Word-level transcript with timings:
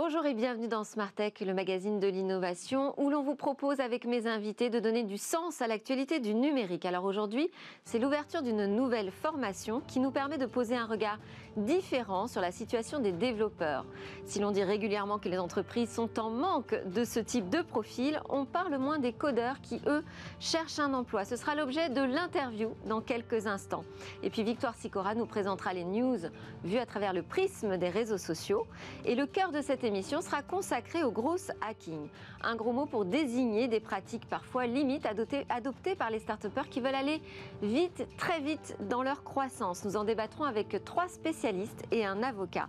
Bonjour 0.00 0.24
et 0.26 0.34
bienvenue 0.34 0.68
dans 0.68 0.84
Smart 0.84 1.12
Tech, 1.12 1.32
le 1.40 1.52
magazine 1.52 1.98
de 1.98 2.06
l'innovation, 2.06 2.94
où 2.98 3.10
l'on 3.10 3.24
vous 3.24 3.34
propose 3.34 3.80
avec 3.80 4.04
mes 4.04 4.28
invités 4.28 4.70
de 4.70 4.78
donner 4.78 5.02
du 5.02 5.18
sens 5.18 5.60
à 5.60 5.66
l'actualité 5.66 6.20
du 6.20 6.36
numérique. 6.36 6.86
Alors 6.86 7.02
aujourd'hui, 7.02 7.50
c'est 7.82 7.98
l'ouverture 7.98 8.42
d'une 8.42 8.66
nouvelle 8.66 9.10
formation 9.10 9.82
qui 9.88 9.98
nous 9.98 10.12
permet 10.12 10.38
de 10.38 10.46
poser 10.46 10.76
un 10.76 10.86
regard 10.86 11.18
différent 11.56 12.26
sur 12.26 12.40
la 12.40 12.52
situation 12.52 12.98
des 12.98 13.12
développeurs. 13.12 13.84
Si 14.26 14.40
l'on 14.40 14.50
dit 14.50 14.62
régulièrement 14.62 15.18
que 15.18 15.28
les 15.28 15.38
entreprises 15.38 15.90
sont 15.90 16.18
en 16.18 16.30
manque 16.30 16.74
de 16.86 17.04
ce 17.04 17.20
type 17.20 17.48
de 17.48 17.62
profil, 17.62 18.20
on 18.28 18.44
parle 18.44 18.76
moins 18.78 18.98
des 18.98 19.12
codeurs 19.12 19.60
qui, 19.60 19.80
eux, 19.86 20.04
cherchent 20.40 20.78
un 20.78 20.94
emploi. 20.94 21.24
Ce 21.24 21.36
sera 21.36 21.54
l'objet 21.54 21.88
de 21.88 22.02
l'interview 22.02 22.74
dans 22.86 23.00
quelques 23.00 23.46
instants. 23.46 23.84
Et 24.22 24.30
puis 24.30 24.42
Victoire 24.42 24.74
Sicora 24.74 25.14
nous 25.14 25.26
présentera 25.26 25.72
les 25.72 25.84
news 25.84 26.18
vues 26.64 26.78
à 26.78 26.86
travers 26.86 27.12
le 27.12 27.22
prisme 27.22 27.76
des 27.76 27.88
réseaux 27.88 28.18
sociaux. 28.18 28.66
Et 29.04 29.14
le 29.14 29.26
cœur 29.26 29.52
de 29.52 29.60
cette 29.60 29.84
émission 29.84 30.20
sera 30.20 30.42
consacrée 30.42 31.02
au 31.02 31.10
gros 31.10 31.36
hacking. 31.60 32.08
Un 32.42 32.54
gros 32.54 32.72
mot 32.72 32.86
pour 32.86 33.04
désigner 33.04 33.66
des 33.66 33.80
pratiques 33.80 34.26
parfois 34.28 34.66
limites 34.66 35.06
adoptées, 35.06 35.94
par 35.96 36.10
les 36.10 36.20
start 36.20 36.46
qui 36.70 36.80
veulent 36.80 36.94
aller 36.94 37.20
vite, 37.62 38.06
très 38.16 38.40
vite 38.40 38.76
dans 38.88 39.02
leur 39.02 39.24
croissance. 39.24 39.84
Nous 39.84 39.96
en 39.96 40.04
débattrons 40.04 40.44
avec 40.44 40.82
trois 40.84 41.08
spécialistes 41.08 41.84
et 41.90 42.04
un 42.04 42.22
avocat. 42.22 42.68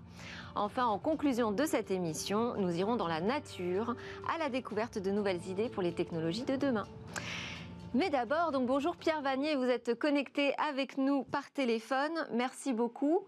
Enfin, 0.55 0.85
en 0.85 0.97
conclusion 0.97 1.51
de 1.51 1.65
cette 1.65 1.91
émission, 1.91 2.55
nous 2.57 2.75
irons 2.77 2.95
dans 2.95 3.07
la 3.07 3.21
nature 3.21 3.95
à 4.33 4.39
la 4.39 4.49
découverte 4.49 4.97
de 4.97 5.11
nouvelles 5.11 5.45
idées 5.47 5.69
pour 5.69 5.83
les 5.83 5.93
technologies 5.93 6.45
de 6.45 6.55
demain. 6.55 6.85
Mais 7.95 8.11
d'abord, 8.11 8.51
donc 8.51 8.67
bonjour 8.67 8.95
Pierre 8.95 9.23
Vanier, 9.23 9.55
vous 9.55 9.63
êtes 9.63 9.97
connecté 9.97 10.53
avec 10.59 10.99
nous 10.99 11.23
par 11.23 11.49
téléphone. 11.49 12.11
Merci 12.31 12.71
beaucoup. 12.71 13.21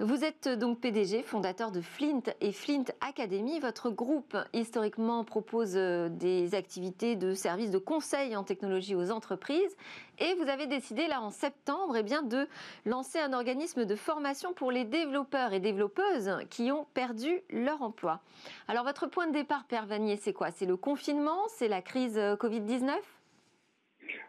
Vous 0.00 0.24
êtes 0.24 0.48
donc 0.48 0.80
PDG, 0.80 1.22
fondateur 1.22 1.70
de 1.70 1.82
Flint 1.82 2.22
et 2.40 2.52
Flint 2.52 2.86
Academy. 3.02 3.60
Votre 3.60 3.90
groupe 3.90 4.34
historiquement 4.54 5.24
propose 5.24 5.76
euh, 5.76 6.08
des 6.08 6.54
activités 6.54 7.16
de 7.16 7.34
services 7.34 7.70
de 7.70 7.76
conseil 7.76 8.34
en 8.34 8.44
technologie 8.44 8.94
aux 8.94 9.10
entreprises 9.10 9.76
et 10.18 10.32
vous 10.36 10.48
avez 10.48 10.66
décidé 10.66 11.06
là 11.06 11.20
en 11.20 11.30
septembre 11.30 11.98
eh 11.98 12.02
bien, 12.02 12.22
de 12.22 12.48
lancer 12.86 13.18
un 13.18 13.34
organisme 13.34 13.84
de 13.84 13.94
formation 13.94 14.54
pour 14.54 14.72
les 14.72 14.86
développeurs 14.86 15.52
et 15.52 15.60
développeuses 15.60 16.30
qui 16.48 16.72
ont 16.72 16.86
perdu 16.94 17.42
leur 17.50 17.82
emploi. 17.82 18.20
Alors 18.68 18.84
votre 18.84 19.06
point 19.06 19.26
de 19.26 19.32
départ, 19.34 19.66
Pierre 19.68 19.84
Vanier, 19.84 20.16
c'est 20.16 20.32
quoi? 20.32 20.50
C'est 20.50 20.64
le 20.64 20.78
confinement? 20.78 21.42
C'est 21.48 21.68
la 21.68 21.82
crise 21.82 22.16
euh, 22.16 22.36
Covid-19 22.36 22.94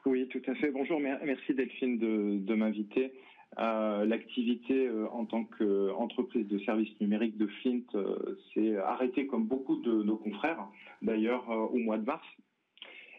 oui, 0.06 0.28
tout 0.28 0.42
à 0.48 0.56
fait. 0.56 0.72
Bonjour, 0.72 1.00
merci 1.00 1.54
Delphine 1.54 1.98
de, 1.98 2.56
m'inviter. 2.56 3.14
Euh, 3.58 4.06
l'activité 4.06 4.88
euh, 4.88 5.08
en 5.10 5.26
tant 5.26 5.44
qu'entreprise 5.44 6.48
de 6.48 6.60
services 6.60 7.00
numériques 7.02 7.38
de 7.38 7.48
Flint 7.48 7.82
euh, 7.96 8.38
s'est 8.54 8.78
arrêtée 8.78 9.26
comme 9.26 9.46
beaucoup 9.46 9.78
de 9.78 10.04
nos 10.04 10.18
confrères, 10.18 10.68
d'ailleurs 11.02 11.50
au 11.50 11.78
mois 11.78 11.98
de 11.98 12.06
mars. 12.06 12.26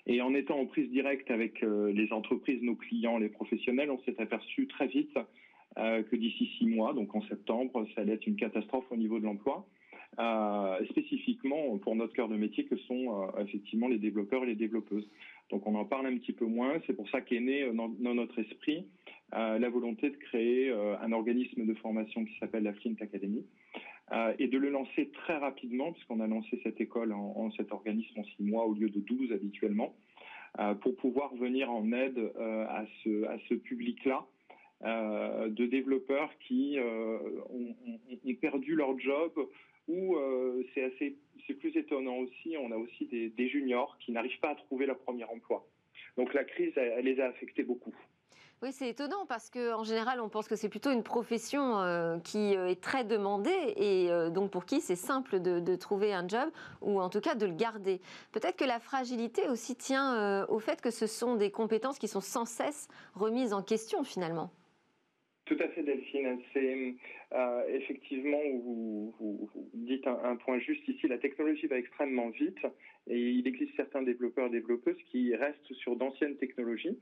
Et 0.06 0.22
en 0.22 0.34
étant 0.34 0.58
en 0.58 0.66
prise 0.66 0.90
directe 0.90 1.30
avec 1.30 1.60
les 1.60 2.12
entreprises, 2.12 2.62
nos 2.62 2.74
clients, 2.74 3.18
les 3.18 3.28
professionnels, 3.28 3.90
on 3.90 4.00
s'est 4.00 4.20
aperçu 4.20 4.66
très 4.66 4.86
vite 4.86 5.16
que 5.76 6.16
d'ici 6.16 6.50
six 6.58 6.66
mois, 6.66 6.94
donc 6.94 7.14
en 7.14 7.22
septembre, 7.22 7.86
ça 7.94 8.00
allait 8.00 8.14
être 8.14 8.26
une 8.26 8.36
catastrophe 8.36 8.86
au 8.90 8.96
niveau 8.96 9.20
de 9.20 9.24
l'emploi. 9.24 9.68
Spécifiquement 10.90 11.78
pour 11.78 11.96
notre 11.96 12.12
cœur 12.12 12.28
de 12.28 12.36
métier 12.36 12.64
que 12.64 12.76
sont 12.76 13.30
effectivement 13.38 13.88
les 13.88 13.98
développeurs 13.98 14.42
et 14.44 14.46
les 14.46 14.54
développeuses. 14.54 15.08
Donc 15.50 15.66
on 15.66 15.74
en 15.74 15.84
parle 15.84 16.06
un 16.06 16.16
petit 16.16 16.32
peu 16.32 16.46
moins. 16.46 16.80
C'est 16.86 16.94
pour 16.94 17.08
ça 17.10 17.20
qu'est 17.20 17.40
né 17.40 17.62
euh, 17.62 17.72
dans, 17.72 18.14
notre 18.14 18.38
esprit 18.38 18.86
euh, 19.34 19.58
la 19.58 19.68
volonté 19.68 20.10
de 20.10 20.16
créer 20.16 20.70
euh, 20.70 20.96
un 21.00 21.12
organisme 21.12 21.66
de 21.66 21.74
formation 21.74 22.24
qui 22.24 22.36
s'appelle 22.38 22.62
la 22.62 22.72
Flint 22.74 22.94
Academy 23.00 23.44
et 24.40 24.48
de 24.48 24.58
le 24.58 24.70
lancer 24.70 25.08
très 25.12 25.36
rapidement, 25.36 25.92
puisqu'on 25.92 26.18
a 26.18 26.26
lancé 26.26 26.58
cette 26.64 26.80
école, 26.80 27.12
en, 27.12 27.48
cet 27.52 27.70
organisme 27.70 28.18
en 28.18 28.24
six 28.24 28.42
mois 28.42 28.66
au 28.66 28.74
lieu 28.74 28.90
de 28.90 28.98
douze 28.98 29.30
habituellement, 29.30 29.94
pour 30.80 30.96
pouvoir 30.96 31.32
venir 31.36 31.70
en 31.70 31.92
aide 31.92 32.18
à 32.36 32.84
ce, 33.04 33.54
public-là. 33.54 34.26
de 34.82 35.64
développeurs 35.64 36.28
qui 36.40 36.76
ont, 36.80 38.34
perdu 38.40 38.74
leur 38.74 38.98
job 38.98 39.30
ou 39.88 40.16
c'est 40.74 40.84
assez 40.84 41.16
c'est 41.46 41.54
plus 41.54 41.76
étonnant 41.76 42.16
aussi, 42.18 42.56
on 42.58 42.70
a 42.70 42.76
aussi 42.76 43.06
des, 43.06 43.48
juniors 43.48 43.96
qui 43.98 44.12
n'arrivent 44.12 44.38
pas 44.40 44.50
à 44.50 44.54
trouver 44.54 44.86
leur 44.86 44.98
premier 44.98 45.24
emploi. 45.24 45.66
Donc 46.16 46.34
la 46.34 46.44
crise, 46.44 46.72
elle, 46.76 47.04
les 47.04 47.20
a 47.20 47.26
affectés 47.26 47.62
beaucoup. 47.62 47.94
Oui, 48.62 48.72
c'est 48.72 48.90
étonnant 48.90 49.24
parce 49.26 49.48
qu'en 49.48 49.84
général, 49.84 50.20
on 50.20 50.28
pense 50.28 50.46
que 50.46 50.54
c'est 50.54 50.68
plutôt 50.68 50.90
une 50.90 51.02
profession 51.02 51.80
euh, 51.80 52.18
qui 52.18 52.54
euh, 52.54 52.68
est 52.68 52.82
très 52.82 53.04
demandée 53.04 53.74
et 53.76 54.10
euh, 54.10 54.28
donc 54.28 54.50
pour 54.50 54.66
qui 54.66 54.82
c'est 54.82 54.96
simple 54.96 55.40
de, 55.40 55.76
trouver 55.76 56.12
un 56.12 56.28
job 56.28 56.50
ou 56.82 57.00
en 57.00 57.08
tout 57.08 57.20
cas 57.20 57.34
de 57.34 57.46
le 57.46 57.54
garder. 57.54 58.02
Peut-être 58.32 58.56
que 58.56 58.66
la 58.66 58.78
fragilité 58.78 59.48
aussi 59.48 59.76
tient 59.76 60.46
au 60.48 60.58
fait 60.58 60.82
que 60.82 60.90
ce 60.90 61.06
sont 61.06 61.36
des 61.36 61.50
compétences 61.50 61.98
qui 61.98 62.08
sont 62.08 62.20
sans 62.20 62.44
cesse 62.44 62.88
remises 63.14 63.54
en 63.54 63.62
question 63.62 64.04
finalement. 64.04 64.50
Delphine. 65.90 66.38
C'est 66.52 66.94
euh, 67.32 67.62
effectivement, 67.68 68.40
vous, 68.64 69.14
vous, 69.18 69.50
dites 69.74 70.06
un, 70.06 70.36
point 70.36 70.58
juste 70.58 70.86
ici. 70.88 71.08
La 71.08 71.18
technologie 71.18 71.66
va 71.66 71.78
extrêmement 71.78 72.30
vite 72.30 72.58
et 73.06 73.18
il 73.18 73.46
existe 73.46 73.74
certains 73.76 74.02
développeurs 74.02 74.46
et 74.46 74.50
développeuses 74.50 75.00
qui 75.10 75.34
restent 75.34 75.72
sur 75.74 75.96
d'anciennes 75.96 76.36
technologies 76.36 76.98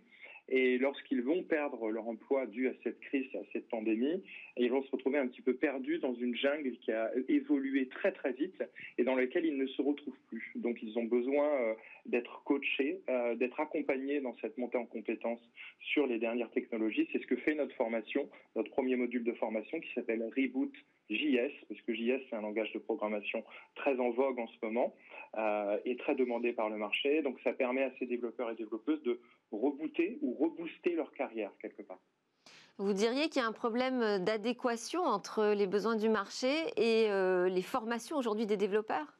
et 0.48 0.78
lorsqu'ils 0.78 1.22
vont 1.22 1.42
perdre 1.42 1.90
leur 1.90 2.08
emploi 2.08 2.46
dû 2.46 2.68
à 2.68 2.72
cette 2.82 3.00
crise, 3.00 3.26
à 3.34 3.44
cette 3.52 3.68
pandémie, 3.68 4.22
ils 4.56 4.70
vont 4.70 4.82
se 4.82 4.90
retrouver 4.90 5.18
un 5.18 5.26
petit 5.26 5.42
peu 5.42 5.54
perdus 5.54 5.98
dans 5.98 6.14
une 6.14 6.34
jungle 6.34 6.72
qui 6.78 6.90
a 6.90 7.10
évolué 7.28 7.86
très 7.88 8.12
très 8.12 8.32
vite 8.32 8.62
et 8.96 9.04
dans 9.04 9.14
laquelle 9.14 9.44
ils 9.44 9.56
ne 9.56 9.66
se 9.66 9.82
retrouvent 9.82 10.18
plus. 10.28 10.52
Donc 10.56 10.82
ils 10.82 10.98
ont 10.98 11.04
besoin 11.04 11.46
euh, 11.46 11.74
d'être 12.06 12.42
coachés, 12.44 13.00
euh, 13.08 13.34
d'être 13.34 13.60
accompagnés 13.60 14.20
dans 14.20 14.34
cette 14.40 14.56
montée 14.56 14.78
en 14.78 14.86
compétences 14.86 15.42
sur 15.80 16.06
les 16.06 16.18
dernières 16.18 16.50
technologies. 16.50 17.08
C'est 17.12 17.20
ce 17.20 17.26
que 17.26 17.36
fait 17.36 17.54
notre 17.54 17.74
formation, 17.74 18.28
notre 18.56 18.70
premier 18.70 18.96
module 18.96 19.24
de 19.24 19.32
formation 19.32 19.80
qui 19.80 19.92
s'appelle 19.94 20.22
Reboot 20.36 20.72
JS, 21.10 21.52
parce 21.68 21.80
que 21.82 21.94
JS 21.94 22.20
c'est 22.28 22.36
un 22.36 22.42
langage 22.42 22.72
de 22.72 22.78
programmation 22.78 23.42
très 23.74 23.98
en 23.98 24.10
vogue 24.10 24.38
en 24.38 24.46
ce 24.46 24.56
moment 24.62 24.94
euh, 25.36 25.78
et 25.84 25.96
très 25.96 26.14
demandé 26.14 26.52
par 26.52 26.68
le 26.68 26.76
marché. 26.76 27.22
Donc 27.22 27.38
ça 27.44 27.52
permet 27.52 27.82
à 27.82 27.92
ces 27.98 28.06
développeurs 28.06 28.50
et 28.50 28.54
développeuses 28.54 29.02
de 29.02 29.20
rebooter 29.52 30.18
ou 30.22 30.34
rebooster 30.34 30.94
leur 30.94 31.12
carrière 31.12 31.52
quelque 31.60 31.82
part. 31.82 32.00
Vous 32.78 32.92
diriez 32.92 33.28
qu'il 33.28 33.42
y 33.42 33.44
a 33.44 33.48
un 33.48 33.52
problème 33.52 34.24
d'adéquation 34.24 35.02
entre 35.02 35.52
les 35.52 35.66
besoins 35.66 35.96
du 35.96 36.08
marché 36.08 36.48
et 36.76 37.10
euh, 37.10 37.48
les 37.48 37.62
formations 37.62 38.16
aujourd'hui 38.16 38.46
des 38.46 38.56
développeurs? 38.56 39.18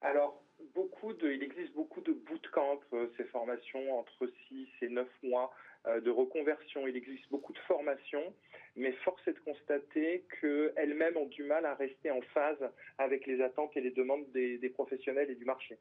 Alors, 0.00 0.42
beaucoup 0.74 1.12
de, 1.12 1.30
il 1.30 1.42
existe 1.42 1.74
beaucoup 1.74 2.00
de 2.00 2.12
bootcamps, 2.12 2.80
euh, 2.94 3.08
ces 3.18 3.24
formations 3.24 3.98
entre 3.98 4.32
6 4.48 4.66
et 4.80 4.88
9 4.88 5.06
mois 5.24 5.52
euh, 5.86 6.00
de 6.00 6.10
reconversion. 6.10 6.86
Il 6.86 6.96
existe 6.96 7.28
beaucoup 7.30 7.52
de 7.52 7.58
formations, 7.58 8.34
mais 8.76 8.92
force 9.04 9.20
est 9.28 9.34
de 9.34 9.40
constater 9.40 10.24
qu'elles-mêmes 10.40 11.18
ont 11.18 11.26
du 11.26 11.42
mal 11.42 11.66
à 11.66 11.74
rester 11.74 12.10
en 12.10 12.22
phase 12.32 12.64
avec 12.96 13.26
les 13.26 13.42
attentes 13.42 13.76
et 13.76 13.82
les 13.82 13.90
demandes 13.90 14.24
des 14.32 14.70
professionnels 14.70 15.30
et 15.30 15.34
du 15.34 15.44
marché. 15.44 15.76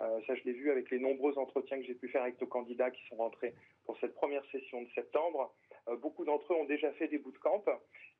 Euh, 0.00 0.20
ça, 0.26 0.34
je 0.34 0.42
l'ai 0.44 0.52
vu 0.52 0.70
avec 0.70 0.90
les 0.90 0.98
nombreux 0.98 1.36
entretiens 1.38 1.78
que 1.78 1.84
j'ai 1.84 1.94
pu 1.94 2.08
faire 2.08 2.22
avec 2.22 2.40
nos 2.40 2.46
candidats 2.46 2.90
qui 2.90 3.02
sont 3.08 3.16
rentrés 3.16 3.54
pour 3.84 3.98
cette 3.98 4.14
première 4.14 4.44
session 4.50 4.82
de 4.82 4.88
septembre. 4.94 5.52
Euh, 5.88 5.96
beaucoup 5.96 6.24
d'entre 6.24 6.52
eux 6.52 6.56
ont 6.56 6.64
déjà 6.64 6.90
fait 6.92 7.08
des 7.08 7.18
bootcamps, 7.18 7.64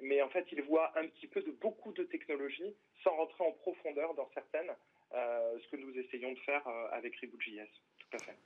mais 0.00 0.20
en 0.22 0.28
fait, 0.28 0.46
ils 0.52 0.62
voient 0.62 0.92
un 0.98 1.06
petit 1.06 1.26
peu 1.26 1.42
de 1.42 1.50
beaucoup 1.52 1.92
de 1.92 2.04
technologies 2.04 2.74
sans 3.02 3.16
rentrer 3.16 3.44
en 3.44 3.52
profondeur 3.52 4.14
dans 4.14 4.28
certaines, 4.34 4.70
euh, 5.14 5.58
ce 5.58 5.68
que 5.68 5.76
nous 5.76 5.96
essayons 5.98 6.32
de 6.32 6.38
faire 6.40 6.66
avec 6.92 7.16
Reboot.js. 7.16 7.68
Tout 7.98 8.16
à 8.16 8.18
fait. 8.18 8.36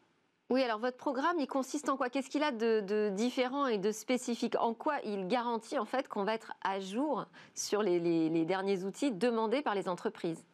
Oui, 0.51 0.63
alors 0.63 0.79
votre 0.79 0.99
programme, 0.99 1.39
il 1.41 1.47
consiste 1.47 1.89
en 1.89 1.97
quoi? 1.97 2.11
Qu'est-ce 2.11 2.29
qu'il 2.29 2.43
a 2.43 2.53
de, 2.53 3.09
différent 3.09 3.67
et 3.67 3.79
de 3.79 3.91
spécifique? 3.91 4.57
En 4.61 4.75
quoi 4.75 5.01
il 5.03 5.27
garantit 5.27 5.79
en 5.79 5.87
fait 5.87 6.07
qu'on 6.07 6.23
va 6.23 6.35
être 6.35 6.53
à 6.63 6.81
jour 6.81 7.25
sur 7.55 7.83
les 7.83 8.45
derniers 8.45 8.85
outils 8.85 9.11
demandés 9.11 9.63
par 9.63 9.75
les 9.75 9.89
entreprises? 9.89 10.45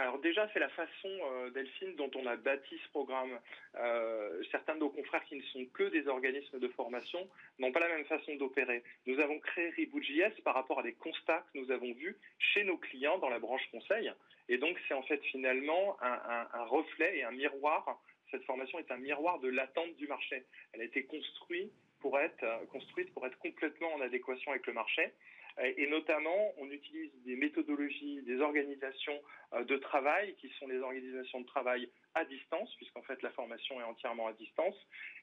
Alors 0.00 0.18
déjà, 0.18 0.48
c'est 0.54 0.58
la 0.58 0.70
façon, 0.70 1.08
euh, 1.08 1.50
Delphine, 1.50 1.94
dont 1.96 2.10
on 2.14 2.24
a 2.24 2.34
bâti 2.34 2.80
ce 2.82 2.88
programme. 2.88 3.38
Euh, 3.74 4.42
certains 4.50 4.74
de 4.74 4.80
nos 4.80 4.88
confrères 4.88 5.22
qui 5.24 5.36
ne 5.36 5.42
sont 5.42 5.66
que 5.74 5.82
des 5.90 6.08
organismes 6.08 6.58
de 6.58 6.68
formation 6.68 7.28
n'ont 7.58 7.70
pas 7.70 7.80
la 7.80 7.88
même 7.88 8.06
façon 8.06 8.34
d'opérer. 8.36 8.82
Nous 9.04 9.20
avons 9.20 9.38
créé 9.38 9.68
Reboot.js 9.76 10.40
par 10.42 10.54
rapport 10.54 10.78
à 10.78 10.82
des 10.82 10.94
constats 10.94 11.44
que 11.52 11.58
nous 11.58 11.70
avons 11.70 11.92
vus 11.92 12.16
chez 12.38 12.64
nos 12.64 12.78
clients 12.78 13.18
dans 13.18 13.28
la 13.28 13.38
branche 13.38 13.60
conseil. 13.70 14.10
Et 14.48 14.56
donc, 14.56 14.78
c'est 14.88 14.94
en 14.94 15.02
fait 15.02 15.22
finalement 15.24 15.98
un, 16.00 16.64
reflet 16.64 17.18
et 17.18 17.24
un 17.24 17.32
miroir. 17.32 18.00
Cette 18.30 18.44
formation 18.44 18.78
est 18.78 18.90
un 18.90 18.96
miroir 18.96 19.38
de 19.40 19.48
l'attente 19.48 19.94
du 19.96 20.08
marché. 20.08 20.44
Elle 20.72 20.80
a 20.80 20.84
été 20.84 21.04
construite 21.04 21.72
pour 22.00 22.18
être, 22.18 22.46
construite 22.72 23.12
pour 23.12 23.26
être 23.26 23.38
complètement 23.38 23.92
en 23.92 24.00
adéquation 24.00 24.50
avec 24.52 24.66
le 24.66 24.72
marché. 24.72 25.12
Et 25.58 25.86
notamment, 25.88 26.54
on 26.58 26.70
utilise 26.70 27.10
des 27.24 27.36
méthodologies, 27.36 28.22
des 28.22 28.40
organisations 28.40 29.20
de 29.52 29.76
travail 29.76 30.34
qui 30.36 30.48
sont 30.58 30.68
les 30.68 30.78
organisations 30.78 31.40
de 31.40 31.46
travail 31.46 31.88
à 32.14 32.24
distance, 32.24 32.72
puisqu'en 32.76 33.02
fait 33.02 33.20
la 33.22 33.30
formation 33.30 33.80
est 33.80 33.84
entièrement 33.84 34.28
à 34.28 34.32
distance. 34.32 34.74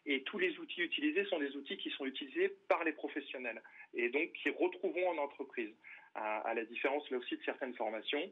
Et 0.06 0.24
tous 0.24 0.38
les 0.38 0.58
outils 0.60 0.82
utilisés 0.82 1.26
sont 1.26 1.40
des 1.40 1.56
outils 1.56 1.78
qui 1.78 1.90
sont 1.92 2.06
utilisés 2.06 2.56
par 2.68 2.84
les 2.84 2.94
professionnels 2.94 3.62
et 3.94 4.10
donc 4.10 4.32
qui 4.34 4.50
retrouveront 4.50 5.10
en 5.10 5.18
entreprise, 5.18 5.74
à, 6.16 6.54
la 6.54 6.66
différence 6.66 7.10
là 7.12 7.18
aussi 7.18 7.38
de 7.38 7.44
certaines 7.44 7.76
formations. 7.76 8.32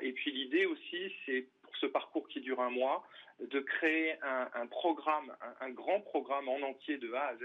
Et 0.00 0.12
puis 0.12 0.32
l'idée 0.32 0.66
aussi, 0.66 1.12
c'est 1.24 1.46
pour 1.62 1.76
ce 1.76 1.86
parcours 1.86 2.28
qui 2.28 2.40
dure 2.40 2.60
un 2.60 2.70
mois, 2.70 3.06
de 3.40 3.60
créer 3.60 4.14
un, 4.22 4.66
programme, 4.66 5.34
un, 5.60 5.70
grand 5.70 6.00
programme 6.00 6.48
en 6.48 6.60
entier 6.62 6.96
de 6.98 7.12
A 7.12 7.26
à 7.28 7.36
Z, 7.36 7.42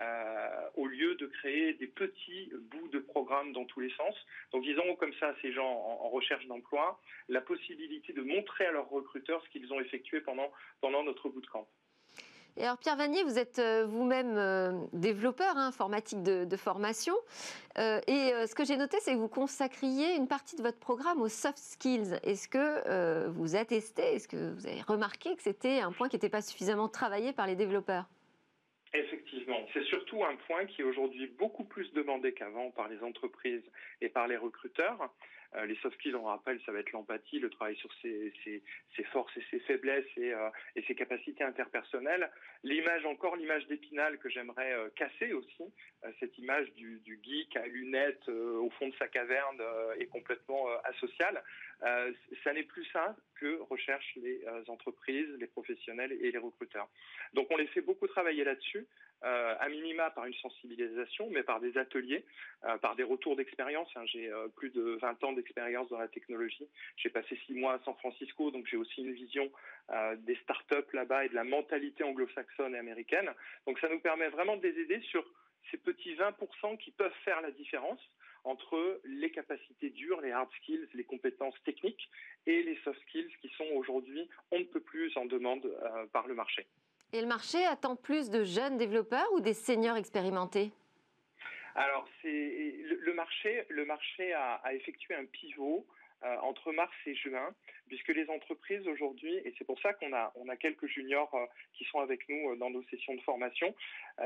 euh, 0.00 0.70
au 0.76 0.86
lieu 0.86 1.16
de 1.16 1.26
créer 1.26 1.74
des 1.74 1.86
petits 1.86 2.50
bouts 2.70 2.88
de 2.88 2.98
programme 2.98 3.52
dans 3.52 3.66
tous 3.66 3.80
les 3.80 3.90
sens. 3.90 4.14
Donc 4.50 4.62
disons 4.62 4.96
comme 4.96 5.12
ça 5.20 5.28
à 5.28 5.34
ces 5.42 5.52
gens 5.52 5.68
en, 5.68 6.08
recherche 6.08 6.46
d'emploi 6.46 6.98
la 7.28 7.42
possibilité 7.42 8.14
de 8.14 8.22
montrer 8.22 8.64
à 8.64 8.72
leurs 8.72 8.88
recruteurs 8.88 9.42
ce 9.44 9.50
qu'ils 9.50 9.70
ont 9.70 9.80
effectué 9.80 10.22
pendant, 10.22 10.50
pendant 10.80 11.02
notre 11.02 11.28
bootcamp. 11.28 11.68
Et 12.56 12.64
alors 12.64 12.78
Pierre 12.78 12.96
Vanier, 12.96 13.22
vous 13.22 13.38
êtes 13.38 13.58
euh, 13.58 13.84
vous-même 13.86 14.36
euh, 14.36 14.72
développeur 14.94 15.56
hein, 15.56 15.66
informatique 15.66 16.22
de, 16.22 16.56
formation. 16.56 17.14
et 17.76 18.32
ce 18.46 18.54
que 18.54 18.64
j'ai 18.64 18.78
noté, 18.78 18.96
c'est 19.00 19.12
que 19.12 19.18
vous 19.18 19.28
consacriez 19.28 20.16
une 20.16 20.28
partie 20.28 20.56
de 20.56 20.62
votre 20.62 20.78
programme 20.78 21.20
aux 21.20 21.28
soft 21.28 21.58
skills. 21.58 22.18
Est-ce 22.22 22.48
que 22.48 23.28
vous 23.28 23.56
attestez, 23.56 24.14
est-ce 24.14 24.28
que 24.28 24.54
vous 24.54 24.66
avez 24.66 24.80
remarqué 24.80 25.36
que 25.36 25.42
c'était 25.42 25.80
un 25.80 25.92
point 25.92 26.08
qui 26.08 26.16
n'était 26.16 26.30
pas 26.30 26.42
suffisamment 26.42 26.88
travaillé 26.88 27.34
par 27.34 27.46
les 27.46 27.56
développeurs? 27.56 28.06
Effectivement, 28.94 29.21
c'est 29.72 29.84
surtout 29.84 30.24
un 30.24 30.36
point 30.36 30.66
qui 30.66 30.82
est 30.82 30.84
aujourd'hui 30.84 31.26
beaucoup 31.38 31.64
plus 31.64 31.92
demandé 31.92 32.32
qu'avant 32.32 32.70
par 32.70 32.88
les 32.88 33.02
entreprises 33.02 33.64
et 34.00 34.08
par 34.08 34.28
les 34.28 34.36
recruteurs. 34.36 35.12
Euh, 35.54 35.66
les 35.66 35.76
soft 35.76 35.96
skills, 35.96 36.14
on 36.14 36.24
rappelle, 36.24 36.60
ça 36.64 36.72
va 36.72 36.78
être 36.78 36.92
l'empathie, 36.92 37.38
le 37.38 37.50
travail 37.50 37.76
sur 37.76 37.90
ses, 38.00 38.32
forces 39.12 39.36
et 39.36 39.44
ses 39.50 39.60
faiblesses 39.60 40.06
euh, 40.18 40.50
et, 40.76 40.82
ses 40.82 40.94
capacités 40.94 41.44
interpersonnelles. 41.44 42.30
L'image, 42.62 43.04
encore 43.04 43.36
l'image 43.36 43.66
d'Épinal 43.66 44.18
que 44.18 44.30
j'aimerais 44.30 44.72
euh, 44.72 44.88
casser 44.96 45.32
aussi, 45.32 45.64
cette 46.20 46.36
image 46.38 46.72
du, 46.72 47.00
geek 47.22 47.56
à 47.56 47.66
lunettes 47.66 48.28
au 48.28 48.70
fond 48.70 48.88
de 48.88 48.94
sa 48.96 49.06
caverne 49.06 49.62
et 49.98 50.06
complètement 50.06 50.66
asocial. 50.84 51.40
ça 51.80 52.52
n'est 52.52 52.64
plus 52.64 52.84
ça 52.86 53.14
que 53.36 53.60
recherchent 53.70 54.16
les 54.16 54.44
entreprises, 54.66 55.28
les 55.38 55.46
professionnels 55.46 56.12
et 56.12 56.32
les 56.32 56.38
recruteurs. 56.38 56.88
Donc 57.34 57.46
on 57.50 57.56
les 57.56 57.68
fait 57.68 57.82
beaucoup 57.82 58.08
travailler 58.08 58.42
là-dessus. 58.42 58.86
À 59.22 59.68
minima 59.68 60.10
par 60.10 60.24
une 60.24 60.34
sensibilisation, 60.34 61.30
mais 61.30 61.44
par 61.44 61.60
des 61.60 61.78
ateliers, 61.78 62.24
par 62.80 62.96
des 62.96 63.04
retours 63.04 63.36
d'expérience. 63.36 63.88
Hein. 63.94 64.04
J'ai 64.06 64.28
plus 64.56 64.70
de 64.70 64.98
20 65.00 65.22
ans 65.22 65.32
d'expérience 65.42 65.88
dans 65.88 65.98
la 65.98 66.08
technologie. 66.08 66.66
J'ai 66.96 67.10
passé 67.10 67.38
six 67.46 67.54
mois 67.54 67.74
à 67.74 67.80
San 67.84 67.94
Francisco, 67.96 68.50
donc 68.50 68.66
j'ai 68.66 68.76
aussi 68.76 69.02
une 69.02 69.12
vision 69.12 69.50
des 70.18 70.36
startups 70.36 70.92
là-bas 70.92 71.24
et 71.24 71.28
de 71.28 71.34
la 71.34 71.44
mentalité 71.44 72.04
anglo-saxonne 72.04 72.74
et 72.74 72.78
américaine. 72.78 73.30
Donc 73.66 73.78
ça 73.80 73.88
nous 73.88 74.00
permet 74.00 74.28
vraiment 74.28 74.56
de 74.56 74.66
les 74.66 74.80
aider 74.80 75.00
sur 75.10 75.24
ces 75.70 75.76
petits 75.76 76.14
20% 76.14 76.78
qui 76.78 76.90
peuvent 76.92 77.12
faire 77.24 77.40
la 77.40 77.50
différence 77.50 78.00
entre 78.44 79.00
les 79.04 79.30
capacités 79.30 79.90
dures, 79.90 80.20
les 80.20 80.32
hard 80.32 80.50
skills, 80.58 80.88
les 80.94 81.04
compétences 81.04 81.54
techniques 81.64 82.08
et 82.46 82.62
les 82.62 82.76
soft 82.84 83.00
skills 83.02 83.30
qui 83.40 83.48
sont 83.56 83.66
aujourd'hui 83.74 84.28
on 84.50 84.58
ne 84.60 84.64
peut 84.64 84.80
plus 84.80 85.16
en 85.16 85.26
demande 85.26 85.68
par 86.12 86.26
le 86.26 86.34
marché. 86.34 86.66
Et 87.12 87.20
le 87.20 87.26
marché 87.26 87.64
attend 87.66 87.94
plus 87.94 88.30
de 88.30 88.42
jeunes 88.42 88.78
développeurs 88.78 89.30
ou 89.34 89.40
des 89.40 89.54
seniors 89.54 89.96
expérimentés? 89.96 90.72
Alors, 91.74 92.06
le, 92.24 93.12
marché, 93.14 93.64
le 93.68 93.84
marché 93.84 94.32
a, 94.32 94.60
effectué 94.72 95.14
un 95.14 95.24
pivot 95.24 95.86
euh, 96.24 96.36
entre 96.42 96.70
mars 96.72 96.92
et 97.06 97.14
juin, 97.14 97.52
puisque 97.88 98.08
les 98.08 98.28
entreprises 98.30 98.86
aujourd'hui, 98.86 99.34
et 99.38 99.54
c'est 99.58 99.64
pour 99.64 99.80
ça 99.80 99.92
qu'on 99.94 100.12
a, 100.12 100.32
on 100.36 100.48
a 100.48 100.56
quelques 100.56 100.86
juniors 100.86 101.34
euh, 101.34 101.46
qui 101.74 101.84
sont 101.84 101.98
avec 101.98 102.28
nous 102.28 102.50
euh, 102.50 102.56
dans 102.56 102.70
nos 102.70 102.82
sessions 102.84 103.14
de 103.14 103.20
formation, 103.22 103.74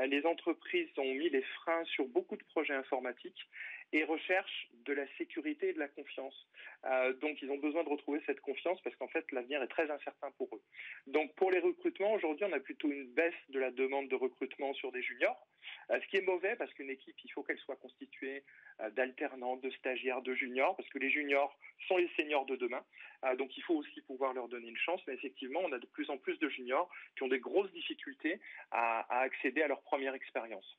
les 0.05 0.25
entreprises 0.25 0.89
ont 0.97 1.13
mis 1.13 1.29
les 1.29 1.41
freins 1.41 1.83
sur 1.85 2.05
beaucoup 2.07 2.35
de 2.35 2.43
projets 2.43 2.73
informatiques 2.73 3.47
et 3.93 4.03
recherchent 4.03 4.69
de 4.85 4.93
la 4.93 5.07
sécurité 5.17 5.69
et 5.69 5.73
de 5.73 5.79
la 5.79 5.87
confiance. 5.87 6.47
Euh, 6.85 7.13
donc 7.13 7.41
ils 7.41 7.49
ont 7.49 7.57
besoin 7.57 7.83
de 7.83 7.89
retrouver 7.89 8.21
cette 8.25 8.41
confiance 8.41 8.79
parce 8.81 8.95
qu'en 8.97 9.07
fait 9.07 9.29
l'avenir 9.31 9.61
est 9.61 9.67
très 9.67 9.89
incertain 9.89 10.31
pour 10.31 10.49
eux. 10.55 10.61
Donc 11.07 11.33
pour 11.35 11.51
les 11.51 11.59
recrutements, 11.59 12.13
aujourd'hui 12.13 12.45
on 12.45 12.53
a 12.53 12.59
plutôt 12.59 12.89
une 12.91 13.07
baisse 13.13 13.33
de 13.49 13.59
la 13.59 13.71
demande 13.71 14.09
de 14.09 14.15
recrutement 14.15 14.73
sur 14.73 14.91
des 14.91 15.01
juniors, 15.01 15.47
euh, 15.91 15.99
ce 16.01 16.07
qui 16.07 16.17
est 16.17 16.21
mauvais 16.21 16.55
parce 16.55 16.73
qu'une 16.73 16.89
équipe, 16.89 17.15
il 17.23 17.31
faut 17.31 17.43
qu'elle 17.43 17.59
soit 17.59 17.77
constituée 17.77 18.43
euh, 18.81 18.89
d'alternants, 18.91 19.57
de 19.57 19.69
stagiaires, 19.71 20.21
de 20.21 20.33
juniors, 20.33 20.75
parce 20.75 20.89
que 20.89 20.99
les 20.99 21.09
juniors 21.09 21.57
sont 21.87 21.97
les 21.97 22.09
seniors 22.17 22.45
de 22.45 22.55
demain. 22.55 22.83
donc 23.37 23.55
il 23.57 23.63
faut 23.63 23.75
aussi 23.75 24.01
pouvoir 24.01 24.33
leur 24.33 24.47
donner 24.47 24.67
une 24.67 24.77
chance, 24.77 25.01
mais 25.07 25.13
effectivement 25.13 25.61
on 25.63 25.71
a 25.71 25.79
de 25.79 25.85
plus 25.87 26.09
en 26.09 26.17
plus 26.17 26.37
de 26.39 26.49
juniors 26.49 26.89
qui 27.15 27.23
ont 27.23 27.27
des 27.27 27.39
grosses 27.39 27.71
difficultés 27.71 28.39
à 28.71 29.21
accéder 29.21 29.61
à 29.61 29.67
leur 29.67 29.81
première 29.81 30.13
expérience. 30.13 30.77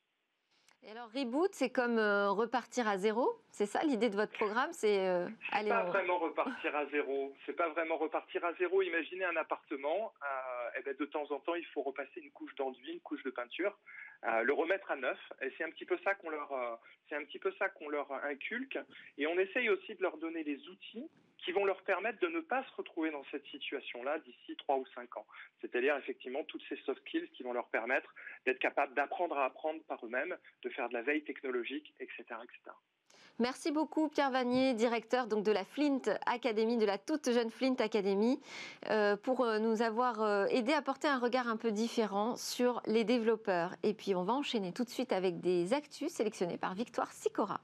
Et 0.83 0.91
alors 0.91 1.11
reboot, 1.13 1.49
c'est 1.53 1.69
comme 1.69 1.99
euh, 1.99 2.31
repartir 2.31 2.87
à 2.87 2.97
zéro, 2.97 3.37
c'est 3.51 3.65
ça 3.65 3.83
l'idée 3.83 4.09
de 4.09 4.15
votre 4.15 4.31
programme, 4.31 4.71
c'est 4.71 5.07
euh, 5.07 5.27
aller. 5.51 5.69
Pas 5.69 5.83
vraiment 5.83 6.19
repartir 6.19 6.73
à 6.73 6.85
zéro. 6.87 7.35
C'est 7.45 7.53
pas 7.53 7.67
vraiment 7.69 7.97
repartir 7.97 8.45
à 8.45 8.53
zéro. 8.53 8.81
Imaginez 8.81 9.25
un 9.25 9.35
appartement, 9.35 10.13
euh, 10.23 10.69
et 10.75 10.79
eh 10.79 10.83
ben, 10.83 10.95
de 10.97 11.05
temps 11.05 11.29
en 11.31 11.39
temps 11.39 11.55
il 11.55 11.65
faut 11.67 11.81
repasser 11.81 12.21
une 12.21 12.31
couche 12.31 12.55
d'enduit, 12.55 12.93
une 12.93 13.01
couche 13.01 13.23
de 13.23 13.29
peinture, 13.29 13.77
le 14.23 14.53
remettre 14.53 14.89
à 14.91 14.95
neuf. 14.95 15.19
Et 15.41 15.51
c'est 15.57 15.65
un 15.65 15.69
petit 15.69 15.85
peu 15.85 15.97
ça 16.03 16.15
qu'on 16.15 16.29
leur, 16.29 16.79
c'est 17.09 17.15
un 17.15 17.25
petit 17.25 17.39
peu 17.39 17.51
ça 17.59 17.67
qu'on 17.69 17.89
leur 17.89 18.11
inculque. 18.23 18.79
Et 19.17 19.27
on 19.27 19.37
essaye 19.37 19.69
aussi 19.69 19.95
de 19.95 20.01
leur 20.01 20.17
donner 20.17 20.43
les 20.43 20.67
outils 20.69 21.09
qui 21.43 21.51
vont 21.51 21.65
leur 21.65 21.81
permettre 21.83 22.19
de 22.19 22.27
ne 22.27 22.41
pas 22.41 22.63
se 22.63 22.71
retrouver 22.75 23.11
dans 23.11 23.23
cette 23.31 23.45
situation-là 23.47 24.19
d'ici 24.19 24.55
trois 24.57 24.77
ou 24.77 24.85
cinq 24.93 25.15
ans. 25.17 25.25
C'est-à-dire 25.61 25.95
effectivement 25.97 26.43
toutes 26.43 26.63
ces 26.69 26.77
soft 26.77 27.01
skills 27.01 27.29
qui 27.29 27.43
vont 27.43 27.53
leur 27.53 27.67
permettre 27.69 28.13
d'être 28.45 28.59
capables 28.59 28.93
d'apprendre 28.93 29.37
à 29.37 29.45
apprendre 29.45 29.81
par 29.83 30.03
eux-mêmes, 30.05 30.37
de 30.63 30.69
faire 30.69 30.89
de 30.89 30.93
la 30.93 31.01
veille 31.01 31.23
technologique, 31.23 31.93
etc.. 31.99 32.25
Merci 33.39 33.71
beaucoup 33.71 34.09
Pierre 34.09 34.31
Vanier, 34.31 34.73
directeur 34.73 35.25
donc 35.25 35.45
de 35.45 35.51
la 35.53 35.63
Flint 35.63 36.01
Academy, 36.25 36.75
de 36.75 36.85
la 36.85 36.97
toute 36.97 37.31
jeune 37.31 37.49
Flint 37.49 37.77
Academy, 37.79 38.37
euh, 38.89 39.15
pour 39.15 39.45
euh, 39.45 39.59
nous 39.59 39.81
avoir 39.81 40.21
euh, 40.21 40.45
aidé 40.47 40.73
à 40.73 40.81
porter 40.81 41.07
un 41.07 41.19
regard 41.19 41.47
un 41.47 41.55
peu 41.55 41.71
différent 41.71 42.35
sur 42.35 42.81
les 42.85 43.05
développeurs. 43.05 43.77
Et 43.81 43.93
puis 43.93 44.13
on 44.13 44.23
va 44.23 44.33
enchaîner 44.33 44.73
tout 44.73 44.83
de 44.83 44.89
suite 44.89 45.13
avec 45.13 45.39
des 45.39 45.73
actus 45.73 46.11
sélectionnés 46.11 46.57
par 46.57 46.73
Victoire 46.73 47.13
Sicora. 47.13 47.61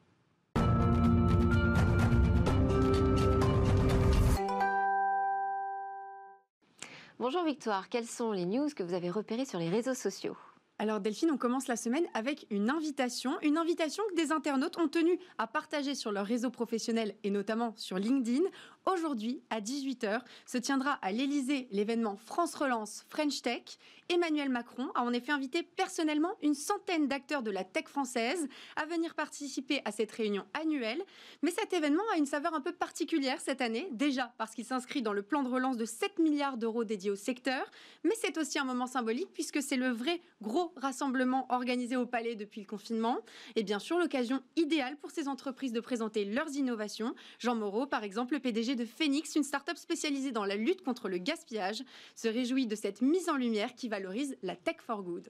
Bonjour 7.17 7.45
Victoire, 7.45 7.87
quelles 7.87 8.07
sont 8.07 8.33
les 8.33 8.45
news 8.45 8.67
que 8.75 8.83
vous 8.83 8.93
avez 8.93 9.09
repérées 9.09 9.45
sur 9.45 9.57
les 9.57 9.69
réseaux 9.69 9.93
sociaux? 9.93 10.35
Alors 10.79 10.99
Delphine, 10.99 11.31
on 11.31 11.37
commence 11.37 11.69
la 11.69 11.77
semaine 11.77 12.03
avec 12.13 12.45
une 12.49 12.69
invitation, 12.69 13.39
une 13.41 13.57
invitation 13.57 14.03
que 14.09 14.21
des 14.21 14.33
internautes 14.33 14.77
ont 14.77 14.89
tenu 14.89 15.17
à 15.37 15.47
partager 15.47 15.95
sur 15.95 16.11
leur 16.11 16.25
réseau 16.25 16.49
professionnel 16.49 17.15
et 17.23 17.29
notamment 17.29 17.73
sur 17.77 17.97
LinkedIn. 17.97 18.43
Aujourd'hui, 18.85 19.41
à 19.49 19.61
18h, 19.61 20.21
se 20.45 20.59
tiendra 20.59 20.91
à 21.01 21.11
l'Elysée 21.11 21.67
l'événement 21.71 22.17
France 22.17 22.53
Relance 22.53 23.03
French 23.09 23.41
Tech. 23.41 23.63
Emmanuel 24.09 24.49
Macron 24.49 24.91
a 24.93 25.01
en 25.01 25.11
effet 25.11 25.31
invité 25.31 25.63
personnellement 25.63 26.35
une 26.43 26.53
centaine 26.53 27.07
d'acteurs 27.07 27.41
de 27.41 27.49
la 27.49 27.63
tech 27.63 27.87
française 27.87 28.47
à 28.75 28.85
venir 28.85 29.15
participer 29.15 29.81
à 29.85 29.91
cette 29.91 30.11
réunion 30.11 30.45
annuelle. 30.53 31.01
Mais 31.41 31.49
cet 31.49 31.73
événement 31.73 32.03
a 32.13 32.17
une 32.17 32.27
saveur 32.27 32.53
un 32.53 32.61
peu 32.61 32.71
particulière 32.71 33.41
cette 33.41 33.61
année, 33.61 33.87
déjà 33.91 34.31
parce 34.37 34.53
qu'il 34.53 34.65
s'inscrit 34.65 35.01
dans 35.01 35.13
le 35.13 35.23
plan 35.23 35.41
de 35.41 35.49
relance 35.49 35.77
de 35.77 35.85
7 35.85 36.19
milliards 36.19 36.57
d'euros 36.57 36.83
dédiés 36.83 37.09
au 37.09 37.15
secteur, 37.15 37.71
mais 38.03 38.13
c'est 38.21 38.37
aussi 38.37 38.59
un 38.59 38.65
moment 38.65 38.85
symbolique 38.85 39.33
puisque 39.33 39.63
c'est 39.63 39.77
le 39.77 39.89
vrai 39.89 40.21
gros 40.43 40.71
rassemblement 40.75 41.47
organisé 41.49 41.95
au 41.95 42.05
Palais 42.05 42.35
depuis 42.35 42.61
le 42.61 42.67
confinement. 42.67 43.17
Et 43.55 43.63
bien 43.63 43.79
sûr, 43.79 43.97
l'occasion 43.97 44.43
idéale 44.55 44.97
pour 44.97 45.09
ces 45.09 45.27
entreprises 45.27 45.73
de 45.73 45.79
présenter 45.79 46.25
leurs 46.25 46.53
innovations. 46.55 47.15
Jean 47.39 47.55
Moreau, 47.55 47.87
par 47.87 48.03
exemple, 48.03 48.35
le 48.35 48.39
PDG 48.39 48.74
de 48.75 48.85
Phoenix, 48.85 49.35
une 49.35 49.43
start-up 49.43 49.77
spécialisée 49.77 50.31
dans 50.31 50.45
la 50.45 50.55
lutte 50.55 50.83
contre 50.83 51.09
le 51.09 51.17
gaspillage, 51.17 51.83
se 52.15 52.27
réjouit 52.27 52.67
de 52.67 52.75
cette 52.75 53.01
mise 53.01 53.29
en 53.29 53.35
lumière 53.35 53.75
qui 53.75 53.89
valorise 53.89 54.37
la 54.43 54.55
tech 54.55 54.77
for 54.85 55.03
good. 55.03 55.29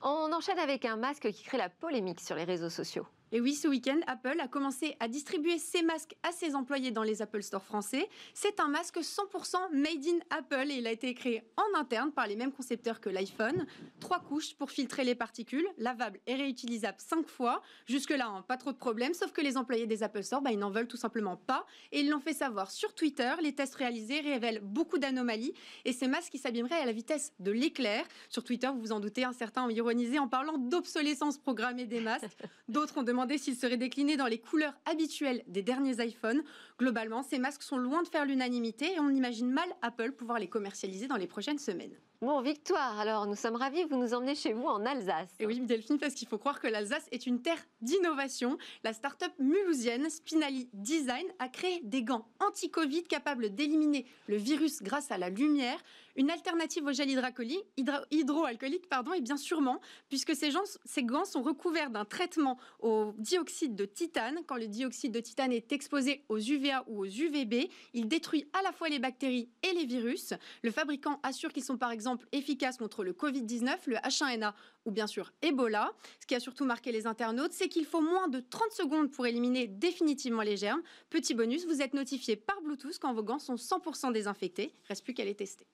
On 0.00 0.32
enchaîne 0.32 0.60
avec 0.60 0.84
un 0.84 0.96
masque 0.96 1.30
qui 1.32 1.42
crée 1.42 1.58
la 1.58 1.68
polémique 1.68 2.20
sur 2.20 2.36
les 2.36 2.44
réseaux 2.44 2.70
sociaux. 2.70 3.06
Et 3.30 3.42
oui, 3.42 3.54
ce 3.54 3.68
week-end, 3.68 4.00
Apple 4.06 4.40
a 4.40 4.48
commencé 4.48 4.96
à 5.00 5.08
distribuer 5.08 5.58
ses 5.58 5.82
masques 5.82 6.16
à 6.22 6.32
ses 6.32 6.54
employés 6.54 6.90
dans 6.90 7.02
les 7.02 7.20
Apple 7.20 7.42
Store 7.42 7.62
français. 7.62 8.08
C'est 8.32 8.58
un 8.58 8.68
masque 8.68 9.00
100% 9.00 9.56
made 9.72 10.06
in 10.06 10.18
Apple 10.30 10.70
et 10.70 10.76
il 10.76 10.86
a 10.86 10.92
été 10.92 11.12
créé 11.12 11.42
en 11.58 11.78
interne 11.78 12.10
par 12.10 12.26
les 12.26 12.36
mêmes 12.36 12.52
concepteurs 12.52 13.02
que 13.02 13.10
l'iPhone. 13.10 13.66
Trois 14.00 14.20
couches 14.20 14.54
pour 14.54 14.70
filtrer 14.70 15.04
les 15.04 15.14
particules, 15.14 15.66
lavable 15.76 16.20
et 16.26 16.36
réutilisable 16.36 16.96
cinq 16.98 17.28
fois. 17.28 17.60
Jusque-là, 17.84 18.28
hein, 18.28 18.42
pas 18.48 18.56
trop 18.56 18.72
de 18.72 18.78
problèmes, 18.78 19.12
sauf 19.12 19.32
que 19.32 19.42
les 19.42 19.58
employés 19.58 19.86
des 19.86 20.02
Apple 20.02 20.22
Store, 20.22 20.40
bah, 20.40 20.50
ils 20.50 20.58
n'en 20.58 20.70
veulent 20.70 20.88
tout 20.88 20.96
simplement 20.96 21.36
pas. 21.36 21.66
Et 21.92 22.00
ils 22.00 22.08
l'ont 22.08 22.20
fait 22.20 22.32
savoir 22.32 22.70
sur 22.70 22.94
Twitter. 22.94 23.32
Les 23.42 23.54
tests 23.54 23.74
réalisés 23.74 24.20
révèlent 24.20 24.60
beaucoup 24.62 24.96
d'anomalies 24.96 25.52
et 25.84 25.92
ces 25.92 26.08
masques 26.08 26.32
qui 26.32 26.38
s'abîmeraient 26.38 26.80
à 26.80 26.86
la 26.86 26.92
vitesse 26.92 27.34
de 27.40 27.50
l'éclair. 27.50 28.06
Sur 28.30 28.42
Twitter, 28.42 28.68
vous 28.68 28.80
vous 28.80 28.92
en 28.92 29.00
doutez, 29.00 29.24
un 29.24 29.34
certain 29.34 29.64
ont 29.64 29.68
ironisé 29.88 30.18
en 30.18 30.28
parlant 30.28 30.58
d'obsolescence 30.58 31.38
programmée 31.38 31.86
des 31.86 32.00
masques. 32.00 32.26
D'autres 32.68 32.98
ont 32.98 33.02
demandé 33.02 33.18
demandé 33.18 33.38
s'ils 33.38 33.56
seraient 33.56 33.78
déclinés 33.78 34.16
dans 34.16 34.26
les 34.26 34.38
couleurs 34.38 34.74
habituelles 34.84 35.42
des 35.46 35.62
derniers 35.62 36.04
iPhones. 36.04 36.42
Globalement, 36.78 37.22
ces 37.22 37.38
masques 37.38 37.62
sont 37.62 37.78
loin 37.78 38.02
de 38.02 38.08
faire 38.08 38.26
l'unanimité 38.26 38.92
et 38.94 39.00
on 39.00 39.08
imagine 39.08 39.50
mal 39.50 39.68
Apple 39.82 40.12
pouvoir 40.12 40.38
les 40.38 40.46
commercialiser 40.46 41.06
dans 41.06 41.16
les 41.16 41.26
prochaines 41.26 41.58
semaines. 41.58 41.96
Bon, 42.20 42.40
Victoire, 42.40 42.98
alors 42.98 43.28
nous 43.28 43.36
sommes 43.36 43.54
ravis, 43.54 43.84
vous 43.84 43.96
nous 43.96 44.12
emmenez 44.12 44.34
chez 44.34 44.52
vous 44.52 44.66
en 44.66 44.84
Alsace. 44.84 45.28
Et 45.38 45.46
oui, 45.46 45.60
Delphine, 45.60 46.00
parce 46.00 46.14
qu'il 46.14 46.26
faut 46.26 46.36
croire 46.36 46.58
que 46.58 46.66
l'Alsace 46.66 47.06
est 47.12 47.26
une 47.26 47.40
terre 47.42 47.64
d'innovation. 47.80 48.58
La 48.82 48.92
start-up 48.92 49.30
mulhousienne 49.38 50.10
Spinali 50.10 50.68
Design 50.72 51.26
a 51.38 51.48
créé 51.48 51.80
des 51.84 52.02
gants 52.02 52.26
anti-Covid 52.40 53.04
capables 53.04 53.54
d'éliminer 53.54 54.04
le 54.26 54.34
virus 54.34 54.82
grâce 54.82 55.12
à 55.12 55.18
la 55.18 55.30
lumière. 55.30 55.80
Une 56.16 56.32
alternative 56.32 56.84
au 56.84 56.92
gel 56.92 57.08
hydroalcoolique, 57.08 58.88
pardon, 58.88 59.12
et 59.12 59.20
bien 59.20 59.36
sûrement, 59.36 59.80
puisque 60.08 60.34
ces 60.34 61.04
gants 61.04 61.24
sont 61.24 61.42
recouverts 61.42 61.90
d'un 61.90 62.04
traitement 62.04 62.58
au 62.80 63.14
dioxyde 63.18 63.76
de 63.76 63.84
titane. 63.84 64.40
Quand 64.48 64.56
le 64.56 64.66
dioxyde 64.66 65.12
de 65.12 65.20
titane 65.20 65.52
est 65.52 65.70
exposé 65.70 66.24
aux 66.28 66.40
UVA 66.40 66.82
ou 66.88 67.02
aux 67.02 67.06
UVB, 67.06 67.70
il 67.94 68.08
détruit 68.08 68.48
à 68.58 68.62
la 68.62 68.72
fois 68.72 68.88
les 68.88 68.98
bactéries 68.98 69.48
et 69.62 69.72
les 69.74 69.86
virus. 69.86 70.34
Le 70.64 70.72
fabricant 70.72 71.20
assure 71.22 71.52
qu'ils 71.52 71.62
sont 71.62 71.78
par 71.78 71.92
exemple 71.92 72.07
efficaces 72.32 72.76
contre 72.76 73.04
le 73.04 73.12
Covid-19, 73.12 73.76
le 73.86 73.96
H1N1 73.96 74.52
ou 74.84 74.90
bien 74.90 75.06
sûr 75.06 75.32
Ebola. 75.42 75.92
Ce 76.20 76.26
qui 76.26 76.34
a 76.34 76.40
surtout 76.40 76.64
marqué 76.64 76.92
les 76.92 77.06
internautes, 77.06 77.52
c'est 77.52 77.68
qu'il 77.68 77.84
faut 77.84 78.00
moins 78.00 78.28
de 78.28 78.40
30 78.40 78.72
secondes 78.72 79.10
pour 79.10 79.26
éliminer 79.26 79.66
définitivement 79.66 80.42
les 80.42 80.56
germes. 80.56 80.82
Petit 81.10 81.34
bonus, 81.34 81.66
vous 81.66 81.82
êtes 81.82 81.94
notifié 81.94 82.36
par 82.36 82.60
Bluetooth 82.62 82.98
quand 82.98 83.12
vos 83.12 83.22
gants 83.22 83.38
sont 83.38 83.56
100% 83.56 84.12
désinfectés. 84.12 84.74
Reste 84.88 85.04
plus 85.04 85.14
qu'à 85.14 85.24
les 85.24 85.34
tester. 85.34 85.66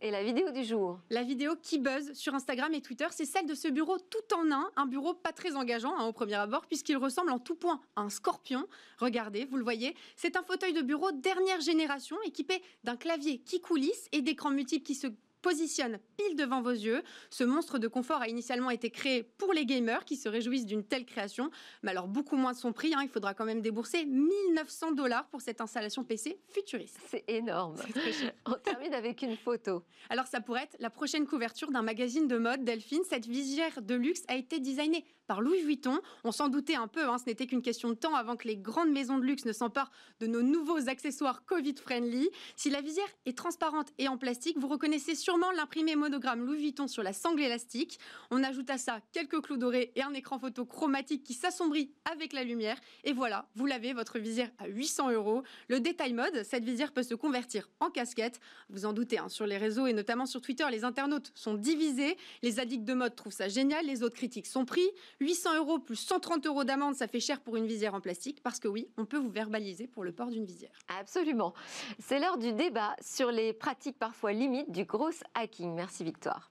Et 0.00 0.12
la 0.12 0.22
vidéo 0.22 0.52
du 0.52 0.62
jour 0.62 1.00
La 1.10 1.24
vidéo 1.24 1.56
qui 1.60 1.80
buzz 1.80 2.12
sur 2.12 2.32
Instagram 2.32 2.72
et 2.72 2.80
Twitter, 2.80 3.06
c'est 3.10 3.24
celle 3.24 3.46
de 3.46 3.54
ce 3.54 3.66
bureau 3.66 3.98
tout 3.98 4.32
en 4.32 4.52
un, 4.52 4.70
un 4.76 4.86
bureau 4.86 5.12
pas 5.12 5.32
très 5.32 5.56
engageant 5.56 5.92
hein, 5.98 6.06
au 6.06 6.12
premier 6.12 6.34
abord, 6.34 6.66
puisqu'il 6.66 6.96
ressemble 6.96 7.32
en 7.32 7.40
tout 7.40 7.56
point 7.56 7.80
à 7.96 8.02
un 8.02 8.10
scorpion. 8.10 8.68
Regardez, 8.98 9.44
vous 9.44 9.56
le 9.56 9.64
voyez, 9.64 9.96
c'est 10.14 10.36
un 10.36 10.42
fauteuil 10.44 10.72
de 10.72 10.82
bureau 10.82 11.10
dernière 11.10 11.60
génération 11.60 12.16
équipé 12.24 12.62
d'un 12.84 12.96
clavier 12.96 13.38
qui 13.40 13.60
coulisse 13.60 14.06
et 14.12 14.22
d'écrans 14.22 14.52
multiples 14.52 14.86
qui 14.86 14.94
se 14.94 15.08
positionne 15.42 15.98
pile 16.16 16.36
devant 16.36 16.62
vos 16.62 16.70
yeux. 16.70 17.02
Ce 17.30 17.44
monstre 17.44 17.78
de 17.78 17.88
confort 17.88 18.20
a 18.20 18.28
initialement 18.28 18.70
été 18.70 18.90
créé 18.90 19.22
pour 19.22 19.52
les 19.52 19.66
gamers 19.66 20.04
qui 20.04 20.16
se 20.16 20.28
réjouissent 20.28 20.66
d'une 20.66 20.84
telle 20.84 21.04
création, 21.04 21.50
mais 21.82 21.90
alors 21.90 22.08
beaucoup 22.08 22.36
moins 22.36 22.52
de 22.52 22.58
son 22.58 22.72
prix. 22.72 22.94
Hein. 22.94 23.00
il 23.02 23.08
faudra 23.08 23.34
quand 23.34 23.44
même 23.44 23.60
débourser 23.60 24.04
1900 24.04 24.92
dollars 24.92 25.26
pour 25.28 25.40
cette 25.40 25.60
installation 25.60 26.04
PC 26.04 26.40
futuriste. 26.48 26.98
C'est 27.08 27.24
énorme. 27.28 27.76
On 28.46 28.54
termine 28.54 28.94
avec 28.94 29.22
une 29.22 29.36
photo. 29.36 29.84
Alors 30.10 30.26
ça 30.26 30.40
pourrait 30.40 30.64
être 30.64 30.76
la 30.80 30.90
prochaine 30.90 31.26
couverture 31.26 31.70
d'un 31.70 31.82
magazine 31.82 32.28
de 32.28 32.38
mode 32.38 32.64
Delphine. 32.64 33.02
Cette 33.08 33.26
visière 33.26 33.82
de 33.82 33.94
luxe 33.94 34.22
a 34.28 34.36
été 34.36 34.60
designée 34.60 35.04
par 35.28 35.40
Louis 35.40 35.62
Vuitton. 35.62 36.00
On 36.24 36.32
s'en 36.32 36.48
doutait 36.48 36.74
un 36.74 36.88
peu, 36.88 37.06
hein, 37.06 37.18
ce 37.18 37.26
n'était 37.26 37.46
qu'une 37.46 37.62
question 37.62 37.90
de 37.90 37.94
temps 37.94 38.14
avant 38.14 38.34
que 38.34 38.48
les 38.48 38.56
grandes 38.56 38.90
maisons 38.90 39.18
de 39.18 39.24
luxe 39.24 39.44
ne 39.44 39.52
s'emparent 39.52 39.92
de 40.20 40.26
nos 40.26 40.42
nouveaux 40.42 40.88
accessoires 40.88 41.44
Covid-friendly. 41.44 42.30
Si 42.56 42.70
la 42.70 42.80
visière 42.80 43.08
est 43.26 43.36
transparente 43.36 43.88
et 43.98 44.08
en 44.08 44.16
plastique, 44.16 44.58
vous 44.58 44.68
reconnaissez 44.68 45.14
sûrement 45.28 45.50
l'imprimé 45.52 45.94
monogramme 45.94 46.46
Louis 46.46 46.56
Vuitton 46.56 46.88
sur 46.88 47.02
la 47.02 47.12
sangle 47.12 47.42
élastique. 47.42 47.98
On 48.30 48.42
ajoute 48.42 48.70
à 48.70 48.78
ça 48.78 49.02
quelques 49.12 49.42
clous 49.42 49.58
dorés 49.58 49.92
et 49.94 50.00
un 50.00 50.14
écran 50.14 50.38
photo 50.38 50.64
chromatique 50.64 51.22
qui 51.22 51.34
s'assombrit 51.34 51.92
avec 52.10 52.32
la 52.32 52.44
lumière. 52.44 52.78
Et 53.04 53.12
voilà, 53.12 53.46
vous 53.54 53.66
l'avez, 53.66 53.92
votre 53.92 54.18
visière 54.18 54.48
à 54.56 54.68
800 54.68 55.10
euros. 55.10 55.42
Le 55.68 55.80
détail 55.80 56.14
mode, 56.14 56.44
cette 56.44 56.64
visière 56.64 56.92
peut 56.92 57.02
se 57.02 57.14
convertir 57.14 57.68
en 57.80 57.90
casquette. 57.90 58.40
Vous 58.70 58.86
en 58.86 58.94
doutez, 58.94 59.18
hein, 59.18 59.28
sur 59.28 59.46
les 59.46 59.58
réseaux 59.58 59.86
et 59.86 59.92
notamment 59.92 60.24
sur 60.24 60.40
Twitter, 60.40 60.64
les 60.70 60.82
internautes 60.82 61.30
sont 61.34 61.52
divisés. 61.52 62.16
Les 62.40 62.58
addicts 62.58 62.84
de 62.84 62.94
mode 62.94 63.14
trouvent 63.14 63.30
ça 63.30 63.48
génial, 63.48 63.84
les 63.84 64.02
autres 64.02 64.16
critiques 64.16 64.46
sont 64.46 64.64
pris. 64.64 64.88
800 65.20 65.56
euros 65.56 65.78
plus 65.78 65.96
130 65.96 66.46
euros 66.46 66.64
d'amende, 66.64 66.94
ça 66.94 67.06
fait 67.06 67.20
cher 67.20 67.42
pour 67.42 67.56
une 67.56 67.66
visière 67.66 67.92
en 67.92 68.00
plastique, 68.00 68.42
parce 68.42 68.60
que 68.60 68.68
oui, 68.68 68.88
on 68.96 69.04
peut 69.04 69.18
vous 69.18 69.30
verbaliser 69.30 69.88
pour 69.88 70.04
le 70.04 70.12
port 70.12 70.30
d'une 70.30 70.46
visière. 70.46 70.72
Absolument. 70.98 71.52
C'est 71.98 72.18
l'heure 72.18 72.38
du 72.38 72.54
débat 72.54 72.96
sur 73.02 73.30
les 73.30 73.52
pratiques 73.52 73.98
parfois 73.98 74.32
limites 74.32 74.70
du 74.70 74.84
gros 74.84 75.17
hacking. 75.34 75.74
Merci 75.74 76.04
Victoire. 76.04 76.50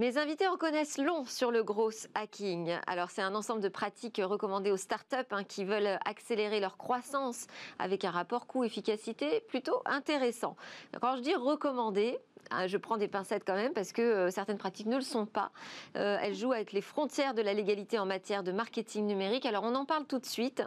Mes 0.00 0.16
invités 0.16 0.46
en 0.46 0.56
connaissent 0.56 0.96
long 0.96 1.24
sur 1.24 1.50
le 1.50 1.64
gros 1.64 1.90
hacking. 2.14 2.78
Alors, 2.86 3.10
c'est 3.10 3.20
un 3.20 3.34
ensemble 3.34 3.60
de 3.60 3.68
pratiques 3.68 4.20
recommandées 4.22 4.70
aux 4.70 4.76
startups 4.76 5.16
hein, 5.32 5.42
qui 5.42 5.64
veulent 5.64 5.98
accélérer 6.04 6.60
leur 6.60 6.76
croissance 6.76 7.48
avec 7.80 8.04
un 8.04 8.12
rapport 8.12 8.46
coût-efficacité 8.46 9.40
plutôt 9.48 9.82
intéressant. 9.86 10.54
Quand 11.00 11.16
je 11.16 11.22
dis 11.22 11.34
recommandé, 11.34 12.20
je 12.66 12.76
prends 12.76 12.96
des 12.96 13.08
pincettes 13.08 13.42
quand 13.46 13.54
même 13.54 13.72
parce 13.72 13.92
que 13.92 14.02
euh, 14.02 14.30
certaines 14.30 14.58
pratiques 14.58 14.86
ne 14.86 14.96
le 14.96 15.02
sont 15.02 15.26
pas. 15.26 15.50
Euh, 15.96 16.18
elles 16.22 16.34
jouent 16.34 16.52
avec 16.52 16.72
les 16.72 16.80
frontières 16.80 17.34
de 17.34 17.42
la 17.42 17.54
légalité 17.54 17.98
en 17.98 18.06
matière 18.06 18.42
de 18.42 18.52
marketing 18.52 19.06
numérique. 19.06 19.46
Alors 19.46 19.64
on 19.64 19.74
en 19.74 19.84
parle 19.84 20.06
tout 20.06 20.18
de 20.18 20.26
suite 20.26 20.62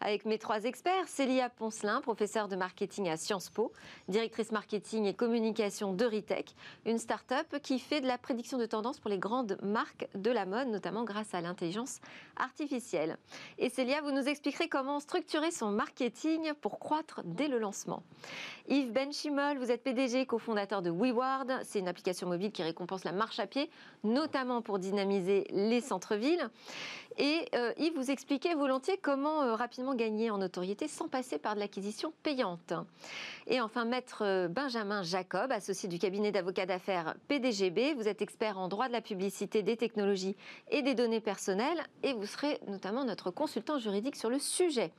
avec 0.00 0.24
mes 0.24 0.38
trois 0.38 0.64
experts. 0.64 1.08
Célia 1.08 1.48
Poncelin, 1.50 2.00
professeure 2.00 2.48
de 2.48 2.56
marketing 2.56 3.08
à 3.08 3.16
Sciences 3.16 3.50
Po, 3.50 3.72
directrice 4.08 4.52
marketing 4.52 5.04
et 5.04 5.14
communication 5.14 5.92
de 5.92 6.04
Ritech, 6.04 6.54
une 6.84 6.98
start-up 6.98 7.56
qui 7.62 7.78
fait 7.78 8.00
de 8.00 8.06
la 8.06 8.18
prédiction 8.18 8.58
de 8.58 8.66
tendance 8.66 8.98
pour 8.98 9.10
les 9.10 9.18
grandes 9.18 9.58
marques 9.62 10.08
de 10.14 10.30
la 10.30 10.46
mode, 10.46 10.68
notamment 10.68 11.04
grâce 11.04 11.34
à 11.34 11.40
l'intelligence 11.40 12.00
artificielle. 12.36 13.16
Et 13.58 13.68
Célia, 13.68 14.00
vous 14.00 14.12
nous 14.12 14.28
expliquerez 14.28 14.68
comment 14.68 15.00
structurer 15.00 15.50
son 15.50 15.70
marketing 15.70 16.52
pour 16.60 16.78
croître 16.78 17.20
dès 17.24 17.48
le 17.48 17.58
lancement. 17.58 18.02
Yves 18.68 18.92
Benchimol, 18.92 19.58
vous 19.58 19.70
êtes 19.70 19.82
PDG, 19.82 20.26
cofondateur 20.26 20.82
de 20.82 20.90
C'est 21.64 21.78
une 21.78 21.88
application 21.88 22.28
mobile 22.28 22.52
qui 22.52 22.62
récompense 22.62 23.04
la 23.04 23.12
marche 23.12 23.38
à 23.38 23.46
pied, 23.46 23.70
notamment 24.04 24.62
pour 24.62 24.78
dynamiser 24.78 25.46
les 25.50 25.80
centres-villes. 25.80 26.50
Et 27.18 27.48
euh, 27.54 27.72
Yves, 27.78 27.94
vous 27.96 28.10
expliquez 28.10 28.54
volontiers 28.54 28.98
comment 28.98 29.42
euh, 29.42 29.54
rapidement 29.54 29.94
gagner 29.94 30.30
en 30.30 30.36
notoriété 30.36 30.86
sans 30.86 31.08
passer 31.08 31.38
par 31.38 31.54
de 31.54 31.60
l'acquisition 31.60 32.12
payante. 32.22 32.74
Et 33.46 33.60
enfin, 33.60 33.86
maître 33.86 34.22
euh, 34.22 34.48
Benjamin 34.48 35.02
Jacob, 35.02 35.50
associé 35.50 35.88
du 35.88 35.98
cabinet 35.98 36.30
d'avocats 36.30 36.66
d'affaires 36.66 37.14
PDGB. 37.28 37.94
Vous 37.94 38.06
êtes 38.06 38.20
expert 38.20 38.58
en 38.58 38.68
droit 38.68 38.88
de 38.88 38.92
la 38.92 39.00
publicité, 39.00 39.62
des 39.62 39.78
technologies 39.78 40.36
et 40.70 40.82
des 40.82 40.94
données 40.94 41.20
personnelles. 41.20 41.82
Et 42.02 42.12
vous 42.12 42.26
serez 42.26 42.60
notamment 42.68 43.04
notre 43.04 43.30
consultant 43.30 43.78
juridique 43.78 44.16
sur 44.16 44.28
le 44.28 44.38
sujet. 44.38 44.92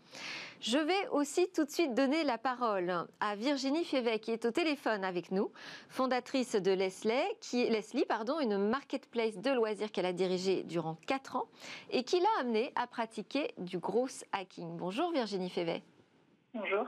Je 0.59 0.79
vais 0.79 1.07
aussi 1.11 1.47
tout 1.53 1.65
de 1.65 1.69
suite 1.69 1.93
donner 1.93 2.23
la 2.23 2.39
parole 2.39 3.05
à 3.19 3.35
Virginie 3.35 3.85
Févet, 3.85 4.17
qui 4.17 4.31
est 4.31 4.45
au 4.45 4.51
téléphone 4.51 5.03
avec 5.03 5.31
nous, 5.31 5.51
fondatrice 5.87 6.16
de 6.17 6.71
Leslie, 6.71 7.13
qui 7.41 7.69
Leslie, 7.69 8.05
pardon, 8.05 8.39
une 8.39 8.57
marketplace 8.57 9.37
de 9.37 9.51
loisirs 9.51 9.91
qu'elle 9.91 10.07
a 10.07 10.13
dirigée 10.13 10.63
durant 10.63 10.97
4 11.05 11.35
ans 11.35 11.47
et 11.91 12.03
qui 12.03 12.19
l'a 12.19 12.39
amenée 12.39 12.71
à 12.75 12.87
pratiquer 12.87 13.53
du 13.59 13.77
gros 13.77 14.07
hacking. 14.31 14.77
Bonjour 14.77 15.11
Virginie 15.11 15.51
Févet. 15.51 15.83
Bonjour. 16.55 16.87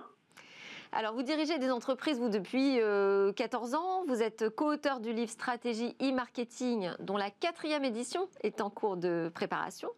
Alors, 0.91 1.13
vous 1.13 1.21
dirigez 1.21 1.59
des 1.59 1.69
entreprises, 1.69 2.17
vous, 2.17 2.29
depuis 2.29 2.77
14 2.77 2.81
euh, 2.81 3.77
ans. 3.77 4.03
Vous 4.07 4.23
êtes 4.23 4.49
co-auteur 4.49 4.99
du 4.99 5.13
livre 5.13 5.29
Stratégie 5.29 5.95
e-marketing, 6.01 6.89
dont 6.99 7.17
la 7.17 7.29
quatrième 7.29 7.85
édition 7.85 8.27
est 8.41 8.61
en 8.61 8.71
cours 8.71 8.97
de 8.97 9.29
préparation. 9.35 9.89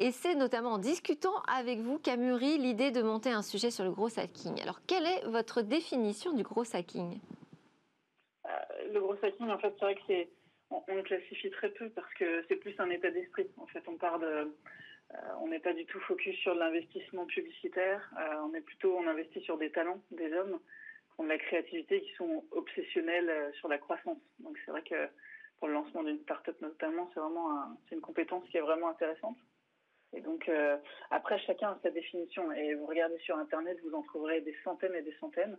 Et 0.00 0.10
c'est 0.10 0.34
notamment 0.34 0.72
en 0.72 0.78
discutant 0.78 1.40
avec 1.46 1.78
vous 1.78 1.98
qu'a 1.98 2.16
mûri 2.16 2.58
l'idée 2.58 2.90
de 2.90 3.02
monter 3.02 3.30
un 3.30 3.42
sujet 3.42 3.70
sur 3.70 3.84
le 3.84 3.92
gros 3.92 4.18
hacking. 4.18 4.60
Alors, 4.62 4.80
quelle 4.88 5.06
est 5.06 5.24
votre 5.28 5.62
définition 5.62 6.32
du 6.32 6.42
gros 6.42 6.64
hacking? 6.74 7.20
Le 8.94 9.00
gros 9.00 9.16
hacking, 9.20 9.50
en 9.50 9.58
fait, 9.58 9.74
c'est 9.76 9.84
vrai 9.84 9.94
que 9.96 10.00
c'est 10.06 10.28
on, 10.70 10.94
le 10.94 11.02
classifie 11.02 11.50
très 11.50 11.68
peu 11.70 11.90
parce 11.90 12.12
que 12.14 12.44
c'est 12.48 12.56
plus 12.56 12.78
un 12.78 12.88
état 12.90 13.10
d'esprit. 13.10 13.50
En 13.56 13.66
fait, 13.66 13.82
on 13.88 13.96
part 13.96 14.20
de 14.20 14.26
euh, 14.26 15.16
on 15.40 15.48
n'est 15.48 15.58
pas 15.58 15.72
du 15.72 15.84
tout 15.84 15.98
focus 16.00 16.36
sur 16.38 16.54
l'investissement 16.54 17.26
publicitaire. 17.26 18.08
Euh, 18.20 18.36
on 18.48 18.54
est 18.54 18.60
plutôt, 18.60 18.96
on 18.96 19.06
investit 19.08 19.40
sur 19.40 19.58
des 19.58 19.70
talents, 19.70 20.00
des 20.12 20.32
hommes 20.32 20.60
qui 20.60 21.20
ont 21.20 21.24
de 21.24 21.28
la 21.28 21.38
créativité, 21.38 22.02
qui 22.02 22.14
sont 22.14 22.44
obsessionnels 22.52 23.28
euh, 23.28 23.52
sur 23.54 23.66
la 23.66 23.78
croissance. 23.78 24.18
Donc 24.38 24.56
c'est 24.64 24.70
vrai 24.70 24.82
que 24.82 25.08
pour 25.58 25.66
le 25.66 25.74
lancement 25.74 26.04
d'une 26.04 26.20
start-up 26.20 26.56
notamment, 26.60 27.10
c'est 27.14 27.20
vraiment 27.20 27.76
c'est 27.88 27.96
une 27.96 28.00
compétence 28.00 28.48
qui 28.48 28.58
est 28.58 28.62
vraiment 28.62 28.90
intéressante. 28.90 29.38
Et 30.12 30.20
donc 30.20 30.48
après, 31.10 31.40
chacun 31.40 31.70
a 31.70 31.78
sa 31.82 31.90
définition. 31.90 32.52
Et 32.52 32.74
vous 32.74 32.86
regardez 32.86 33.18
sur 33.18 33.36
Internet, 33.36 33.76
vous 33.84 33.94
en 33.94 34.02
trouverez 34.02 34.42
des 34.42 34.54
centaines 34.62 34.94
et 34.94 35.02
des 35.02 35.14
centaines. 35.18 35.58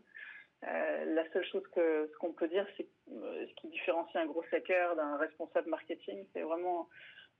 La 0.61 1.29
seule 1.31 1.45
chose 1.45 1.63
que 1.73 2.09
ce 2.11 2.17
qu'on 2.17 2.33
peut 2.33 2.47
dire, 2.47 2.65
c'est 2.77 2.87
ce 3.07 3.53
qui 3.55 3.67
différencie 3.67 4.15
un 4.15 4.25
gros 4.25 4.43
hacker 4.51 4.95
d'un 4.95 5.17
responsable 5.17 5.69
marketing, 5.69 6.25
c'est 6.33 6.41
vraiment 6.41 6.89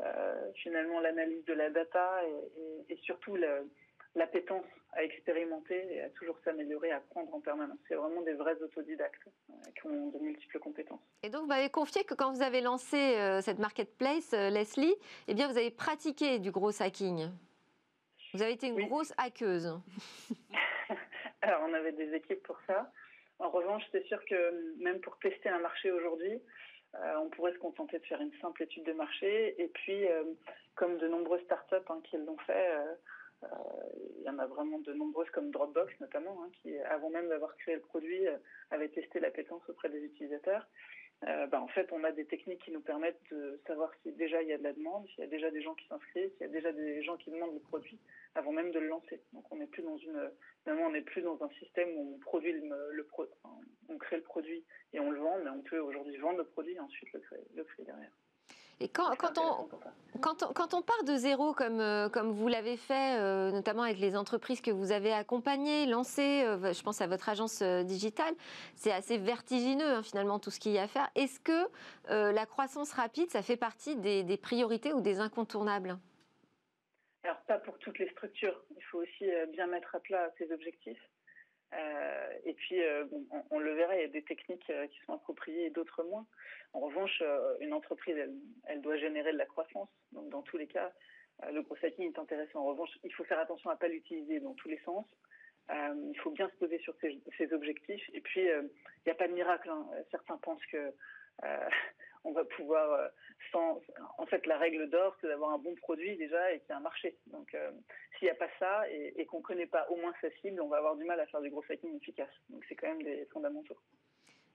euh, 0.01 0.51
finalement 0.55 0.99
l'analyse 0.99 1.45
de 1.45 1.53
la 1.53 1.69
data 1.69 2.21
et, 2.89 2.97
surtout 2.97 3.37
l'appétence 4.15 4.65
à 4.91 5.03
expérimenter 5.03 5.93
et 5.93 6.01
à 6.01 6.09
toujours 6.09 6.37
s'améliorer, 6.43 6.91
à 6.91 6.97
apprendre 6.97 7.33
en 7.33 7.39
permanence. 7.39 7.77
C'est 7.87 7.95
vraiment 7.95 8.21
des 8.21 8.33
vrais 8.33 8.61
autodidactes 8.61 9.27
euh, 9.49 9.53
qui 9.79 9.87
ont 9.87 10.09
de 10.09 10.19
multiples 10.19 10.59
compétences. 10.59 11.01
Et 11.23 11.29
donc, 11.29 11.43
vous 11.43 11.47
m'avez 11.47 11.69
confié 11.69 12.03
que 12.03 12.13
quand 12.13 12.31
vous 12.31 12.41
avez 12.41 12.61
lancé 12.61 12.97
euh, 12.97 13.41
cette 13.41 13.59
marketplace, 13.59 14.31
Leslie, 14.31 14.95
eh 15.27 15.33
bien, 15.33 15.47
vous 15.47 15.57
avez 15.57 15.71
pratiqué 15.71 16.39
du 16.39 16.51
gros 16.51 16.81
hacking. 16.81 17.29
Vous 18.33 18.41
avez 18.41 18.53
été 18.53 18.67
une 18.67 18.87
grosse 18.87 19.13
hackeuse. 19.17 19.79
Alors, 21.41 21.61
on 21.69 21.73
avait 21.73 21.93
des 21.93 22.13
équipes 22.15 22.43
pour 22.43 22.59
ça. 22.67 22.91
En 23.39 23.49
revanche, 23.49 23.83
c'est 23.91 24.05
sûr 24.05 24.23
que 24.25 24.81
même 24.81 24.99
pour 25.01 25.17
tester 25.19 25.49
un 25.49 25.59
marché 25.59 25.91
aujourd'hui, 25.91 26.41
on 26.93 27.29
pourrait 27.29 27.53
se 27.53 27.57
contenter 27.59 27.99
de 27.99 28.05
faire 28.05 28.21
une 28.21 28.33
simple 28.39 28.63
étude 28.63 28.85
de 28.85 28.93
marché. 28.93 29.61
Et 29.61 29.67
puis, 29.67 30.05
comme 30.75 30.97
de 30.97 31.07
nombreuses 31.07 31.43
startups 31.43 31.75
hein, 31.89 32.01
qui 32.05 32.17
l'ont 32.17 32.37
fait, 32.39 32.77
il 34.17 34.23
y 34.23 34.29
en 34.29 34.39
a 34.39 34.45
vraiment 34.45 34.79
de 34.79 34.93
nombreuses 34.93 35.29
comme 35.31 35.51
Dropbox 35.51 35.93
notamment, 35.99 36.43
hein, 36.43 36.49
qui 36.61 36.77
avant 36.79 37.09
même 37.09 37.27
d'avoir 37.27 37.55
créé 37.57 37.75
le 37.75 37.81
produit 37.81 38.21
avait 38.71 38.89
testé 38.89 39.19
l'appétence 39.19 39.61
auprès 39.69 39.89
des 39.89 40.03
utilisateurs. 40.03 40.65
Euh, 41.23 41.47
bah, 41.47 41.61
en 41.61 41.67
fait, 41.67 41.91
on 41.91 42.03
a 42.03 42.11
des 42.11 42.25
techniques 42.25 42.63
qui 42.63 42.71
nous 42.71 42.81
permettent 42.81 43.21
de 43.31 43.59
savoir 43.65 43.91
si 44.03 44.11
déjà 44.11 44.41
il 44.41 44.49
y 44.49 44.53
a 44.53 44.57
de 44.57 44.63
la 44.63 44.73
demande, 44.73 45.07
s'il 45.07 45.19
y 45.19 45.23
a 45.23 45.29
déjà 45.29 45.49
des 45.49 45.61
gens 45.61 45.73
qui 45.73 45.87
s'inscrivent, 45.87 46.29
s'il 46.33 46.41
y 46.41 46.49
a 46.49 46.53
déjà 46.53 46.71
des 46.71 47.01
gens 47.03 47.17
qui 47.17 47.31
demandent 47.31 47.53
le 47.53 47.61
produit 47.61 47.97
avant 48.35 48.51
même 48.51 48.71
de 48.71 48.79
le 48.79 48.87
lancer. 48.87 49.21
Donc, 49.33 49.45
on 49.51 49.55
n'est 49.55 49.65
plus 49.67 49.81
dans 49.81 51.43
un 51.43 51.49
système 51.59 51.89
où 51.95 52.15
on 52.15 52.19
produit 52.19 52.53
on 53.87 53.97
crée 53.97 54.17
le 54.17 54.23
produit 54.23 54.63
et 54.93 54.99
on 54.99 55.09
le 55.09 55.19
vend, 55.19 55.37
mais 55.43 55.49
on 55.49 55.61
peut 55.61 55.79
aujourd'hui 55.79 56.17
vendre 56.17 56.39
le 56.39 56.45
produit 56.45 56.73
et 56.73 56.79
ensuite 56.79 57.11
le 57.13 57.19
créer, 57.19 57.43
le 57.55 57.63
créer 57.63 57.85
derrière. 57.85 58.11
Et 58.81 58.89
quand, 58.89 59.09
on, 59.37 59.69
quand, 60.19 60.73
on, 60.73 60.81
part 60.81 61.03
de 61.05 61.15
zéro, 61.15 61.53
comme, 61.53 61.79
euh, 61.79 62.09
comme 62.09 62.31
vous 62.31 62.49
l'avez 62.49 62.75
fait, 62.75 63.17
euh, 63.19 63.51
notamment 63.51 63.83
avec 63.83 63.99
les 63.99 64.17
entreprises 64.17 64.59
que 64.59 64.71
vous 64.71 64.91
avez 64.91 65.13
accompagnées, 65.13 65.85
lancées, 65.85 66.43
euh, 66.43 66.73
je 66.73 66.83
pense 66.83 66.99
à 66.99 67.07
votre 67.07 67.29
agence 67.29 67.61
digitale, 67.61 68.33
c'est 68.75 68.91
assez 68.91 69.17
vertigineux 69.17 69.85
hein, 69.85 70.03
finalement 70.03 70.39
tout 70.39 70.51
ce 70.51 70.59
qu'il 70.59 70.73
y 70.73 70.77
a 70.77 70.83
à 70.83 70.87
faire. 70.87 71.09
Est-ce 71.15 71.39
que 71.39 71.69
la 72.09 72.45
croissance 72.45 72.91
rapide, 72.91 73.29
ça 73.29 73.41
fait 73.41 73.57
partie 73.57 73.95
des, 73.95 74.23
des 74.23 74.37
priorités 74.37 74.93
ou 74.93 75.01
des 75.01 75.19
incontournables? 75.19 75.97
Alors 77.23 77.41
pas 77.47 77.57
pour 77.57 77.77
toutes 77.79 77.97
les 77.97 78.09
structures. 78.09 78.61
Il 78.75 78.83
faut 78.83 78.99
aussi 78.99 79.25
bien 79.51 79.67
mettre 79.67 79.95
à 79.95 79.99
plat 79.99 80.29
ses 80.37 80.51
objectifs. 80.51 81.01
Euh, 81.75 82.27
et 82.45 82.53
puis, 82.53 82.81
euh, 82.81 83.05
on, 83.51 83.59
le 83.59 83.73
verra, 83.73 83.95
il 83.95 84.01
y 84.01 84.05
a 84.05 84.07
des 84.07 84.23
techniques 84.23 84.69
euh, 84.69 84.87
qui 84.87 84.99
sont 85.05 85.13
appropriées 85.13 85.65
et 85.65 85.69
d'autres 85.69 86.03
moins. 86.03 86.25
En 86.73 86.79
revanche, 86.79 87.23
une 87.61 87.73
entreprise, 87.73 88.17
elle, 88.65 88.81
doit 88.81 88.97
générer 88.97 89.31
de 89.31 89.37
la 89.37 89.45
croissance. 89.45 89.87
Donc, 90.11 90.29
dans 90.29 90.41
tous 90.41 90.57
les 90.57 90.67
cas, 90.67 90.91
le 91.49 91.61
gros 91.61 91.77
hacking 91.81 92.13
est 92.13 92.19
intéressant. 92.19 92.59
En 92.59 92.65
revanche, 92.65 92.89
il 93.05 93.13
faut 93.13 93.23
faire 93.23 93.39
attention 93.39 93.69
à 93.69 93.75
ne 93.75 93.79
pas 93.79 93.87
l'utiliser 93.87 94.41
dans 94.41 94.53
tous 94.55 94.67
les 94.67 94.79
sens. 94.79 95.05
il 95.69 96.19
faut 96.21 96.31
bien 96.31 96.49
se 96.49 96.55
poser 96.55 96.77
sur 96.79 96.93
ses, 96.99 97.53
objectifs. 97.53 98.03
Et 98.13 98.19
puis, 98.19 98.41
il 98.41 98.69
n'y 99.05 99.11
a 99.11 99.15
pas 99.15 99.29
de 99.29 99.33
miracle. 99.33 99.69
Hein. 99.69 99.87
Certains 100.11 100.37
pensent 100.39 100.65
que 100.65 100.93
on 102.25 102.31
va 102.31 102.43
pouvoir, 102.43 102.91
euh, 102.91 103.07
sans, 103.51 103.79
en 104.17 104.25
fait, 104.25 104.45
la 104.47 104.57
règle 104.57 104.89
d'or, 104.89 105.15
c'est 105.21 105.27
d'avoir 105.27 105.51
un 105.51 105.59
bon 105.59 105.75
produit 105.75 106.17
déjà 106.17 106.51
et 106.51 106.59
qu'il 106.59 106.69
y 106.69 106.73
a 106.73 106.77
un 106.77 106.81
marché. 106.81 107.15
Donc, 107.27 107.53
euh, 107.53 107.71
s'il 108.17 108.25
n'y 108.25 108.31
a 108.31 108.35
pas 108.35 108.49
ça 108.59 108.89
et, 108.89 109.25
qu'on 109.27 109.37
ne 109.37 109.43
connaît 109.43 109.67
pas 109.67 109.87
au 109.89 109.95
moins 109.95 110.13
sa 110.21 110.29
cible, 110.41 110.59
on 110.61 110.67
va 110.67 110.77
avoir 110.77 110.95
du 110.95 111.05
mal 111.05 111.19
à 111.19 111.27
faire 111.27 111.41
du 111.41 111.49
gros 111.49 111.63
hacking 111.69 111.95
efficace. 111.95 112.29
Donc, 112.49 112.63
c'est 112.67 112.75
quand 112.75 112.87
même 112.87 113.03
des 113.03 113.25
fondamentaux. 113.31 113.77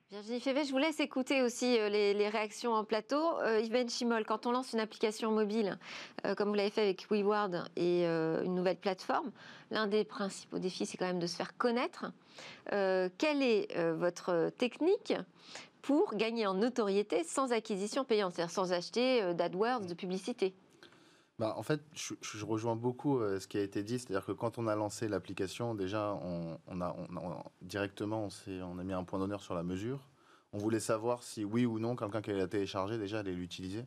Virginie 0.09 0.41
Févé, 0.41 0.65
je 0.65 0.71
vous 0.71 0.77
laisse 0.77 0.99
écouter 0.99 1.41
aussi 1.41 1.79
euh, 1.79 1.87
les, 1.87 2.27
réactions 2.27 2.73
en 2.73 2.83
plateau. 2.83 3.41
Yves 3.61 3.89
Chimol, 3.89 4.25
quand 4.25 4.45
on 4.45 4.51
lance 4.51 4.73
une 4.73 4.81
application 4.81 5.31
mobile, 5.31 5.79
comme 6.35 6.49
vous 6.49 6.55
l'avez 6.55 6.69
fait 6.69 6.81
avec 6.81 7.09
WeWard 7.09 7.69
et 7.77 8.03
une 8.03 8.53
nouvelle 8.53 8.75
plateforme, 8.75 9.31
l'un 9.69 9.87
des 9.87 10.03
principaux 10.03 10.59
défis, 10.59 10.85
c'est 10.85 10.97
quand 10.97 11.07
même 11.07 11.19
de 11.19 11.27
se 11.27 11.37
faire 11.37 11.55
connaître. 11.57 12.11
quelle 12.69 13.41
est 13.41 13.73
votre 13.93 14.49
technique? 14.57 15.13
Pour 15.81 16.15
gagner 16.15 16.47
en 16.47 16.53
notoriété 16.53 17.23
sans 17.23 17.51
acquisition 17.51 18.03
payante, 18.03 18.33
c'est-à-dire 18.33 18.53
sans 18.53 18.71
acheter 18.71 19.21
euh, 19.21 19.33
d'AdWords, 19.33 19.85
de 19.85 19.93
publicité 19.93 20.53
bah, 21.39 21.55
en 21.57 21.63
fait, 21.63 21.81
je, 21.95 22.45
rejoins 22.45 22.75
beaucoup 22.75 23.19
euh, 23.19 23.39
ce 23.39 23.47
qui 23.47 23.57
a 23.57 23.63
été 23.63 23.81
dit, 23.81 23.97
c'est-à-dire 23.97 24.23
que 24.27 24.31
quand 24.31 24.59
on 24.59 24.67
a 24.67 24.75
lancé 24.75 25.07
l'application, 25.07 25.73
déjà, 25.73 26.13
on, 26.21 26.81
a, 26.81 26.95
directement, 27.63 28.27
on, 28.27 28.51
on 28.61 28.77
a 28.77 28.83
mis 28.83 28.93
un 28.93 29.03
point 29.03 29.17
d'honneur 29.17 29.41
sur 29.41 29.55
la 29.55 29.63
mesure. 29.63 30.07
On 30.53 30.59
voulait 30.59 30.79
savoir 30.79 31.23
si 31.23 31.43
oui 31.43 31.65
ou 31.65 31.79
non, 31.79 31.95
quelqu'un 31.95 32.21
qui 32.21 32.29
allait 32.29 32.41
la 32.41 32.47
télécharger, 32.47 32.99
déjà, 32.99 33.19
allait 33.19 33.31
l'utiliser. 33.31 33.85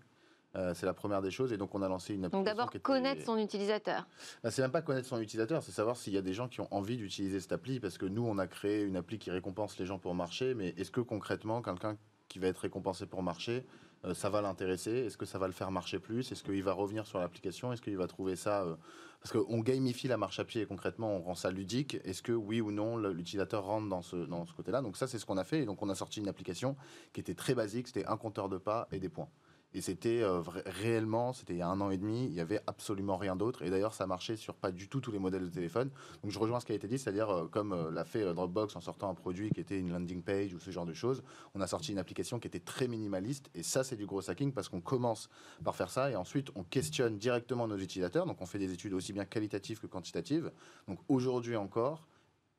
Euh, 0.56 0.72
c'est 0.74 0.86
la 0.86 0.94
première 0.94 1.22
des 1.22 1.30
choses. 1.30 1.52
Et 1.52 1.56
donc, 1.56 1.74
on 1.74 1.82
a 1.82 1.88
lancé 1.88 2.14
une 2.14 2.24
application. 2.24 2.44
Donc, 2.44 2.46
d'abord, 2.46 2.70
connaître 2.82 3.24
son 3.24 3.38
utilisateur. 3.38 4.06
Bah, 4.42 4.50
c'est 4.50 4.62
même 4.62 4.70
pas 4.70 4.82
connaître 4.82 5.08
son 5.08 5.20
utilisateur, 5.20 5.62
c'est 5.62 5.72
savoir 5.72 5.96
s'il 5.96 6.12
y 6.12 6.18
a 6.18 6.22
des 6.22 6.34
gens 6.34 6.48
qui 6.48 6.60
ont 6.60 6.68
envie 6.72 6.96
d'utiliser 6.96 7.40
cette 7.40 7.52
appli. 7.52 7.80
Parce 7.80 7.98
que 7.98 8.06
nous, 8.06 8.24
on 8.24 8.38
a 8.38 8.46
créé 8.46 8.82
une 8.82 8.96
appli 8.96 9.18
qui 9.18 9.30
récompense 9.30 9.78
les 9.78 9.86
gens 9.86 9.98
pour 9.98 10.14
marcher. 10.14 10.54
Mais 10.54 10.74
est-ce 10.76 10.90
que 10.90 11.00
concrètement, 11.00 11.62
quelqu'un 11.62 11.96
qui 12.28 12.38
va 12.38 12.48
être 12.48 12.58
récompensé 12.58 13.06
pour 13.06 13.22
marcher, 13.22 13.66
euh, 14.04 14.14
ça 14.14 14.30
va 14.30 14.40
l'intéresser? 14.40 14.90
Est-ce 14.90 15.16
que 15.16 15.26
ça 15.26 15.38
va 15.38 15.46
le 15.46 15.52
faire 15.52 15.70
marcher 15.70 15.98
plus? 15.98 16.30
Est-ce 16.30 16.42
qu'il 16.42 16.62
va 16.62 16.72
revenir 16.72 17.06
sur 17.06 17.18
l'application? 17.18 17.72
Est-ce 17.72 17.82
qu'il 17.82 17.96
va 17.96 18.06
trouver 18.06 18.36
ça 18.36 18.62
euh, 18.62 18.76
Parce 19.22 19.32
qu'on 19.32 19.60
gamifie 19.60 20.08
la 20.08 20.16
marche 20.16 20.38
à 20.38 20.44
pied 20.44 20.62
et 20.62 20.66
concrètement, 20.66 21.16
on 21.16 21.20
rend 21.22 21.34
ça 21.34 21.50
ludique. 21.50 21.98
Est-ce 22.04 22.22
que 22.22 22.32
oui 22.32 22.60
ou 22.60 22.70
non, 22.70 22.96
l'utilisateur 22.96 23.64
rentre 23.64 23.88
dans 23.88 24.02
ce, 24.02 24.16
dans 24.16 24.44
ce 24.46 24.52
côté-là? 24.52 24.82
Donc 24.82 24.96
ça, 24.96 25.06
c'est 25.06 25.18
ce 25.18 25.26
qu'on 25.26 25.38
a 25.38 25.44
fait. 25.44 25.62
Et 25.62 25.64
donc, 25.64 25.82
on 25.82 25.88
a 25.88 25.94
sorti 25.94 26.20
une 26.20 26.28
application 26.28 26.76
qui 27.12 27.20
était 27.20 27.34
très 27.34 27.54
basique. 27.54 27.88
C'était 27.88 28.06
un 28.06 28.16
compteur 28.16 28.48
de 28.48 28.58
pas 28.58 28.88
et 28.92 28.98
des 28.98 29.08
points. 29.08 29.28
Et 29.74 29.80
c'était 29.80 30.22
euh, 30.22 30.40
réellement, 30.66 31.32
c'était 31.32 31.54
il 31.54 31.58
y 31.58 31.62
a 31.62 31.68
un 31.68 31.80
an 31.80 31.90
et 31.90 31.98
demi, 31.98 32.26
il 32.26 32.30
n'y 32.32 32.40
avait 32.40 32.60
absolument 32.68 33.16
rien 33.16 33.34
d'autre. 33.34 33.62
Et 33.62 33.70
d'ailleurs, 33.70 33.92
ça 33.92 34.06
marchait 34.06 34.36
sur 34.36 34.54
pas 34.54 34.70
du 34.70 34.88
tout 34.88 35.00
tous 35.00 35.10
les 35.10 35.18
modèles 35.18 35.44
de 35.44 35.52
téléphone. 35.52 35.90
Donc 36.22 36.30
je 36.30 36.38
rejoins 36.38 36.60
ce 36.60 36.66
qui 36.66 36.72
a 36.72 36.76
été 36.76 36.86
dit, 36.86 36.98
c'est-à-dire 36.98 37.28
euh, 37.28 37.46
comme 37.48 37.72
euh, 37.72 37.90
l'a 37.90 38.04
fait 38.04 38.24
Dropbox 38.32 38.76
en 38.76 38.80
sortant 38.80 39.10
un 39.10 39.14
produit 39.14 39.50
qui 39.50 39.60
était 39.60 39.78
une 39.78 39.90
landing 39.90 40.22
page 40.22 40.54
ou 40.54 40.60
ce 40.60 40.70
genre 40.70 40.86
de 40.86 40.94
choses, 40.94 41.24
on 41.54 41.60
a 41.60 41.66
sorti 41.66 41.90
une 41.90 41.98
application 41.98 42.38
qui 42.38 42.46
était 42.46 42.60
très 42.60 42.86
minimaliste. 42.86 43.50
Et 43.54 43.64
ça, 43.64 43.82
c'est 43.82 43.96
du 43.96 44.06
gros 44.06 44.30
hacking 44.30 44.52
parce 44.52 44.68
qu'on 44.68 44.80
commence 44.80 45.28
par 45.64 45.74
faire 45.74 45.90
ça 45.90 46.10
et 46.10 46.16
ensuite 46.16 46.48
on 46.54 46.62
questionne 46.62 47.18
directement 47.18 47.66
nos 47.66 47.78
utilisateurs. 47.78 48.26
Donc 48.26 48.40
on 48.40 48.46
fait 48.46 48.58
des 48.58 48.72
études 48.72 48.92
aussi 48.92 49.12
bien 49.12 49.24
qualitatives 49.24 49.80
que 49.80 49.88
quantitatives. 49.88 50.52
Donc 50.86 51.00
aujourd'hui 51.08 51.56
encore, 51.56 52.06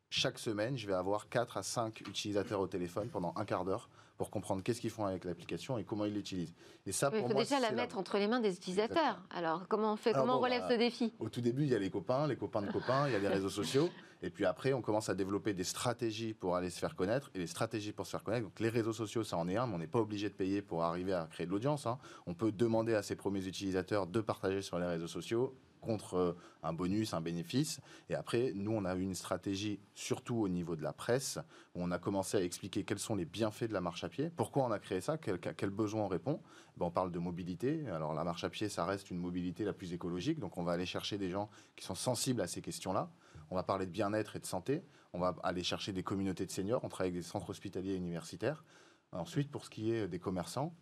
chaque 0.09 0.39
semaine, 0.39 0.77
je 0.77 0.87
vais 0.87 0.93
avoir 0.93 1.29
4 1.29 1.57
à 1.57 1.63
5 1.63 2.01
utilisateurs 2.01 2.59
au 2.59 2.67
téléphone 2.67 3.09
pendant 3.09 3.33
un 3.35 3.45
quart 3.45 3.65
d'heure 3.65 3.89
pour 4.17 4.29
comprendre 4.29 4.63
qu'est-ce 4.63 4.79
qu'ils 4.79 4.91
font 4.91 5.05
avec 5.05 5.25
l'application 5.25 5.77
et 5.77 5.83
comment 5.83 6.05
ils 6.05 6.13
l'utilisent. 6.13 6.53
Et 6.85 6.91
ça, 6.91 7.11
il 7.13 7.21
faut 7.21 7.33
déjà 7.33 7.59
la 7.59 7.71
mettre 7.71 7.97
entre 7.97 8.17
les 8.17 8.27
mains 8.27 8.39
des 8.39 8.55
utilisateurs. 8.55 9.21
Alors, 9.29 9.67
comment 9.67 9.93
on 9.93 9.95
fait 9.97 10.13
Comment 10.13 10.37
on 10.37 10.41
relève 10.41 10.61
bah, 10.61 10.69
ce 10.69 10.77
défi? 10.77 11.13
Au 11.19 11.29
tout 11.29 11.41
début, 11.41 11.63
il 11.63 11.69
y 11.69 11.75
a 11.75 11.79
les 11.79 11.89
copains, 11.89 12.27
les 12.27 12.37
copains 12.37 12.61
de 12.61 12.71
copains, 12.71 13.07
il 13.07 13.13
y 13.13 13.15
a 13.15 13.19
les 13.19 13.27
réseaux 13.27 13.49
sociaux. 13.61 13.89
Et 14.21 14.29
puis 14.29 14.45
après, 14.45 14.73
on 14.73 14.81
commence 14.81 15.09
à 15.09 15.15
développer 15.15 15.53
des 15.53 15.65
stratégies 15.65 16.33
pour 16.33 16.55
aller 16.55 16.69
se 16.69 16.79
faire 16.79 16.95
connaître. 16.95 17.29
Et 17.35 17.39
les 17.39 17.47
stratégies 17.47 17.91
pour 17.91 18.05
se 18.05 18.11
faire 18.11 18.23
connaître, 18.23 18.45
donc 18.45 18.59
les 18.59 18.69
réseaux 18.69 18.93
sociaux, 18.93 19.23
ça 19.23 19.37
en 19.37 19.47
est 19.49 19.57
un, 19.57 19.67
mais 19.67 19.75
on 19.75 19.79
n'est 19.79 19.87
pas 19.87 19.99
obligé 19.99 20.29
de 20.29 20.33
payer 20.33 20.61
pour 20.61 20.83
arriver 20.83 21.13
à 21.13 21.27
créer 21.29 21.45
de 21.45 21.51
l'audience. 21.51 21.85
Hein. 21.85 21.99
On 22.25 22.33
peut 22.33 22.51
demander 22.51 22.95
à 22.95 23.03
ses 23.03 23.15
premiers 23.15 23.45
utilisateurs 23.45 24.07
de 24.07 24.21
partager 24.21 24.61
sur 24.61 24.79
les 24.79 24.87
réseaux 24.87 25.07
sociaux 25.07 25.53
contre 25.85 26.15
euh, 26.15 26.37
un 26.63 26.73
bonus, 26.73 27.13
un 27.13 27.21
bénéfice. 27.21 27.79
Et 28.09 28.15
après, 28.15 28.51
nous, 28.55 28.71
on 28.71 28.83
a 28.85 28.95
eu 28.95 29.01
une 29.01 29.15
stratégie, 29.15 29.79
surtout 29.93 30.37
au 30.37 30.49
niveau 30.49 30.75
de 30.75 30.83
la 30.83 30.93
presse, 30.93 31.39
où 31.75 31.83
on 31.83 31.91
a 31.91 31.99
commencé 31.99 32.37
à 32.37 32.41
expliquer 32.41 32.83
quels 32.83 32.99
sont 32.99 33.15
les 33.15 33.25
bienfaits 33.25 33.65
de 33.65 33.73
la 33.73 33.81
marche 33.81 34.03
à 34.03 34.09
pied, 34.09 34.31
pourquoi 34.35 34.65
on 34.65 34.71
a 34.71 34.79
créé 34.79 35.01
ça, 35.01 35.17
quel, 35.17 35.39
quel 35.39 35.69
besoin 35.69 36.03
on 36.03 36.07
répond? 36.07 36.41
Ben, 36.77 36.87
on 36.87 36.91
parle 36.91 37.11
de 37.11 37.19
mobilité. 37.19 37.87
Alors, 37.87 38.13
la 38.13 38.23
marche 38.23 38.43
à 38.43 38.49
pied, 38.49 38.67
ça 38.67 38.85
reste 38.85 39.11
une 39.11 39.19
mobilité 39.19 39.63
la 39.63 39.73
plus 39.73 39.93
écologique. 39.93 40.39
Donc, 40.39 40.57
on 40.57 40.63
va 40.63 40.73
aller 40.73 40.85
chercher 40.85 41.17
des 41.17 41.29
gens 41.29 41.49
qui 41.75 41.85
sont 41.85 41.95
sensibles 41.95 42.41
à 42.41 42.47
ces 42.47 42.61
questions-là. 42.61 43.09
On 43.49 43.55
va 43.55 43.63
parler 43.63 43.85
de 43.85 43.91
bien-être 43.91 44.35
et 44.35 44.39
de 44.39 44.45
santé. 44.45 44.83
On 45.13 45.19
va 45.19 45.35
aller 45.43 45.63
chercher 45.63 45.93
des 45.93 46.03
communautés 46.03 46.45
de 46.45 46.51
seniors. 46.51 46.83
On 46.83 46.89
travaille 46.89 47.11
avec 47.11 47.21
des 47.21 47.27
centres 47.27 47.49
hospitaliers 47.49 47.93
et 47.93 47.97
universitaires. 47.97 48.63
Ensuite, 49.11 49.49
pour 49.49 49.63
ce 49.63 49.69
qui 49.69 49.91
est 49.91 50.07
des 50.07 50.19
commerçants, 50.19 50.75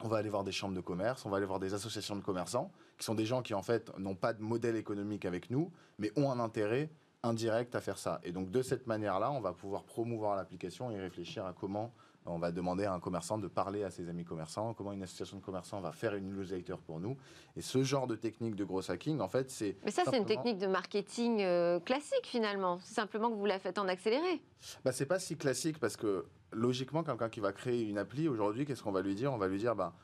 on 0.00 0.08
va 0.08 0.18
aller 0.18 0.28
voir 0.28 0.44
des 0.44 0.52
chambres 0.52 0.74
de 0.74 0.80
commerce, 0.80 1.24
on 1.26 1.30
va 1.30 1.38
aller 1.38 1.46
voir 1.46 1.58
des 1.58 1.74
associations 1.74 2.16
de 2.16 2.22
commerçants, 2.22 2.70
qui 2.96 3.04
sont 3.04 3.14
des 3.14 3.26
gens 3.26 3.42
qui 3.42 3.54
en 3.54 3.62
fait 3.62 3.90
n'ont 3.98 4.14
pas 4.14 4.32
de 4.32 4.42
modèle 4.42 4.76
économique 4.76 5.24
avec 5.24 5.50
nous, 5.50 5.72
mais 5.98 6.12
ont 6.16 6.30
un 6.30 6.38
intérêt 6.38 6.90
indirect 7.22 7.74
à 7.74 7.80
faire 7.80 7.98
ça. 7.98 8.20
Et 8.22 8.32
donc 8.32 8.50
de 8.50 8.62
cette 8.62 8.86
manière-là, 8.86 9.30
on 9.32 9.40
va 9.40 9.52
pouvoir 9.52 9.84
promouvoir 9.84 10.36
l'application 10.36 10.90
et 10.90 10.98
réfléchir 10.98 11.44
à 11.44 11.52
comment 11.52 11.92
on 12.26 12.38
va 12.38 12.52
demander 12.52 12.84
à 12.84 12.92
un 12.92 13.00
commerçant 13.00 13.38
de 13.38 13.48
parler 13.48 13.84
à 13.84 13.90
ses 13.90 14.08
amis 14.08 14.24
commerçants, 14.24 14.74
comment 14.74 14.92
une 14.92 15.02
association 15.02 15.38
de 15.38 15.42
commerçants 15.42 15.80
va 15.80 15.92
faire 15.92 16.14
une 16.14 16.32
newsletter 16.32 16.76
pour 16.86 17.00
nous. 17.00 17.16
Et 17.56 17.62
ce 17.62 17.82
genre 17.82 18.06
de 18.06 18.16
technique 18.16 18.54
de 18.54 18.64
gros 18.64 18.90
hacking, 18.90 19.20
en 19.20 19.28
fait, 19.28 19.50
c'est... 19.50 19.76
Mais 19.84 19.90
ça, 19.90 20.02
c'est 20.04 20.18
une 20.18 20.26
technique 20.26 20.58
de 20.58 20.66
marketing 20.66 21.40
euh, 21.40 21.80
classique, 21.80 22.26
finalement. 22.26 22.78
C'est 22.82 22.94
simplement 22.94 23.30
que 23.30 23.36
vous 23.36 23.46
la 23.46 23.58
faites 23.58 23.78
en 23.78 23.88
accéléré. 23.88 24.42
Bah, 24.84 24.92
c'est 24.92 25.06
pas 25.06 25.18
si 25.18 25.36
classique 25.36 25.78
parce 25.78 25.96
que 25.96 26.26
logiquement, 26.52 27.02
quelqu'un 27.02 27.28
qui 27.28 27.40
va 27.40 27.52
créer 27.52 27.82
une 27.82 27.98
appli 27.98 28.28
aujourd'hui, 28.28 28.66
qu'est-ce 28.66 28.82
qu'on 28.82 28.92
va 28.92 29.02
lui 29.02 29.14
dire? 29.14 29.32
On 29.32 29.38
va 29.38 29.48
lui 29.48 29.58
dire, 29.58 29.74
bah, 29.74 29.94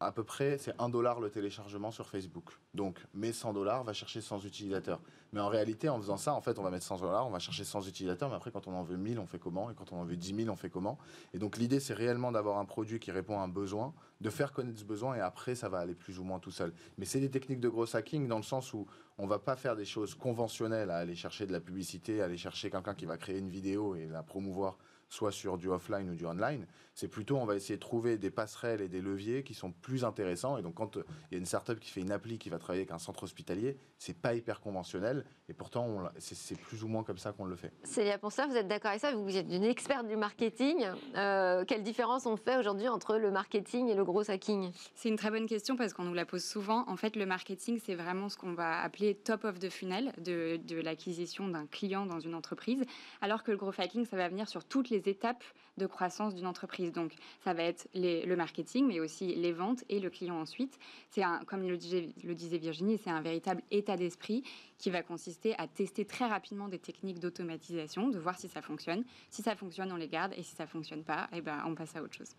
à 0.00 0.12
peu 0.12 0.22
près, 0.22 0.58
c'est 0.58 0.72
1 0.78 0.88
dollar 0.90 1.18
le 1.18 1.28
téléchargement 1.28 1.90
sur 1.90 2.06
Facebook. 2.08 2.56
Donc, 2.72 3.04
mais 3.14 3.32
100 3.32 3.52
dollars, 3.52 3.82
va 3.82 3.92
chercher 3.92 4.20
100 4.20 4.44
utilisateurs. 4.44 5.00
Mais 5.32 5.40
en 5.40 5.48
réalité, 5.48 5.88
en 5.88 5.98
faisant 5.98 6.16
ça, 6.16 6.34
en 6.34 6.40
fait, 6.40 6.58
on 6.58 6.62
va 6.62 6.70
mettre 6.70 6.86
100 6.86 7.00
dollars, 7.00 7.26
on 7.26 7.30
va 7.30 7.40
chercher 7.40 7.64
100 7.64 7.82
utilisateurs, 7.88 8.28
mais 8.28 8.36
après, 8.36 8.52
quand 8.52 8.68
on 8.68 8.74
en 8.74 8.84
veut 8.84 8.96
1000, 8.96 9.18
on 9.18 9.26
fait 9.26 9.40
comment? 9.40 9.70
Et 9.70 9.74
quand 9.74 9.92
on 9.92 9.96
en 9.96 10.04
veut 10.04 10.16
10 10.16 10.36
000, 10.36 10.48
on 10.50 10.56
fait 10.56 10.70
comment? 10.70 10.98
Et 11.34 11.38
donc, 11.38 11.56
l'idée, 11.56 11.80
c'est 11.80 11.94
réellement 11.94 12.30
d'avoir 12.30 12.58
un 12.58 12.64
produit 12.64 13.00
qui 13.00 13.10
répond 13.10 13.40
à 13.40 13.42
un 13.42 13.48
besoin, 13.48 13.92
de 14.20 14.30
faire 14.30 14.52
connaître 14.52 14.78
ce 14.78 14.84
besoin, 14.84 15.16
et 15.16 15.20
après, 15.20 15.56
ça 15.56 15.68
va 15.68 15.78
aller 15.78 15.94
plus 15.94 16.20
ou 16.20 16.24
moins 16.24 16.38
tout 16.38 16.52
seul. 16.52 16.72
Mais 16.96 17.04
c'est 17.04 17.20
des 17.20 17.30
techniques 17.30 17.60
de 17.60 17.68
gros 17.68 17.96
hacking 17.96 18.28
dans 18.28 18.38
le 18.38 18.44
sens 18.44 18.72
où 18.72 18.86
on 19.18 19.26
va 19.26 19.40
pas 19.40 19.56
faire 19.56 19.74
des 19.74 19.84
choses 19.84 20.14
conventionnelles, 20.14 20.90
à 20.90 20.98
aller 20.98 21.16
chercher 21.16 21.44
de 21.46 21.52
la 21.52 21.60
publicité, 21.60 22.22
aller 22.22 22.36
chercher 22.36 22.70
quelqu'un 22.70 22.94
qui 22.94 23.04
va 23.04 23.16
créer 23.16 23.38
une 23.38 23.50
vidéo 23.50 23.96
et 23.96 24.06
la 24.06 24.22
promouvoir 24.22 24.78
soit 25.08 25.32
sur 25.32 25.58
du 25.58 25.68
offline 25.68 26.10
ou 26.10 26.14
du 26.14 26.26
online. 26.26 26.66
C'est 26.94 27.08
plutôt, 27.08 27.36
on 27.36 27.46
va 27.46 27.56
essayer 27.56 27.76
de 27.76 27.80
trouver 27.80 28.18
des 28.18 28.30
passerelles 28.30 28.80
et 28.80 28.88
des 28.88 29.00
leviers 29.00 29.42
qui 29.42 29.54
sont 29.54 29.72
plus 29.72 30.04
intéressants. 30.04 30.58
Et 30.58 30.62
donc, 30.62 30.74
quand 30.74 30.96
euh, 30.96 31.04
il 31.30 31.34
y 31.34 31.36
a 31.36 31.38
une 31.38 31.46
startup 31.46 31.78
qui 31.80 31.90
fait 31.90 32.00
une 32.00 32.10
appli 32.10 32.38
qui 32.38 32.50
va 32.50 32.58
travailler 32.58 32.82
avec 32.82 32.92
un 32.92 32.98
centre 32.98 33.22
hospitalier, 33.22 33.76
c'est 33.98 34.16
pas 34.16 34.34
hyper 34.34 34.60
conventionnel. 34.60 35.24
Et 35.50 35.54
pourtant, 35.54 36.10
c'est 36.18 36.58
plus 36.58 36.84
ou 36.84 36.88
moins 36.88 37.02
comme 37.02 37.16
ça 37.16 37.32
qu'on 37.32 37.46
le 37.46 37.56
fait. 37.56 37.72
Célia 37.82 38.18
ça 38.30 38.46
vous 38.46 38.56
êtes 38.56 38.68
d'accord 38.68 38.90
avec 38.90 39.00
ça 39.00 39.12
Vous 39.14 39.36
êtes 39.36 39.46
une 39.50 39.64
experte 39.64 40.06
du 40.06 40.16
marketing. 40.16 40.86
Euh, 41.16 41.64
quelle 41.66 41.82
différence 41.82 42.26
on 42.26 42.36
fait 42.36 42.58
aujourd'hui 42.58 42.88
entre 42.88 43.16
le 43.16 43.30
marketing 43.30 43.88
et 43.88 43.94
le 43.94 44.04
gros 44.04 44.30
hacking? 44.30 44.70
C'est 44.94 45.08
une 45.08 45.16
très 45.16 45.30
bonne 45.30 45.46
question 45.46 45.76
parce 45.76 45.94
qu'on 45.94 46.04
nous 46.04 46.12
la 46.12 46.26
pose 46.26 46.44
souvent. 46.44 46.84
En 46.86 46.96
fait, 46.96 47.16
le 47.16 47.24
marketing, 47.24 47.80
c'est 47.82 47.94
vraiment 47.94 48.28
ce 48.28 48.36
qu'on 48.36 48.52
va 48.52 48.82
appeler 48.82 49.14
top 49.14 49.44
of 49.44 49.58
the 49.58 49.70
funnel 49.70 50.12
de, 50.18 50.58
de 50.62 50.80
l'acquisition 50.80 51.48
d'un 51.48 51.66
client 51.66 52.04
dans 52.04 52.20
une 52.20 52.34
entreprise, 52.34 52.84
alors 53.22 53.42
que 53.42 53.50
le 53.50 53.56
gros 53.56 53.72
hacking, 53.76 54.04
ça 54.04 54.18
va 54.18 54.28
venir 54.28 54.48
sur 54.48 54.64
toutes 54.64 54.90
les 54.90 55.08
étapes 55.08 55.44
de 55.78 55.86
croissance 55.86 56.34
d'une 56.34 56.46
entreprise. 56.46 56.92
Donc, 56.92 57.12
ça 57.44 57.54
va 57.54 57.62
être 57.62 57.88
le 57.94 58.34
marketing, 58.34 58.86
mais 58.86 59.00
aussi 59.00 59.34
les 59.34 59.52
ventes 59.52 59.84
et 59.88 60.00
le 60.00 60.10
client 60.10 60.38
ensuite. 60.38 60.78
C'est 61.10 61.22
comme 61.46 61.66
le 61.66 61.76
disait, 61.76 62.10
le 62.22 62.34
disait 62.34 62.58
Virginie, 62.58 62.98
c'est 62.98 63.10
un 63.10 63.22
véritable 63.22 63.62
état 63.70 63.96
d'esprit 63.96 64.42
qui 64.78 64.90
va 64.90 65.02
consister 65.02 65.54
à 65.58 65.66
tester 65.66 66.04
très 66.04 66.26
rapidement 66.26 66.68
des 66.68 66.78
techniques 66.78 67.18
d'automatisation, 67.18 68.08
de 68.08 68.18
voir 68.18 68.38
si 68.38 68.48
ça 68.48 68.62
fonctionne. 68.62 69.04
Si 69.28 69.42
ça 69.42 69.56
fonctionne, 69.56 69.90
on 69.92 69.96
les 69.96 70.08
garde, 70.08 70.32
et 70.36 70.42
si 70.42 70.54
ça 70.54 70.66
fonctionne 70.66 71.02
pas, 71.02 71.28
eh 71.32 71.40
ben, 71.40 71.62
on 71.66 71.74
passe 71.74 71.96
à 71.96 72.02
autre 72.02 72.14
chose. 72.14 72.30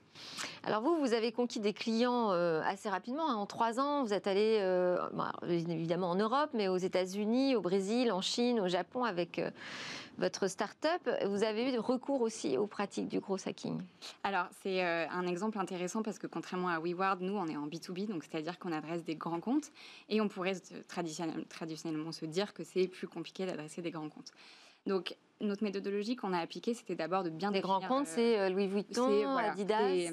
Alors 0.63 0.81
vous, 0.81 0.97
vous 0.99 1.13
avez 1.13 1.31
conquis 1.31 1.59
des 1.59 1.73
clients 1.73 2.31
euh, 2.31 2.61
assez 2.63 2.89
rapidement. 2.89 3.29
Hein. 3.29 3.35
En 3.35 3.45
trois 3.45 3.79
ans, 3.79 4.03
vous 4.03 4.13
êtes 4.13 4.27
allé 4.27 4.59
euh, 4.61 4.97
évidemment 5.47 6.11
en 6.11 6.15
Europe, 6.15 6.51
mais 6.53 6.67
aux 6.67 6.77
États-Unis, 6.77 7.55
au 7.55 7.61
Brésil, 7.61 8.11
en 8.11 8.21
Chine, 8.21 8.59
au 8.59 8.67
Japon, 8.67 9.03
avec 9.03 9.39
euh, 9.39 9.51
votre 10.19 10.47
start-up, 10.47 11.09
vous 11.25 11.43
avez 11.43 11.73
eu 11.73 11.79
recours 11.79 12.21
aussi 12.21 12.57
aux 12.57 12.67
pratiques 12.67 13.07
du 13.07 13.19
gros 13.19 13.37
hacking. 13.47 13.81
Alors, 14.23 14.47
c'est 14.61 14.83
euh, 14.83 15.07
un 15.09 15.25
exemple 15.25 15.57
intéressant 15.57 16.03
parce 16.03 16.19
que 16.19 16.27
contrairement 16.27 16.67
à 16.67 16.79
WeWard, 16.79 17.21
nous, 17.21 17.35
on 17.35 17.47
est 17.47 17.57
en 17.57 17.67
B2B, 17.67 18.07
donc 18.07 18.23
c'est-à-dire 18.23 18.59
qu'on 18.59 18.71
adresse 18.71 19.03
des 19.03 19.15
grands 19.15 19.39
comptes 19.39 19.71
et 20.09 20.21
on 20.21 20.27
pourrait 20.27 20.55
traditionnellement 20.87 22.11
se 22.11 22.25
dire 22.25 22.53
que 22.53 22.63
c'est 22.63 22.87
plus 22.87 23.07
compliqué 23.07 23.45
d'adresser 23.45 23.81
des 23.81 23.91
grands 23.91 24.09
comptes. 24.09 24.31
Donc, 24.85 25.15
notre 25.41 25.63
méthodologie 25.63 26.15
qu'on 26.15 26.33
a 26.33 26.39
appliquée, 26.39 26.73
c'était 26.73 26.95
d'abord 26.95 27.23
de 27.23 27.29
bien 27.29 27.51
des 27.51 27.61
grands 27.61 27.81
comptes, 27.81 28.07
euh, 28.07 28.13
c'est 28.15 28.39
euh, 28.39 28.49
Louis 28.49 28.67
Vuitton, 28.67 29.37
Adidas. 29.37 30.11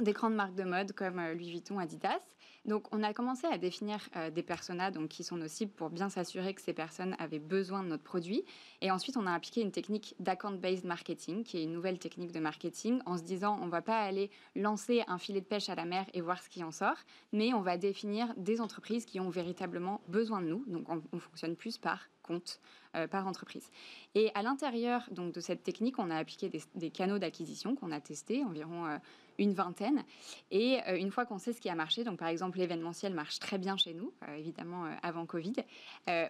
des 0.00 0.12
grandes 0.12 0.34
marques 0.34 0.54
de 0.54 0.64
mode 0.64 0.92
comme 0.92 1.20
Louis 1.32 1.50
Vuitton, 1.50 1.78
Adidas. 1.78 2.20
Donc, 2.64 2.86
on 2.92 3.02
a 3.02 3.12
commencé 3.12 3.46
à 3.46 3.58
définir 3.58 3.98
euh, 4.16 4.30
des 4.30 4.42
personas 4.42 4.90
donc, 4.90 5.08
qui 5.08 5.22
sont 5.22 5.36
nos 5.36 5.48
cibles 5.48 5.72
pour 5.72 5.90
bien 5.90 6.08
s'assurer 6.08 6.54
que 6.54 6.62
ces 6.62 6.72
personnes 6.72 7.14
avaient 7.18 7.38
besoin 7.38 7.82
de 7.82 7.88
notre 7.88 8.02
produit. 8.02 8.44
Et 8.80 8.90
ensuite, 8.90 9.16
on 9.16 9.26
a 9.26 9.32
appliqué 9.32 9.60
une 9.60 9.72
technique 9.72 10.14
d'account-based 10.18 10.84
marketing, 10.84 11.44
qui 11.44 11.58
est 11.58 11.64
une 11.64 11.72
nouvelle 11.72 11.98
technique 11.98 12.32
de 12.32 12.40
marketing, 12.40 13.00
en 13.04 13.18
se 13.18 13.22
disant 13.22 13.58
on 13.60 13.66
ne 13.66 13.70
va 13.70 13.82
pas 13.82 13.98
aller 13.98 14.30
lancer 14.56 15.02
un 15.08 15.18
filet 15.18 15.40
de 15.40 15.46
pêche 15.46 15.68
à 15.68 15.74
la 15.74 15.84
mer 15.84 16.06
et 16.14 16.22
voir 16.22 16.42
ce 16.42 16.48
qui 16.48 16.64
en 16.64 16.70
sort, 16.70 16.96
mais 17.32 17.52
on 17.52 17.60
va 17.60 17.76
définir 17.76 18.32
des 18.36 18.60
entreprises 18.60 19.04
qui 19.04 19.20
ont 19.20 19.30
véritablement 19.30 20.00
besoin 20.08 20.40
de 20.40 20.46
nous. 20.46 20.64
Donc, 20.66 20.88
on, 20.88 21.18
fonctionne 21.18 21.56
plus 21.56 21.78
par 21.78 22.08
compte 22.22 22.60
euh, 22.96 23.06
par 23.06 23.26
entreprise. 23.26 23.70
Et 24.14 24.30
à 24.34 24.42
l'intérieur 24.42 25.08
donc 25.10 25.32
de 25.32 25.40
cette 25.40 25.62
technique, 25.62 25.98
on 25.98 26.10
a 26.10 26.16
appliqué 26.16 26.50
des, 26.74 26.90
canaux 26.90 27.18
d'acquisition 27.18 27.76
qu'on 27.76 27.92
a 27.92 28.00
testés, 28.00 28.44
environ 28.44 28.86
euh, 28.86 28.98
une 29.38 29.54
vingtaine. 29.54 30.04
Et 30.50 30.78
euh, 30.88 30.96
une 30.96 31.10
fois 31.10 31.26
qu'on 31.26 31.38
sait 31.38 31.52
ce 31.52 31.60
qui 31.60 31.68
a 31.68 31.74
marché, 31.74 32.04
donc 32.04 32.18
par 32.18 32.28
exemple 32.28 32.58
l'événementiel 32.58 33.14
marche 33.14 33.38
très 33.38 33.58
bien 33.58 33.76
chez 33.76 33.94
nous, 33.94 34.12
euh, 34.28 34.34
évidemment 34.36 34.86
euh, 34.86 34.90
avant 35.02 35.26
Covid, 35.26 35.54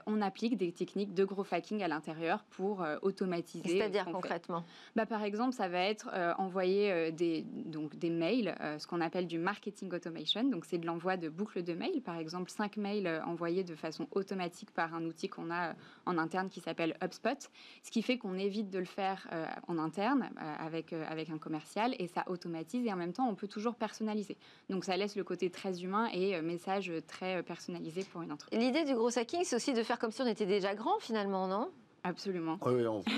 on 0.07 0.21
applique 0.21 0.57
des 0.57 0.73
techniques 0.73 1.15
de 1.15 1.25
gros 1.25 1.45
hacking 1.51 1.83
à 1.83 1.89
l'intérieur 1.89 2.45
pour 2.51 2.85
automatiser. 3.03 3.69
C'est-à-dire 3.69 4.05
concrètement? 4.07 4.65
Bah, 4.97 5.07
Par 5.07 5.23
exemple, 5.23 5.53
ça 5.53 5.69
va 5.69 5.81
être 5.81 6.09
envoyer 6.39 7.13
des, 7.13 7.43
donc, 7.43 7.97
des 7.97 8.11
mails, 8.11 8.55
ce 8.79 8.87
qu'on 8.87 9.01
appelle 9.01 9.27
du 9.27 9.39
marketing 9.39 9.93
automation. 9.93 10.45
Donc 10.45 10.65
c'est 10.65 10.79
de 10.79 10.87
l'envoi 10.87 11.17
de 11.17 11.29
boucles 11.29 11.63
de 11.63 11.75
mails, 11.75 12.03
par 12.03 12.17
exemple 12.17 12.51
5 12.51 12.77
mails 12.77 13.23
envoyés 13.27 13.65
de 13.65 13.75
façon 13.75 14.07
automatique 14.13 14.71
par 14.71 14.95
un 14.95 15.05
outil 15.05 15.29
qu'on 15.29 15.51
a 15.51 15.75
en 16.07 16.19
interne 16.19 16.49
qui 16.49 16.61
s'appelle 16.61 16.97
HubSpot, 17.03 17.51
ce 17.83 17.91
qui 17.91 18.03
fait 18.03 18.19
qu'on 18.19 18.39
évite 18.39 18.71
de 18.71 18.79
le 18.79 18.85
faire 18.85 19.29
en 19.67 19.79
interne 19.79 20.31
avec, 20.59 20.93
avec 20.93 21.31
un 21.31 21.39
commercial 21.39 21.95
et 21.99 22.07
ça 22.07 22.25
automatise 22.29 22.87
et 22.87 22.91
en 22.95 22.97
même 22.97 23.13
temps, 23.13 23.29
on 23.29 23.35
peut 23.35 23.49
toujours 23.49 23.75
personnaliser. 23.75 24.37
Donc 24.71 24.85
ça 24.85 24.97
laisse 24.97 25.17
le 25.17 25.25
côté 25.25 25.51
très 25.51 25.83
humain 25.83 26.09
et 26.13 26.37
euh, 26.37 26.43
message 26.43 26.93
très 27.07 27.37
euh, 27.37 27.43
personnalisé 27.43 28.05
pour 28.05 28.23
une 28.23 28.33
entreprise. 28.33 28.59
L'idée 28.59 28.85
du 28.85 28.95
gros 28.95 29.17
hacking, 29.19 29.45
c'est 29.45 29.57
aussi 29.57 29.75
de 29.75 29.83
faire 29.83 29.99
comme 29.99 30.13
si 30.13 30.23
on 30.23 30.27
était 30.27 30.47
déjà 30.47 30.75
grand 30.75 30.99
finalement, 31.01 31.47
non? 31.47 31.71
Absolument. 32.07 32.59
Oui, 32.67 32.87
on, 32.87 33.01
peut 33.03 33.11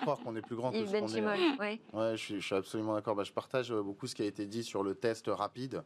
croire 0.00 0.18
qu'on 0.18 0.34
est 0.34 0.42
plus 0.42 0.56
grand 0.56 0.72
que 0.72 0.84
ce 0.84 0.92
qu'on 0.98 1.06
est. 1.06 1.60
Oui, 1.60 1.80
ouais, 1.92 2.16
je, 2.16 2.40
suis, 2.40 2.54
absolument 2.54 2.94
d'accord. 2.94 3.14
Bah, 3.14 3.22
je 3.22 3.32
partage 3.32 3.70
euh, 3.70 3.80
beaucoup 3.80 4.08
ce 4.08 4.14
qui 4.16 4.22
a 4.22 4.26
été 4.26 4.46
dit 4.46 4.64
sur 4.64 4.82
le 4.82 4.96
test 4.96 5.26
rapide. 5.28 5.82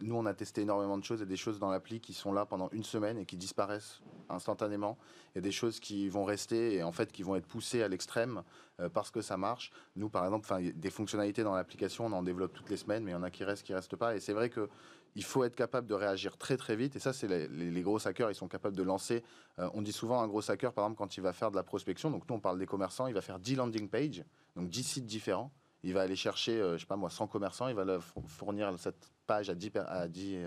Nous, 0.00 0.14
on 0.14 0.26
a 0.26 0.34
testé 0.34 0.62
énormément 0.62 0.96
de 0.96 1.04
choses 1.04 1.20
et 1.20 1.26
des 1.26 1.36
choses 1.36 1.58
dans 1.58 1.70
l'appli 1.70 2.00
qui 2.00 2.14
sont 2.14 2.32
là 2.32 2.46
pendant 2.46 2.70
une 2.72 2.84
semaine 2.84 3.18
et 3.18 3.26
qui 3.26 3.36
disparaissent 3.36 4.00
instantanément. 4.30 4.96
Il 5.34 5.36
y 5.36 5.40
a 5.40 5.42
des 5.42 5.52
choses 5.52 5.80
qui 5.80 6.08
vont 6.08 6.24
rester 6.24 6.74
et 6.74 6.82
en 6.82 6.92
fait 6.92 7.12
qui 7.12 7.22
vont 7.22 7.36
être 7.36 7.46
poussées 7.46 7.82
à 7.82 7.88
l'extrême 7.88 8.42
euh, 8.80 8.88
parce 8.88 9.10
que 9.10 9.20
ça 9.20 9.36
marche. 9.36 9.70
Nous, 9.96 10.08
par 10.08 10.24
exemple, 10.24 10.48
des 10.74 10.90
fonctionnalités 10.90 11.42
dans 11.42 11.54
l'application, 11.54 12.06
on 12.06 12.12
en 12.12 12.22
développe 12.22 12.52
toutes 12.54 12.70
les 12.70 12.76
semaines, 12.76 13.04
mais 13.04 13.10
il 13.10 13.14
y 13.14 13.18
en 13.18 13.22
a 13.22 13.30
qui 13.30 13.44
restent, 13.44 13.64
qui 13.64 13.74
restent 13.74 13.96
pas. 13.96 14.16
Et 14.16 14.20
c'est 14.20 14.32
vrai 14.32 14.50
que 14.50 14.68
il 15.14 15.24
faut 15.24 15.42
être 15.42 15.56
capable 15.56 15.88
de 15.88 15.94
réagir 15.94 16.36
très 16.36 16.56
très 16.56 16.76
vite. 16.76 16.94
Et 16.94 16.98
ça, 17.00 17.12
c'est 17.12 17.26
les, 17.26 17.82
gros 17.82 18.06
hackers, 18.06 18.30
ils 18.30 18.34
sont 18.36 18.46
capables 18.46 18.76
de 18.76 18.82
lancer. 18.82 19.24
Euh, 19.58 19.68
on 19.74 19.82
dit 19.82 19.92
souvent 19.92 20.20
un 20.20 20.28
gros 20.28 20.48
hacker, 20.48 20.72
par 20.72 20.84
exemple, 20.84 20.98
quand 20.98 21.16
il 21.16 21.22
va 21.22 21.32
faire 21.32 21.50
de 21.50 21.56
la 21.56 21.62
prospection. 21.62 22.10
Donc 22.10 22.28
nous, 22.28 22.36
on 22.36 22.40
parle 22.40 22.58
des 22.58 22.66
commerçants, 22.66 23.06
il 23.06 23.14
va 23.14 23.20
faire 23.20 23.38
10 23.38 23.56
landing 23.56 23.88
pages, 23.88 24.24
donc 24.54 24.68
10 24.68 24.82
sites 24.84 25.06
différents. 25.06 25.50
Il 25.82 25.94
va 25.94 26.02
aller 26.02 26.16
chercher, 26.16 26.60
euh, 26.60 26.74
je 26.74 26.82
sais 26.82 26.86
pas 26.86 26.96
moi, 26.96 27.10
100 27.10 27.26
commerçants, 27.26 27.68
il 27.68 27.74
va 27.74 27.84
leur 27.84 28.02
fournir 28.26 28.72
cette 28.78 29.10
page 29.28 29.48
à 29.50 29.54
10, 29.54 29.70
à 29.86 30.08
10, 30.08 30.38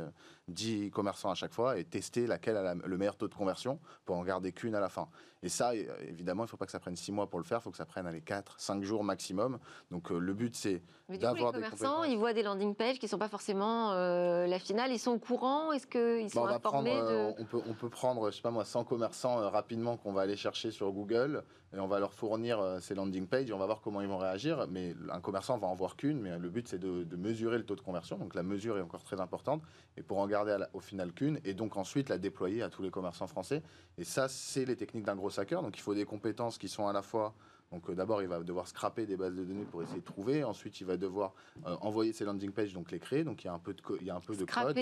10 0.52 0.92
commerçants 0.92 1.32
à 1.32 1.36
chaque 1.36 1.54
fois 1.54 1.78
et 1.78 1.84
tester 1.84 2.28
laquelle 2.28 2.58
a 2.58 2.76
le 2.76 2.98
meilleur 2.98 3.16
taux 3.16 3.28
de 3.28 3.34
conversion 3.34 3.80
pour 4.06 4.18
en 4.18 4.24
garder 4.24 4.52
qu'une 4.52 4.76
à 4.76 4.80
la 4.80 4.90
fin. 4.90 5.08
Et 5.44 5.50
ça, 5.50 5.74
évidemment, 5.76 6.44
il 6.44 6.46
ne 6.46 6.50
faut 6.50 6.58
pas 6.58 6.68
que 6.68 6.72
ça 6.72 6.80
prenne 6.80 6.96
6 6.96 7.12
mois 7.12 7.28
pour 7.28 7.40
le 7.40 7.46
faire, 7.46 7.60
il 7.60 7.62
faut 7.64 7.72
que 7.72 7.78
ça 7.78 7.86
prenne 7.86 8.08
les 8.10 8.22
4, 8.22 8.60
5 8.60 8.84
jours 8.84 9.04
maximum. 9.04 9.58
Donc 9.90 10.12
euh, 10.12 10.20
le 10.20 10.34
but, 10.34 10.56
c'est 10.56 10.84
d'avoir 11.10 11.52
des 11.52 11.62
commerçants, 11.62 12.04
ils 12.04 12.18
voient 12.18 12.34
des 12.34 12.44
landing 12.44 12.76
pages 12.76 13.00
qui 13.00 13.06
ne 13.06 13.10
sont 13.10 13.18
pas 13.18 13.28
forcément 13.28 13.94
euh, 13.94 14.46
la 14.46 14.60
finale, 14.60 14.92
ils 14.92 15.00
sont 15.00 15.12
au 15.12 15.20
courant, 15.20 15.72
est-ce 15.72 15.88
qu'ils 15.88 16.30
sont 16.30 16.46
bah, 16.46 16.56
informés 16.56 16.96
euh, 16.96 17.32
on, 17.40 17.46
peut, 17.46 17.62
on 17.68 17.74
peut 17.74 17.90
prendre, 17.90 18.30
je 18.30 18.36
sais 18.36 18.42
pas 18.44 18.52
moi, 18.52 18.66
100 18.66 18.84
commerçants 18.84 19.50
rapidement 19.50 19.98
qu'on 19.98 20.14
va 20.14 20.22
aller 20.22 20.38
chercher 20.38 20.70
sur 20.70 20.92
Google 20.92 21.44
et 21.74 21.80
on 21.80 21.88
va 21.88 22.00
leur 22.00 22.14
fournir 22.14 22.78
ces 22.82 22.94
landing 22.94 23.28
pages 23.28 23.50
et 23.50 23.54
on 23.54 23.58
va 23.58 23.66
voir 23.66 23.82
comment 23.82 24.02
ils 24.02 24.08
vont 24.08 24.18
réagir. 24.18 24.68
Mais 24.70 24.94
un 25.10 25.22
commerçant 25.22 25.58
va 25.58 25.68
en 25.68 25.76
voir 25.76 25.96
qu'une, 25.96 26.20
mais 26.20 26.38
le 26.38 26.50
but, 26.50 26.68
c'est 26.68 26.80
de, 26.80 27.04
de 27.04 27.16
mesurer 27.16 27.58
le 27.58 27.66
taux 27.66 27.78
de 27.78 27.82
conversion. 27.82 28.18
Donc 28.18 28.36
la 28.36 28.44
mesure 28.44 28.78
est 28.78 28.82
encore 28.82 29.04
très 29.04 29.22
importante. 29.22 29.64
Et 29.96 30.04
pour 30.04 30.20
en 30.20 30.28
garder 30.28 30.41
au 30.74 30.80
final 30.80 31.14
qu'une, 31.14 31.40
et 31.44 31.54
donc 31.54 31.78
ensuite 31.78 32.10
la 32.10 32.18
déployer 32.18 32.62
à 32.62 32.70
tous 32.70 32.82
les 32.82 32.92
commerçants 32.92 33.28
français. 33.28 33.62
Et 33.98 34.04
ça, 34.04 34.28
c'est 34.28 34.66
les 34.66 34.76
techniques 34.76 35.06
d'un 35.06 35.16
gros 35.16 35.40
hacker. 35.40 35.62
Donc 35.62 35.78
il 35.78 35.82
faut 35.82 35.96
des 35.96 36.06
compétences 36.06 36.58
qui 36.58 36.68
sont 36.68 36.88
à 36.88 36.94
la 36.94 37.02
fois 37.02 37.34
donc 37.72 37.90
euh, 37.90 37.96
d'abord, 37.96 38.22
il 38.22 38.28
va 38.28 38.40
devoir 38.40 38.68
scraper 38.68 39.06
des 39.06 39.18
bases 39.18 39.36
de 39.36 39.44
données 39.44 39.66
pour 39.66 39.82
essayer 39.82 40.00
de 40.00 40.06
trouver. 40.06 40.44
Ensuite, 40.44 40.80
il 40.82 40.88
va 40.88 40.98
devoir 40.98 41.34
euh, 41.66 41.76
envoyer 41.82 42.14
ses 42.14 42.26
landing 42.26 42.52
pages, 42.52 42.74
donc 42.74 42.92
les 42.92 43.00
créer. 43.00 43.24
Donc 43.24 43.44
il 43.44 43.48
y 43.48 43.50
a 43.50 43.54
un 43.54 43.60
peu 43.60 43.74
de, 43.74 43.82
il 44.02 44.08
y 44.08 44.10
a 44.10 44.16
un 44.16 44.20
peu 44.20 44.36
de 44.36 44.46
code. 44.46 44.78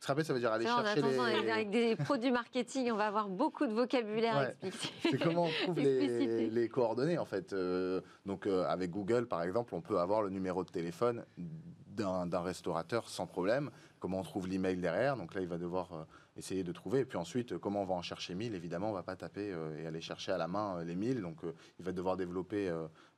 Scraper, 0.00 0.22
ça 0.22 0.32
veut 0.32 0.38
dire 0.38 0.52
aller 0.52 0.64
chercher 0.64 1.02
les... 1.02 1.18
Avec 1.50 1.70
des 1.70 1.96
produits 1.96 2.30
marketing, 2.30 2.92
on 2.92 2.96
va 2.96 3.08
avoir 3.08 3.28
beaucoup 3.28 3.66
de 3.66 3.72
vocabulaire 3.72 4.36
à 4.36 4.50
expliquer. 4.64 5.08
C'est 5.10 5.18
comment 5.18 5.46
on 5.46 5.64
trouve 5.64 5.80
les, 5.80 6.48
les, 6.50 6.68
coordonnées, 6.68 7.18
en 7.18 7.24
fait. 7.24 7.52
Euh, 7.52 8.00
donc 8.24 8.46
avec 8.46 8.92
Google, 8.92 9.26
par 9.26 9.42
exemple, 9.42 9.74
on 9.74 9.80
peut 9.80 9.98
avoir 9.98 10.22
le 10.22 10.30
numéro 10.30 10.62
de 10.62 10.70
téléphone 10.70 11.24
d'un 11.96 12.40
restaurateur 12.40 13.08
sans 13.08 13.26
problème. 13.26 13.72
Comment 14.00 14.20
on 14.20 14.22
trouve 14.22 14.48
l'email 14.48 14.76
derrière 14.76 15.16
Donc 15.16 15.34
là, 15.34 15.40
il 15.40 15.48
va 15.48 15.58
devoir 15.58 15.92
euh, 15.92 16.04
essayer 16.36 16.62
de 16.62 16.72
trouver. 16.72 17.00
Et 17.00 17.04
puis 17.04 17.18
ensuite, 17.18 17.52
euh, 17.52 17.58
comment 17.58 17.82
on 17.82 17.84
va 17.84 17.94
en 17.94 18.02
chercher 18.02 18.34
1000 18.34 18.54
Évidemment, 18.54 18.90
on 18.90 18.92
va 18.92 19.02
pas 19.02 19.16
taper 19.16 19.52
euh, 19.52 19.82
et 19.82 19.86
aller 19.86 20.00
chercher 20.00 20.32
à 20.32 20.38
la 20.38 20.48
main 20.48 20.82
les 20.84 20.94
1000. 20.94 21.20
Donc 21.20 21.38
il 21.78 21.84
va 21.84 21.92
devoir 21.92 22.16
développer 22.16 22.68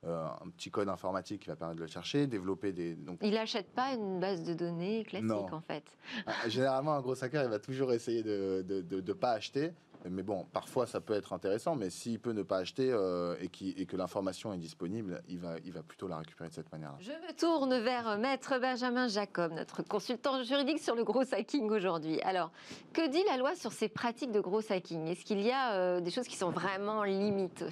un 0.03 0.49
petit 0.57 0.71
code 0.71 0.89
informatique 0.89 1.41
qui 1.43 1.47
va 1.47 1.55
permettre 1.55 1.77
de 1.77 1.83
le 1.83 1.89
chercher, 1.89 2.27
développer 2.27 2.71
des. 2.73 2.95
Donc... 2.95 3.19
Il 3.21 3.33
n'achète 3.33 3.71
pas 3.73 3.93
une 3.93 4.19
base 4.19 4.43
de 4.43 4.53
données 4.53 5.03
classique 5.03 5.31
en 5.31 5.61
fait. 5.61 5.83
Ah, 6.25 6.47
généralement, 6.47 6.93
un 6.93 7.01
gros 7.01 7.21
hacker, 7.23 7.43
il 7.43 7.49
va 7.49 7.59
toujours 7.59 7.93
essayer 7.93 8.23
de 8.23 8.65
ne 8.91 9.13
pas 9.13 9.31
acheter 9.31 9.71
mais 10.09 10.23
bon, 10.23 10.45
parfois 10.51 10.85
ça 10.87 10.99
peut 10.99 11.13
être 11.13 11.33
intéressant, 11.33 11.75
mais 11.75 11.89
s'il 11.89 12.19
peut 12.19 12.31
ne 12.31 12.43
pas 12.43 12.57
acheter 12.57 12.91
euh, 12.91 13.35
et, 13.39 13.85
que 13.85 13.97
l'information 13.97 14.53
est 14.53 14.57
disponible, 14.57 15.21
il 15.27 15.39
va, 15.39 15.55
il 15.63 15.71
va 15.71 15.83
plutôt 15.83 16.07
la 16.07 16.17
récupérer 16.17 16.49
de 16.49 16.53
cette 16.53 16.71
manière-là. 16.71 16.97
Je 16.99 17.11
me 17.11 17.33
tourne 17.37 17.77
vers 17.79 18.17
Maître 18.17 18.59
Benjamin 18.59 19.07
Jacob, 19.07 19.53
notre 19.53 19.83
consultant 19.83 20.43
juridique 20.43 20.79
sur 20.79 20.95
le 20.95 21.03
gros 21.03 21.23
hacking 21.33 21.69
aujourd'hui. 21.69 22.21
Alors, 22.21 22.51
que 22.93 23.07
dit 23.09 23.23
la 23.27 23.37
loi 23.37 23.55
sur 23.55 23.71
ces 23.71 23.89
pratiques 23.89 24.31
de 24.31 24.39
gros 24.39 24.61
hacking? 24.71 25.07
Est-ce 25.07 25.23
qu'il 25.25 25.41
y 25.41 25.51
a 25.51 25.73
euh, 25.73 26.01
des 26.01 26.11
choses 26.11 26.27
qui 26.27 26.37
sont 26.37 26.51
vraiment 26.51 27.03
limites? 27.03 27.63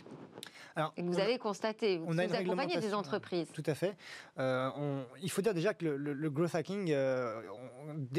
Et 0.98 1.02
vous 1.02 1.20
avez 1.20 1.38
constaté, 1.38 1.98
vous, 1.98 2.08
vous 2.08 2.20
accompagnez 2.20 2.80
des 2.80 2.94
entreprises. 2.94 3.48
Tout 3.54 3.64
à 3.66 3.76
fait. 3.76 3.96
Euh, 4.38 5.04
il 5.22 5.30
faut 5.30 5.42
dire 5.42 5.54
déjà 5.54 5.74
que 5.74 5.86
le, 5.86 6.30
growth 6.30 6.56
hacking, 6.56 6.92
euh, 6.92 7.42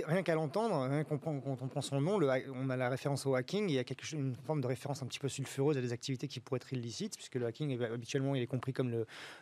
rien 0.04 0.22
qu'à 0.22 0.34
l'entendre, 0.34 0.88
quand 1.08 1.18
on 1.26 1.68
prend 1.68 1.80
son 1.80 2.00
nom, 2.00 2.18
on 2.54 2.70
a 2.70 2.76
la 2.76 2.88
référence 2.88 3.26
au 3.26 3.34
hacking, 3.34 3.68
il 3.68 3.74
y 3.74 3.78
a 3.78 3.84
quelque, 3.84 4.10
une 4.12 4.34
forme 4.46 4.60
de 4.60 4.66
référence 4.66 5.02
un 5.02 5.06
petit 5.06 5.18
peu 5.18 5.28
sulfureuse 5.28 5.76
à 5.78 5.80
des 5.80 5.92
activités 5.92 6.28
qui 6.28 6.40
pourraient 6.40 6.58
être 6.58 6.72
illicites, 6.72 7.16
puisque 7.16 7.36
le 7.36 7.46
hacking, 7.46 7.80
habituellement, 7.82 8.34
il 8.34 8.42
est 8.42 8.46
compris 8.46 8.72
comme 8.72 8.90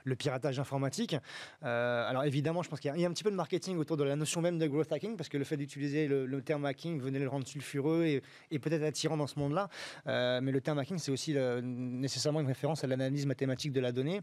le, 0.04 0.16
piratage 0.16 0.58
informatique. 0.58 1.14
Euh, 1.62 2.08
alors 2.08 2.24
évidemment, 2.24 2.62
je 2.62 2.68
pense 2.68 2.80
qu'il 2.80 2.94
y, 2.96 3.04
a 3.04 3.08
un 3.08 3.12
petit 3.12 3.22
peu 3.22 3.30
de 3.30 3.36
marketing 3.36 3.78
autour 3.78 3.96
de 3.96 4.02
la 4.02 4.16
notion 4.16 4.40
même 4.40 4.58
de 4.58 4.66
growth 4.66 4.92
hacking, 4.92 5.16
parce 5.16 5.28
que 5.28 5.38
le 5.38 5.44
fait 5.44 5.56
d'utiliser 5.56 6.08
le, 6.08 6.42
terme 6.42 6.64
hacking 6.64 7.00
venait 7.00 7.18
le 7.18 7.28
rendre 7.28 7.46
sulfureux 7.46 8.04
et, 8.04 8.22
et 8.50 8.58
peut-être 8.58 8.84
attirant 8.84 9.16
dans 9.16 9.26
ce 9.26 9.38
monde-là. 9.38 9.68
mais 10.06 10.52
le 10.52 10.60
terme 10.60 10.78
hacking, 10.78 10.98
c'est 10.98 11.12
aussi 11.12 11.34
nécessairement 11.34 12.40
une 12.40 12.46
référence 12.46 12.84
à 12.84 12.86
l'analyse 12.86 13.07
mathématique 13.26 13.72
de 13.72 13.80
la 13.80 13.92
donnée. 13.92 14.20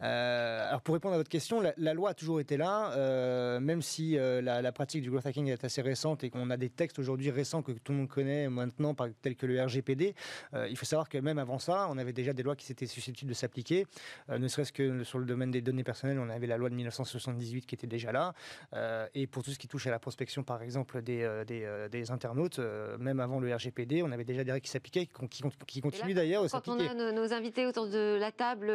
alors 0.00 0.82
pour 0.82 0.94
répondre 0.94 1.14
à 1.14 1.18
votre 1.18 1.28
question, 1.28 1.60
la, 1.76 1.94
loi 1.94 2.10
a 2.10 2.14
toujours 2.14 2.40
été 2.40 2.56
là, 2.56 2.92
euh, 2.92 3.60
même 3.60 3.82
si 3.82 4.16
euh, 4.16 4.40
la, 4.40 4.72
pratique 4.72 5.02
du 5.02 5.10
growth 5.10 5.26
hacking 5.26 5.48
est 5.48 5.64
assez 5.64 5.82
récente 5.82 6.24
et 6.24 6.30
qu'on 6.30 6.50
a 6.50 6.56
des 6.56 6.70
textes 6.70 6.98
aujourd'hui 6.98 7.30
récents 7.30 7.62
que 7.62 7.72
tout 7.72 7.92
le 7.92 7.98
monde 7.98 8.08
connaît 8.08 8.48
maintenant, 8.48 8.94
tels 9.22 9.36
que 9.36 9.46
le 9.46 9.62
RGPD. 9.62 10.14
Euh, 10.54 10.68
il 10.68 10.76
faut 10.76 10.86
savoir 10.86 11.08
que 11.08 11.18
même 11.18 11.38
avant 11.38 11.58
ça, 11.58 11.88
on 11.90 11.98
avait 11.98 12.12
déjà 12.12 12.32
des 12.32 12.42
lois 12.42 12.56
qui 12.56 12.70
étaient 12.70 12.86
susceptibles 12.86 13.28
de 13.28 13.34
s'appliquer, 13.34 13.86
ne 14.28 14.48
serait-ce 14.48 14.72
que 14.72 15.04
sur 15.04 15.18
le 15.18 15.24
domaine 15.24 15.50
des 15.50 15.60
données 15.60 15.84
personnelles, 15.84 16.18
on 16.18 16.28
avait 16.28 16.46
la 16.46 16.56
loi 16.56 16.70
de 16.70 16.74
1978 16.74 17.66
qui 17.66 17.74
était 17.74 17.86
déjà 17.86 18.12
là. 18.12 18.34
et 19.14 19.26
pour 19.26 19.42
tout 19.42 19.50
ce 19.50 19.58
qui 19.58 19.68
touche 19.68 19.86
à 19.86 19.90
la 19.90 19.98
prospection, 19.98 20.42
par 20.42 20.62
exemple, 20.62 21.02
des, 21.02 21.28
des, 21.46 22.10
internautes, 22.10 22.60
même 22.98 23.20
avant 23.20 23.40
le 23.40 23.54
RGPD, 23.54 24.02
on 24.02 24.12
avait 24.12 24.24
déjà 24.24 24.44
des 24.44 24.52
règles 24.52 24.64
qui 24.64 24.70
s'appliquaient, 24.70 25.06
qui, 25.06 25.42
qui, 25.66 25.80
continuent 25.80 26.14
d'ailleurs. 26.14 26.44
Quand 26.50 26.68
on 26.68 26.78
a 26.78 26.94
nos, 26.94 27.32
invités 27.32 27.66
autour 27.66 27.88
de 27.88 28.17
la 28.18 28.32
table 28.32 28.72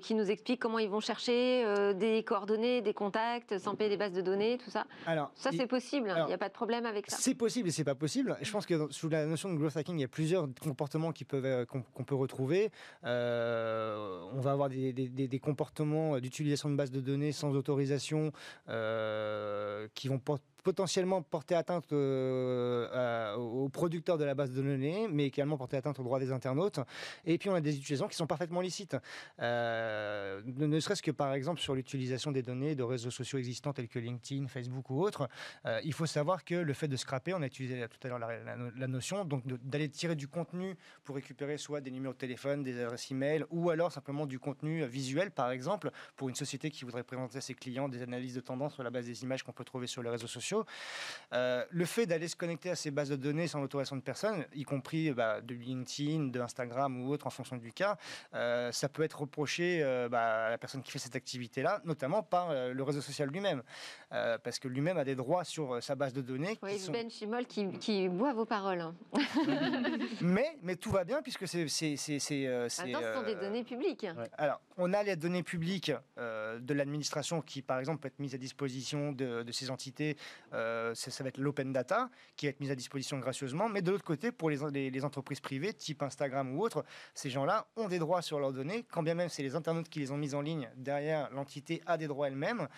qui 0.00 0.14
nous 0.14 0.30
expliquent 0.30 0.60
comment 0.60 0.78
ils 0.78 0.88
vont 0.88 1.00
chercher 1.00 1.64
des 1.94 2.22
coordonnées, 2.24 2.80
des 2.82 2.94
contacts, 2.94 3.58
sans 3.58 3.74
payer 3.74 3.90
des 3.90 3.96
bases 3.96 4.12
de 4.12 4.22
données, 4.22 4.58
tout 4.58 4.70
ça. 4.70 4.84
Alors, 5.06 5.30
ça, 5.34 5.50
c'est 5.52 5.66
possible. 5.66 6.12
Il 6.16 6.26
n'y 6.26 6.32
a 6.32 6.38
pas 6.38 6.48
de 6.48 6.54
problème 6.54 6.86
avec 6.86 7.10
ça. 7.10 7.16
C'est 7.18 7.34
possible 7.34 7.68
et 7.68 7.72
c'est 7.72 7.84
pas 7.84 7.94
possible. 7.94 8.36
Je 8.40 8.50
pense 8.50 8.66
que 8.66 8.90
sous 8.90 9.08
la 9.08 9.26
notion 9.26 9.52
de 9.52 9.58
growth 9.58 9.76
hacking, 9.76 9.98
il 9.98 10.02
y 10.02 10.04
a 10.04 10.08
plusieurs 10.08 10.48
comportements 10.62 11.12
qui 11.12 11.24
peuvent 11.24 11.44
euh, 11.44 11.64
qu'on 11.64 12.04
peut 12.04 12.14
retrouver. 12.14 12.70
Euh, 13.04 14.20
on 14.32 14.40
va 14.40 14.52
avoir 14.52 14.68
des, 14.68 14.92
des, 14.92 15.28
des 15.28 15.38
comportements 15.38 16.18
d'utilisation 16.18 16.70
de 16.70 16.76
bases 16.76 16.90
de 16.90 17.00
données 17.00 17.32
sans 17.32 17.54
autorisation 17.54 18.32
euh, 18.68 19.88
qui 19.94 20.08
vont 20.08 20.18
porter 20.18 20.44
potentiellement 20.66 21.22
porter 21.22 21.54
atteinte 21.54 21.92
euh, 21.92 23.36
aux 23.36 23.68
producteurs 23.68 24.18
de 24.18 24.24
la 24.24 24.34
base 24.34 24.50
de 24.50 24.60
données, 24.60 25.06
mais 25.08 25.26
également 25.26 25.56
porter 25.56 25.76
atteinte 25.76 26.00
aux 26.00 26.02
droits 26.02 26.18
des 26.18 26.32
internautes. 26.32 26.80
Et 27.24 27.38
puis 27.38 27.48
on 27.48 27.54
a 27.54 27.60
des 27.60 27.76
utilisations 27.76 28.08
qui 28.08 28.16
sont 28.16 28.26
parfaitement 28.26 28.60
licites. 28.60 28.96
Euh, 29.40 30.42
ne, 30.44 30.80
serait-ce 30.80 31.04
que 31.04 31.12
par 31.12 31.34
exemple 31.34 31.60
sur 31.60 31.76
l'utilisation 31.76 32.32
des 32.32 32.42
données 32.42 32.74
de 32.74 32.82
réseaux 32.82 33.12
sociaux 33.12 33.38
existants 33.38 33.72
tels 33.72 33.86
que 33.86 34.00
LinkedIn, 34.00 34.48
Facebook 34.48 34.90
ou 34.90 35.00
autres. 35.04 35.28
Euh, 35.66 35.80
il 35.84 35.92
faut 35.92 36.06
savoir 36.06 36.44
que 36.44 36.56
le 36.56 36.72
fait 36.72 36.88
de 36.88 36.96
scraper, 36.96 37.32
on 37.32 37.42
a 37.42 37.46
utilisé 37.46 37.86
tout 37.88 38.04
à 38.04 38.08
l'heure 38.08 38.18
la, 38.18 38.88
notion, 38.88 39.24
donc 39.24 39.44
d'aller 39.46 39.88
tirer 39.88 40.16
du 40.16 40.26
contenu 40.26 40.74
pour 41.04 41.14
récupérer 41.14 41.58
soit 41.58 41.80
des 41.80 41.92
numéros 41.92 42.14
de 42.14 42.18
téléphone, 42.18 42.64
des 42.64 42.80
adresses 42.82 43.12
e-mail, 43.12 43.46
ou 43.50 43.70
alors 43.70 43.92
simplement 43.92 44.26
du 44.26 44.40
contenu 44.40 44.84
visuel, 44.86 45.30
par 45.30 45.52
exemple, 45.52 45.92
pour 46.16 46.28
une 46.28 46.34
société 46.34 46.70
qui 46.70 46.84
voudrait 46.84 47.04
présenter 47.04 47.38
à 47.38 47.40
ses 47.40 47.54
clients 47.54 47.88
des 47.88 48.02
analyses 48.02 48.34
de 48.34 48.40
tendance 48.40 48.74
sur 48.74 48.82
la 48.82 48.90
base 48.90 49.06
des 49.06 49.22
images 49.22 49.44
qu'on 49.44 49.52
peut 49.52 49.64
trouver 49.64 49.86
sur 49.86 50.02
les 50.02 50.10
réseaux 50.10 50.26
sociaux. 50.26 50.55
Euh, 51.32 51.64
le 51.70 51.84
fait 51.84 52.06
d'aller 52.06 52.28
se 52.28 52.36
connecter 52.36 52.70
à 52.70 52.76
ces 52.76 52.90
bases 52.90 53.10
de 53.10 53.16
données 53.16 53.48
sans 53.48 53.60
l'autorisation 53.60 53.96
de 53.96 54.02
personne, 54.02 54.44
y 54.54 54.62
compris 54.64 55.10
bah, 55.12 55.40
de 55.40 55.54
LinkedIn, 55.54 56.28
de 56.28 56.40
Instagram 56.40 57.02
ou 57.02 57.10
autre 57.10 57.26
en 57.26 57.30
fonction 57.30 57.56
du 57.56 57.72
cas, 57.72 57.96
euh, 58.34 58.70
ça 58.72 58.88
peut 58.88 59.02
être 59.02 59.20
reproché 59.20 59.80
euh, 59.82 60.08
bah, 60.08 60.46
à 60.46 60.50
la 60.50 60.58
personne 60.58 60.82
qui 60.82 60.92
fait 60.92 60.98
cette 60.98 61.16
activité-là, 61.16 61.80
notamment 61.84 62.22
par 62.22 62.54
le 62.54 62.82
réseau 62.82 63.00
social 63.00 63.28
lui-même, 63.28 63.62
parce 64.10 64.58
que 64.58 64.68
lui-même 64.68 64.98
a 64.98 65.04
des 65.04 65.14
droits 65.14 65.44
sur 65.44 65.82
sa 65.82 65.94
base 65.94 66.12
de 66.12 66.20
données. 66.20 66.58
Oui, 66.62 66.80
Ben 66.90 67.10
Chimol 67.10 67.46
qui, 67.46 67.68
qui, 67.78 68.08
boit 68.08 68.32
vos 68.32 68.44
paroles. 68.44 68.80
Hein. 68.80 68.94
mais, 70.20 70.56
mais 70.62 70.76
tout 70.76 70.90
va 70.90 71.04
bien 71.04 71.22
puisque 71.22 71.48
c'est... 71.48 71.68
c'est, 71.68 71.96
ce 71.96 72.18
sont 72.18 73.22
des 73.22 73.34
données 73.34 73.64
publiques. 73.64 74.06
Alors, 74.38 74.60
on 74.76 74.92
a 74.92 75.02
les 75.02 75.16
données 75.16 75.42
publiques 75.42 75.92
de 76.16 76.74
l'administration 76.74 77.42
qui, 77.42 77.62
par 77.62 77.78
exemple, 77.78 78.00
peut 78.00 78.08
être 78.08 78.18
mise 78.18 78.34
à 78.34 78.38
disposition 78.38 79.12
de, 79.12 79.42
de 79.42 79.52
ces 79.52 79.70
entités 79.70 80.16
euh, 80.52 80.94
ça, 80.94 81.22
va 81.22 81.28
être 81.28 81.38
l'open 81.38 81.72
data 81.72 82.08
qui 82.36 82.46
va 82.46 82.50
être 82.50 82.60
mise 82.60 82.70
à 82.70 82.74
disposition 82.74 83.18
gracieusement. 83.18 83.68
Mais 83.68 83.82
de 83.82 83.90
l'autre 83.90 84.04
côté, 84.04 84.32
pour 84.32 84.50
les, 84.50 85.04
entreprises 85.04 85.40
privées, 85.40 85.72
type 85.74 86.02
Instagram 86.02 86.54
ou 86.56 86.62
autres, 86.62 86.84
ces 87.14 87.30
gens-là 87.30 87.66
ont 87.76 87.88
des 87.88 87.98
droits 87.98 88.22
sur 88.22 88.38
leurs 88.38 88.52
données, 88.52 88.84
quand 88.90 89.02
bien 89.02 89.14
même 89.14 89.28
c'est 89.28 89.42
les 89.42 89.54
internautes 89.54 89.88
qui 89.88 89.98
les 89.98 90.10
ont 90.10 90.16
mises 90.16 90.34
en 90.34 90.40
ligne. 90.40 90.70
Derrière, 90.76 91.30
l'entité 91.32 91.82
a 91.86 91.96
des 91.96 92.06
droits 92.06 92.28
elle-même. 92.28 92.68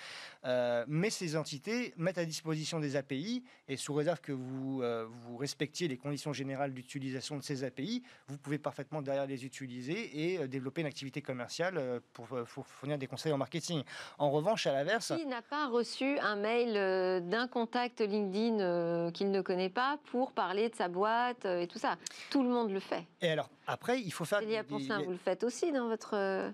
Euh, 0.44 0.84
mais 0.88 1.10
ces 1.10 1.36
entités 1.36 1.92
mettent 1.96 2.18
à 2.18 2.24
disposition 2.24 2.80
des 2.80 2.96
API 2.96 3.44
et 3.68 3.76
sous 3.76 3.94
réserve 3.94 4.20
que 4.20 4.32
vous, 4.32 4.82
euh, 4.82 5.06
vous 5.08 5.36
respectiez 5.36 5.88
les 5.88 5.96
conditions 5.96 6.32
générales 6.32 6.72
d'utilisation 6.72 7.36
de 7.36 7.42
ces 7.42 7.64
API, 7.64 8.02
vous 8.28 8.38
pouvez 8.38 8.58
parfaitement 8.58 9.02
derrière 9.02 9.26
les 9.26 9.44
utiliser 9.44 10.34
et 10.34 10.48
développer 10.48 10.80
une 10.80 10.86
activité 10.86 11.22
commerciale 11.22 12.00
pour, 12.12 12.26
pour, 12.26 12.66
fournir 12.66 12.98
des 12.98 13.06
conseils 13.06 13.32
en 13.32 13.38
marketing. 13.38 13.82
En 14.18 14.30
revanche, 14.30 14.66
à 14.66 14.72
l'inverse... 14.72 15.12
Qui 15.16 15.26
n'a 15.26 15.42
pas 15.42 15.68
reçu 15.68 16.18
un 16.18 16.36
mail 16.36 17.28
d'un 17.28 17.48
contact 17.58 18.00
LinkedIn 18.00 18.60
euh, 18.60 19.10
qu'il 19.10 19.32
ne 19.32 19.40
connaît 19.40 19.68
pas 19.68 19.98
pour 20.12 20.30
parler 20.30 20.68
de 20.68 20.76
sa 20.76 20.86
boîte 20.86 21.44
euh, 21.44 21.62
et 21.62 21.66
tout 21.66 21.78
ça. 21.78 21.96
Tout 22.30 22.44
le 22.44 22.48
monde 22.48 22.70
le 22.70 22.78
fait. 22.78 23.04
Et 23.20 23.30
alors, 23.30 23.50
après, 23.66 24.00
il 24.00 24.12
faut 24.12 24.24
faire... 24.24 24.38
Célia 24.38 24.62
Ponsin, 24.62 25.02
vous 25.02 25.10
le 25.10 25.16
faites 25.16 25.42
aussi 25.42 25.72
dans 25.72 25.88
votre... 25.88 26.14
Euh, 26.14 26.50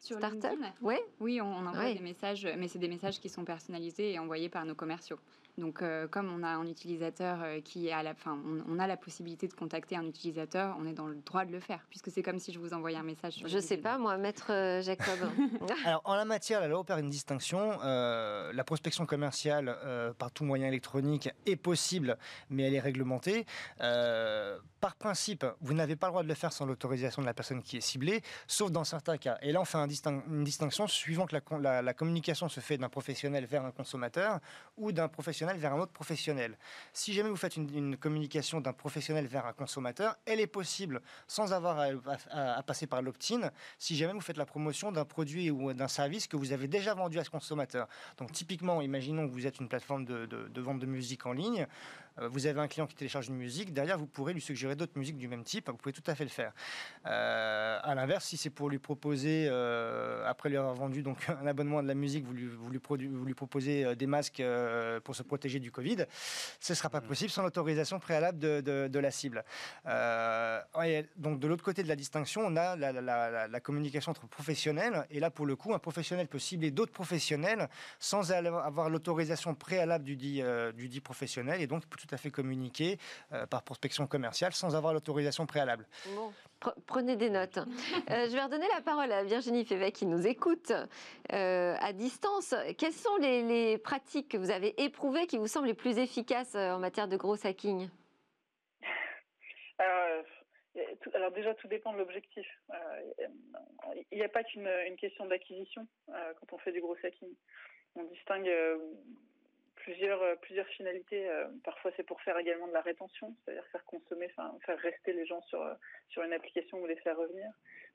Sur 0.00 0.16
startup 0.16 0.58
Oui, 0.80 0.96
oui 1.20 1.42
on, 1.42 1.66
envoie 1.66 1.92
des 1.92 2.00
messages, 2.00 2.48
mais 2.56 2.68
c'est 2.68 2.78
des 2.78 2.88
messages 2.88 3.20
qui 3.20 3.28
sont 3.28 3.44
personnalisés 3.44 4.12
et 4.12 4.18
envoyés 4.18 4.48
par 4.48 4.64
nos 4.64 4.74
commerciaux. 4.74 5.18
Donc, 5.58 5.80
euh, 5.80 6.06
comme 6.06 6.30
on 6.30 6.42
a 6.42 6.48
un 6.48 6.66
utilisateur 6.66 7.38
euh, 7.42 7.60
qui 7.62 7.88
est 7.88 7.92
à 7.92 8.02
la 8.02 8.14
fin, 8.14 8.38
on, 8.68 8.78
a 8.78 8.86
la 8.86 8.98
possibilité 8.98 9.48
de 9.48 9.54
contacter 9.54 9.96
un 9.96 10.04
utilisateur, 10.04 10.76
on 10.78 10.86
est 10.86 10.92
dans 10.92 11.06
le 11.06 11.14
droit 11.14 11.46
de 11.46 11.52
le 11.52 11.60
faire, 11.60 11.80
puisque 11.88 12.10
c'est 12.10 12.22
comme 12.22 12.38
si 12.38 12.52
je 12.52 12.58
vous 12.58 12.74
envoyais 12.74 12.98
un 12.98 13.02
message. 13.02 13.34
Sur 13.34 13.48
je 13.48 13.56
ne 13.56 13.62
sais 13.62 13.78
pas, 13.78 13.96
moi, 13.96 14.18
maître 14.18 14.52
euh, 14.52 14.82
Jacob. 14.82 15.18
Alors, 15.86 16.02
en 16.04 16.14
la 16.14 16.26
matière, 16.26 16.60
la 16.60 16.68
loi 16.68 16.80
opère 16.80 16.98
une 16.98 17.08
distinction. 17.08 17.78
la 17.80 18.64
prospection 18.64 19.06
commerciale 19.06 19.76
par 20.18 20.30
tout 20.30 20.44
moyen 20.44 20.66
électronique 20.66 21.30
est 21.46 21.56
possible, 21.56 22.18
mais 22.50 22.64
elle 22.64 22.74
est 22.74 22.80
réglementée. 22.80 23.46
par 23.78 24.96
principe, 24.98 25.46
vous 25.60 25.74
n'avez 25.74 25.96
pas 25.96 26.08
le 26.08 26.12
droit 26.12 26.22
de 26.22 26.28
le 26.28 26.34
faire 26.34 26.52
sans 26.52 26.66
l'autorisation 26.66 27.22
de 27.22 27.26
la 27.26 27.34
personne 27.34 27.62
qui 27.62 27.78
est 27.78 27.80
ciblée, 27.80 28.22
sauf 28.46 28.70
dans 28.70 28.84
certains 28.84 29.16
cas. 29.16 29.38
Et 29.40 29.52
là, 29.52 29.60
on 29.60 29.64
fait 29.64 29.78
une 29.78 30.44
distinction 30.44 30.86
suivant 30.86 31.26
que 31.26 31.34
la 31.34 31.94
communication 31.94 32.48
se 32.48 32.60
fait 32.60 32.76
d'un 32.76 32.88
professionnel 32.88 33.46
vers 33.46 33.64
un 33.64 33.70
consommateur 33.70 34.40
ou 34.76 34.92
d'un 34.92 35.08
professionnel 35.08 35.45
vers 35.54 35.74
un 35.74 35.80
autre 35.80 35.92
professionnel. 35.92 36.58
Si 36.92 37.12
jamais 37.12 37.30
vous 37.30 37.36
faites 37.36 37.56
une, 37.56 37.96
communication 37.96 38.60
d'un 38.60 38.72
professionnel 38.72 39.26
vers 39.26 39.46
un 39.46 39.52
consommateur, 39.52 40.16
elle 40.26 40.40
est 40.40 40.46
possible 40.46 41.00
sans 41.26 41.52
avoir 41.52 41.78
à, 42.30 42.62
passer 42.62 42.86
par 42.86 43.02
l'opt-in, 43.02 43.50
si 43.78 43.96
jamais 43.96 44.12
vous 44.12 44.20
faites 44.20 44.36
la 44.36 44.46
promotion 44.46 44.92
d'un 44.92 45.04
produit 45.04 45.50
ou 45.50 45.72
d'un 45.72 45.88
service 45.88 46.26
que 46.26 46.36
vous 46.36 46.52
avez 46.52 46.68
déjà 46.68 46.94
vendu 46.94 47.18
à 47.18 47.24
ce 47.24 47.30
consommateur. 47.30 47.88
Donc 48.18 48.32
typiquement, 48.32 48.80
imaginons 48.82 49.28
que 49.28 49.32
vous 49.32 49.46
êtes 49.46 49.60
une 49.60 49.68
plateforme 49.68 50.04
de 50.04 50.60
vente 50.60 50.78
de 50.78 50.86
musique 50.86 51.26
en 51.26 51.32
ligne, 51.32 51.66
vous 52.18 52.46
avez 52.46 52.60
un 52.60 52.68
client 52.68 52.86
qui 52.86 52.94
télécharge 52.94 53.28
une 53.28 53.36
musique, 53.36 53.72
derrière 53.72 53.98
vous 53.98 54.06
pourrez 54.06 54.32
lui 54.32 54.40
suggérer 54.40 54.74
d'autres 54.74 54.98
musiques 54.98 55.18
du 55.18 55.28
même 55.28 55.44
type, 55.44 55.68
vous 55.68 55.76
pouvez 55.76 55.92
tout 55.92 56.02
à 56.06 56.14
fait 56.14 56.24
le 56.24 56.30
faire. 56.30 56.52
Euh, 57.06 57.78
à 57.82 57.94
l'inverse, 57.94 58.24
si 58.24 58.36
c'est 58.36 58.50
pour 58.50 58.70
lui 58.70 58.78
proposer, 58.78 59.46
euh, 59.50 60.24
après 60.26 60.48
lui 60.48 60.56
avoir 60.56 60.74
vendu 60.74 61.02
donc 61.02 61.18
un 61.28 61.46
abonnement 61.46 61.78
à 61.78 61.82
de 61.82 61.88
la 61.88 61.94
musique, 61.94 62.24
vous 62.24 62.32
lui, 62.32 62.46
vous 62.46 62.70
lui, 63.24 63.34
proposez 63.34 63.96
des 63.96 64.06
masques 64.06 64.42
pour 65.04 65.14
se 65.14 65.22
protéger 65.22 65.60
du 65.60 65.70
Covid, 65.70 66.06
ce 66.60 66.72
ne 66.72 66.76
sera 66.76 66.88
pas 66.88 67.00
mmh. 67.00 67.06
possible 67.06 67.30
sans 67.30 67.42
l'autorisation 67.42 67.98
préalable 67.98 68.38
de, 68.38 68.98
la 68.98 69.10
cible. 69.10 69.44
donc 69.84 71.38
de 71.38 71.46
l'autre 71.46 71.64
côté 71.64 71.82
de 71.82 71.88
la 71.88 71.96
distinction, 71.96 72.42
on 72.46 72.56
a 72.56 72.76
la, 72.76 73.60
communication 73.60 74.10
entre 74.10 74.26
professionnels, 74.26 75.06
et 75.10 75.20
là 75.20 75.30
pour 75.30 75.46
le 75.46 75.56
coup, 75.56 75.74
un 75.74 75.78
professionnel 75.78 76.28
peut 76.28 76.38
cibler 76.38 76.70
d'autres 76.70 76.92
professionnels 76.92 77.68
sans 77.98 78.32
avoir 78.32 78.88
l'autorisation 78.90 79.54
préalable 79.54 80.04
du 80.04 80.16
dit, 80.16 80.42
du 80.74 80.88
dit 80.88 81.00
professionnel, 81.00 81.60
et 81.60 81.66
donc 81.66 81.84
peut 81.86 81.98
tout 82.06 82.14
à 82.14 82.18
fait 82.18 82.30
communiquer 82.30 82.98
euh, 83.32 83.46
par 83.46 83.62
prospection 83.62 84.06
commerciale 84.06 84.52
sans 84.52 84.76
avoir 84.76 84.94
l'autorisation 84.94 85.46
préalable. 85.46 85.86
Bon, 86.14 86.32
prenez 86.86 87.16
des 87.16 87.30
notes. 87.30 87.58
Euh, 88.10 88.28
je 88.28 88.32
vais 88.32 88.42
redonner 88.42 88.66
la 88.74 88.80
parole 88.82 89.10
à 89.10 89.24
Virginie 89.24 89.64
Févet 89.64 89.90
qui 89.90 90.06
nous 90.06 90.26
écoute 90.26 90.70
euh, 91.32 91.74
à 91.80 91.92
distance. 91.92 92.54
Quelles 92.78 92.92
sont 92.92 93.16
les, 93.16 93.78
pratiques 93.78 94.28
que 94.28 94.36
vous 94.36 94.50
avez 94.50 94.80
éprouvées 94.80 95.26
qui 95.26 95.38
vous 95.38 95.48
semblent 95.48 95.66
les 95.66 95.74
plus 95.74 95.98
efficaces 95.98 96.54
en 96.54 96.78
matière 96.78 97.08
de 97.08 97.16
gros 97.16 97.34
hacking? 97.44 97.88
Alors, 99.78 101.32
déjà, 101.32 101.54
tout 101.54 101.68
dépend 101.68 101.92
de 101.94 101.98
l'objectif. 101.98 102.46
Il 104.12 104.18
n'y 104.18 104.24
a 104.24 104.28
pas 104.28 104.44
qu'une 104.44 104.68
question 104.98 105.26
d'acquisition 105.26 105.86
quand 106.06 106.52
on 106.52 106.58
fait 106.58 106.72
du 106.72 106.80
gros 106.80 106.96
hacking. 107.02 107.34
On 107.96 108.04
distingue 108.04 108.50
plusieurs, 109.86 110.36
plusieurs 110.40 110.66
finalités. 110.66 111.28
parfois, 111.62 111.92
c'est 111.96 112.02
pour 112.02 112.20
faire 112.22 112.36
également 112.38 112.66
de 112.66 112.72
la 112.72 112.80
rétention, 112.80 113.32
c'est-à-dire 113.38 113.64
faire 113.70 113.84
consommer, 113.84 114.28
faire 114.28 114.78
rester 114.78 115.12
les 115.12 115.24
gens 115.26 115.40
sur, 115.42 115.64
sur 116.08 116.24
une 116.24 116.32
application 116.32 116.82
ou 116.82 116.86
les 116.86 116.96
faire 116.96 117.16
revenir. 117.16 117.46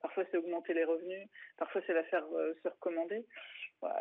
Parfois, 0.02 0.24
c'est 0.32 0.38
augmenter 0.38 0.74
les 0.74 0.84
revenus. 0.84 1.28
Parfois, 1.58 1.82
c'est 1.86 1.94
la 1.94 2.04
faire 2.04 2.26
se 2.64 2.68
recommander. 2.68 3.26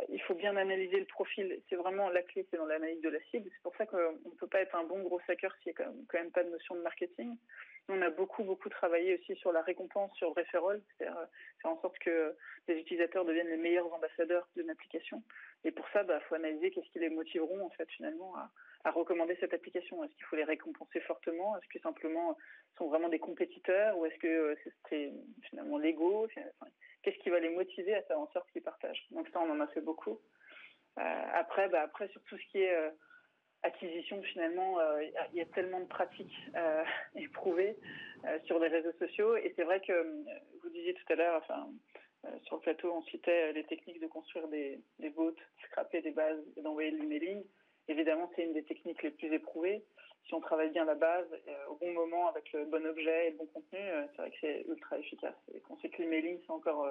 il 0.08 0.20
faut 0.22 0.34
bien 0.34 0.56
analyser 0.56 0.98
le 0.98 1.06
profil. 1.06 1.60
C'est 1.68 1.76
vraiment 1.76 2.08
la 2.10 2.22
clé, 2.22 2.46
c'est 2.50 2.56
dans 2.56 2.66
l'analyse 2.66 3.00
de 3.02 3.08
la 3.08 3.20
cible. 3.30 3.50
C'est 3.52 3.62
pour 3.62 3.76
ça 3.76 3.86
qu'on 3.86 3.96
ne 3.96 4.36
peut 4.38 4.46
pas 4.46 4.60
être 4.60 4.74
un 4.74 4.84
bon 4.84 5.02
gros 5.02 5.20
hacker 5.28 5.54
s'il 5.62 5.72
n'y 5.72 5.82
a 5.82 5.88
quand 6.08 6.18
même, 6.18 6.30
pas 6.30 6.44
de 6.44 6.50
notion 6.50 6.74
de 6.74 6.80
marketing. 6.80 7.36
On 7.88 8.00
a 8.02 8.10
beaucoup, 8.10 8.44
beaucoup 8.44 8.68
travaillé 8.68 9.18
aussi 9.18 9.34
sur 9.36 9.52
la 9.52 9.62
récompense, 9.62 10.14
sur 10.14 10.28
le 10.28 10.40
referral, 10.40 10.80
c'est-à-dire 10.96 11.18
faire 11.60 11.70
en 11.72 11.80
sorte 11.80 11.98
que 11.98 12.36
les 12.68 12.76
utilisateurs 12.78 13.24
deviennent 13.24 13.48
les 13.48 13.56
meilleurs 13.56 13.92
ambassadeurs 13.92 14.48
d'une 14.56 14.70
application. 14.70 15.22
Et 15.64 15.72
pour 15.72 15.88
ça, 15.88 16.02
il 16.02 16.06
bah, 16.06 16.20
faut 16.28 16.36
analyser 16.36 16.70
qu'est-ce 16.70 16.88
qui 16.90 17.00
les 17.00 17.10
motiveront, 17.10 17.64
en 17.64 17.70
fait, 17.70 17.88
finalement, 17.90 18.36
à, 18.36 18.50
recommander 18.88 19.37
cette 19.40 19.53
application. 19.53 20.03
Est-ce 20.03 20.14
qu'il 20.14 20.25
faut 20.25 20.37
les 20.37 20.45
récompenser 20.45 21.01
fortement? 21.01 21.57
Est-ce 21.57 21.69
que 21.69 21.79
simplement 21.81 22.37
sont 22.79 22.88
vraiment 22.88 23.11
des 23.11 23.19
compétiteurs? 23.19 23.97
Ou 23.99 24.07
est-ce 24.07 24.19
que 24.19 24.27
euh, 24.27 24.55
c'est 24.88 25.12
finalement 25.49 25.77
l'ego? 25.77 26.27
Qu'est-ce 27.03 27.19
qui 27.19 27.31
va 27.31 27.40
les 27.40 27.51
motiver 27.51 27.95
à 27.95 28.03
faire 28.03 28.19
en 28.19 28.31
sorte 28.33 28.51
qu'ils 28.53 28.62
partagent? 28.62 29.07
Donc 29.11 29.29
ça, 29.29 29.40
on 29.40 29.51
en 29.51 29.61
a 29.61 29.66
fait 29.69 29.83
beaucoup. 29.83 30.19
Euh, 30.99 31.25
après, 31.35 31.69
bah, 31.69 31.83
après, 31.83 32.09
sur 32.09 32.23
tout 32.25 32.38
ce 32.38 32.47
qui 32.51 32.62
est 32.62 32.75
euh, 32.75 32.90
acquisition, 33.62 34.23
finalement, 34.23 34.79
il 35.01 35.37
y 35.37 35.43
a 35.43 35.47
tellement 35.47 35.81
de 35.81 35.87
pratiques 35.87 36.35
éprouvées 37.14 37.77
sur 38.45 38.59
les 38.59 38.69
réseaux 38.69 38.93
sociaux. 38.99 39.37
Et 39.37 39.53
c'est 39.57 39.64
vrai 39.64 39.81
que 39.83 40.25
vous 40.62 40.71
disiez 40.71 40.95
tout 40.95 41.12
à 41.12 41.16
l'heure, 41.16 41.43
enfin, 41.43 41.71
sur 42.45 42.57
le 42.57 42.62
plateau, 42.62 42.90
on 42.95 43.03
citait 43.03 43.53
les 43.53 43.64
techniques 43.64 44.01
de 44.01 44.07
construire 44.07 44.49
des, 44.49 44.81
des 44.99 45.11
de 45.11 45.35
scraper 45.66 46.01
des 46.01 46.11
bases 46.11 46.43
et 46.57 46.62
d'envoyer 46.62 46.90
de 46.90 46.97
l'emailing. 46.97 47.45
C'est 48.35 48.44
une 48.44 48.52
des 48.52 48.64
techniques 48.64 49.02
les 49.02 49.11
plus 49.11 49.33
éprouvées. 49.33 49.85
Si 50.26 50.35
on 50.35 50.40
travaille 50.40 50.70
bien 50.70 50.85
la 50.85 50.94
base 50.94 51.26
au 51.70 51.74
bon 51.74 51.92
moment 51.92 52.28
avec 52.28 52.52
le 52.52 52.64
bon 52.66 52.85
objet 52.87 53.28
et 53.28 53.30
le 53.30 53.37
bon 53.38 53.46
contenu, 53.46 53.78
c'est 53.80 54.16
vrai 54.16 54.30
que 54.30 54.37
c'est 54.40 54.64
ultra 54.68 54.98
efficace. 54.98 55.35
Et 55.54 55.61
qu'on 55.61 55.76
sait 55.78 55.88
que 55.88 56.02
l'emailing, 56.02 56.38
c'est 56.44 56.52
encore 56.52 56.87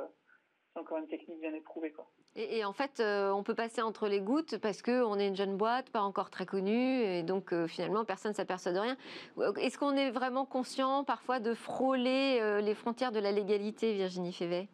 c'est 0.74 0.80
encore 0.80 0.98
une 0.98 1.08
technique 1.08 1.40
bien 1.40 1.54
éprouvée. 1.54 1.92
Quoi. 1.92 2.08
Et, 2.36 2.64
en 2.64 2.74
fait, 2.74 3.02
on 3.02 3.44
peut 3.44 3.56
passer 3.56 3.82
entre 3.82 4.08
les 4.08 4.20
gouttes 4.20 4.58
parce 4.58 4.82
qu'on 4.82 5.18
est 5.20 5.28
une 5.28 5.36
jeune 5.36 5.58
boîte, 5.58 5.90
pas 5.90 6.02
encore 6.02 6.30
très 6.30 6.46
connue, 6.46 7.02
et 7.02 7.24
donc 7.24 7.54
finalement, 7.68 8.06
personne 8.06 8.32
ne 8.32 8.36
s'aperçoit 8.36 8.72
de 8.72 8.80
rien. 8.80 8.98
Est-ce 9.58 9.78
qu'on 9.78 9.96
est 9.96 10.12
vraiment 10.12 10.46
conscient 10.46 11.04
parfois 11.04 11.40
de 11.40 11.54
frôler 11.54 12.62
les 12.62 12.76
frontières 12.76 13.12
de 13.12 13.20
la 13.20 13.32
légalité, 13.32 13.94
Virginie 13.94 14.34
Févet? 14.34 14.68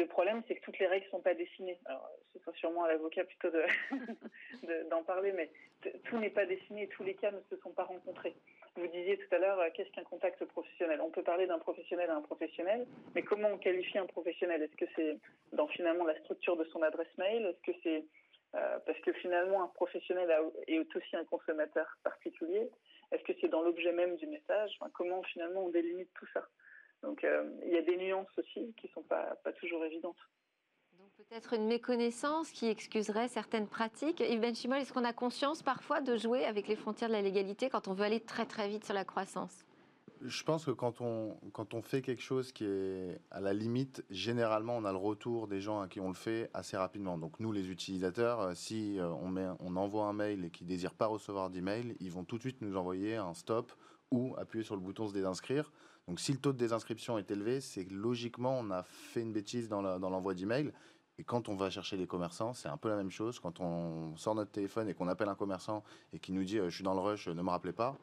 Le 0.00 0.06
problème, 0.06 0.42
c'est 0.48 0.56
que 0.56 0.62
toutes 0.62 0.78
les 0.78 0.86
règles 0.86 1.04
ne 1.06 1.10
sont 1.10 1.20
pas 1.20 1.34
dessinées. 1.34 1.78
Alors, 1.84 2.08
ce 2.32 2.38
sera 2.40 2.52
sûrement 2.52 2.84
à 2.84 2.88
l'avocat 2.88 3.24
plutôt 3.24 3.50
d'en 4.90 5.02
parler, 5.04 5.32
mais 5.32 5.50
tout 6.04 6.18
n'est 6.18 6.30
pas 6.30 6.46
dessiné, 6.46 6.88
tous 6.88 7.04
les 7.04 7.14
cas 7.14 7.30
ne 7.30 7.40
se 7.50 7.56
sont 7.62 7.70
pas 7.70 7.84
rencontrés. 7.84 8.34
Vous 8.76 8.86
disiez 8.86 9.18
tout 9.18 9.34
à 9.34 9.38
l'heure, 9.38 9.58
euh, 9.60 9.68
qu'est-ce 9.74 9.90
qu'un 9.90 10.04
contact 10.04 10.44
professionnel? 10.44 11.00
On 11.02 11.10
peut 11.10 11.22
parler 11.22 11.46
d'un 11.46 11.58
professionnel 11.58 12.08
à 12.08 12.16
un 12.16 12.22
professionnel, 12.22 12.86
mais 13.14 13.22
comment 13.22 13.48
on 13.48 13.58
qualifie 13.58 13.98
un 13.98 14.06
professionnel? 14.06 14.62
Est-ce 14.62 14.76
que 14.76 14.86
c'est 14.96 15.18
dans 15.52 15.66
finalement 15.68 16.04
la 16.04 16.18
structure 16.20 16.56
de 16.56 16.64
son 16.64 16.82
adresse 16.82 17.16
mail? 17.18 17.44
Est-ce 17.46 17.72
que 17.72 17.78
c'est 17.82 18.04
euh, 18.54 18.78
parce 18.86 18.98
que 19.00 19.12
finalement 19.12 19.62
un 19.62 19.68
professionnel 19.68 20.30
est 20.66 20.96
aussi 20.96 21.16
un 21.16 21.24
consommateur 21.24 21.86
particulier? 22.02 22.70
Est-ce 23.12 23.22
que 23.24 23.32
c'est 23.40 23.48
dans 23.48 23.62
l'objet 23.62 23.92
même 23.92 24.16
du 24.16 24.26
message? 24.26 24.78
Comment 24.94 25.22
finalement 25.24 25.64
on 25.64 25.68
délimite 25.68 26.10
tout 26.14 26.26
ça? 26.32 26.46
Donc 27.02 27.24
euh, 27.24 27.50
il 27.64 27.72
y 27.72 27.78
a 27.78 27.82
des 27.82 27.96
nuances 27.96 28.28
aussi 28.36 28.74
qui 28.76 28.86
ne 28.86 28.92
sont 28.92 29.02
pas, 29.02 29.36
pas 29.42 29.52
toujours 29.52 29.84
évidentes. 29.84 30.16
Donc 30.98 31.10
peut-être 31.16 31.54
une 31.54 31.66
méconnaissance 31.66 32.50
qui 32.50 32.66
excuserait 32.68 33.28
certaines 33.28 33.68
pratiques. 33.68 34.20
Yves 34.20 34.40
Benchimol, 34.40 34.78
est-ce 34.78 34.92
qu'on 34.92 35.04
a 35.04 35.12
conscience 35.12 35.62
parfois 35.62 36.00
de 36.00 36.16
jouer 36.16 36.44
avec 36.44 36.68
les 36.68 36.76
frontières 36.76 37.08
de 37.08 37.14
la 37.14 37.22
légalité 37.22 37.70
quand 37.70 37.88
on 37.88 37.94
veut 37.94 38.04
aller 38.04 38.20
très 38.20 38.46
très 38.46 38.68
vite 38.68 38.84
sur 38.84 38.94
la 38.94 39.04
croissance? 39.04 39.64
Je 40.22 40.42
pense 40.44 40.66
que 40.66 40.70
quand 40.70 41.00
on, 41.00 41.38
quand 41.54 41.72
on 41.72 41.80
fait 41.80 42.02
quelque 42.02 42.20
chose 42.20 42.52
qui 42.52 42.66
est 42.66 43.18
à 43.30 43.40
la 43.40 43.54
limite, 43.54 44.04
généralement, 44.10 44.76
on 44.76 44.84
a 44.84 44.92
le 44.92 44.98
retour 44.98 45.48
des 45.48 45.62
gens 45.62 45.80
à 45.80 45.88
qui 45.88 45.98
on 45.98 46.08
le 46.08 46.14
fait 46.14 46.50
assez 46.52 46.76
rapidement. 46.76 47.16
Donc 47.16 47.40
nous, 47.40 47.52
les 47.52 47.70
utilisateurs, 47.70 48.40
euh, 48.40 48.54
si 48.54 48.98
euh, 48.98 49.08
on, 49.08 49.28
met, 49.28 49.46
on 49.60 49.76
envoie 49.76 50.04
un 50.04 50.12
mail 50.12 50.44
et 50.44 50.50
qu'ils 50.50 50.66
ne 50.66 50.72
désirent 50.72 50.94
pas 50.94 51.06
recevoir 51.06 51.48
d'email, 51.48 51.96
ils 52.00 52.10
vont 52.10 52.24
tout 52.24 52.36
de 52.36 52.42
suite 52.42 52.60
nous 52.60 52.76
envoyer 52.76 53.16
un 53.16 53.32
stop 53.32 53.72
ou 54.10 54.34
appuyer 54.38 54.64
sur 54.64 54.74
le 54.74 54.80
bouton 54.80 55.08
se 55.08 55.12
désinscrire. 55.12 55.72
Donc 56.08 56.18
si 56.20 56.32
le 56.32 56.38
taux 56.38 56.52
de 56.52 56.58
désinscription 56.58 57.18
est 57.18 57.30
élevé, 57.30 57.60
c'est 57.60 57.84
que 57.84 57.94
logiquement, 57.94 58.58
on 58.58 58.70
a 58.70 58.82
fait 58.82 59.20
une 59.20 59.32
bêtise 59.32 59.68
dans 59.68 59.80
l'envoi 59.82 60.34
d'email. 60.34 60.72
Et 61.18 61.22
quand 61.24 61.50
on 61.50 61.54
va 61.54 61.68
chercher 61.68 61.98
les 61.98 62.06
commerçants, 62.06 62.54
c'est 62.54 62.68
un 62.68 62.78
peu 62.78 62.88
la 62.88 62.96
même 62.96 63.10
chose. 63.10 63.40
Quand 63.40 63.60
on 63.60 64.16
sort 64.16 64.34
notre 64.34 64.50
téléphone 64.50 64.88
et 64.88 64.94
qu'on 64.94 65.06
appelle 65.06 65.28
un 65.28 65.34
commerçant 65.34 65.84
et 66.14 66.18
qui 66.18 66.32
nous 66.32 66.44
dit 66.44 66.58
euh, 66.58 66.70
je 66.70 66.76
suis 66.76 66.84
dans 66.84 66.94
le 66.94 67.00
rush, 67.00 67.28
ne 67.28 67.42
me 67.42 67.50
rappelez 67.50 67.74
pas, 67.74 67.98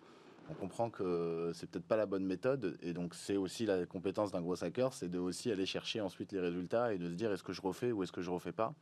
on 0.51 0.53
comprend 0.53 0.91
que 0.91 1.51
c'est 1.55 1.69
peut-être 1.69 1.87
pas 1.87 1.97
la 1.97 2.05
bonne 2.05 2.25
méthode. 2.25 2.77
Et 2.81 2.93
donc 2.93 3.15
c'est 3.15 3.35
aussi 3.35 3.65
la 3.65 3.87
compétence 3.87 4.31
d'un 4.31 4.41
gros 4.41 4.63
hacker, 4.63 4.93
c'est 4.93 5.09
de 5.09 5.17
aussi 5.17 5.51
aller 5.51 5.65
chercher 5.65 5.99
ensuite 5.99 6.31
les 6.31 6.39
résultats 6.39 6.93
et 6.93 6.99
de 6.99 7.09
se 7.09 7.15
dire 7.15 7.31
est-ce 7.31 7.43
que 7.43 7.53
je 7.53 7.61
refais 7.61 7.91
ou 7.91 8.03
est-ce 8.03 8.11
que 8.11 8.21
je 8.21 8.29
refais 8.29 8.51
pas? 8.51 8.75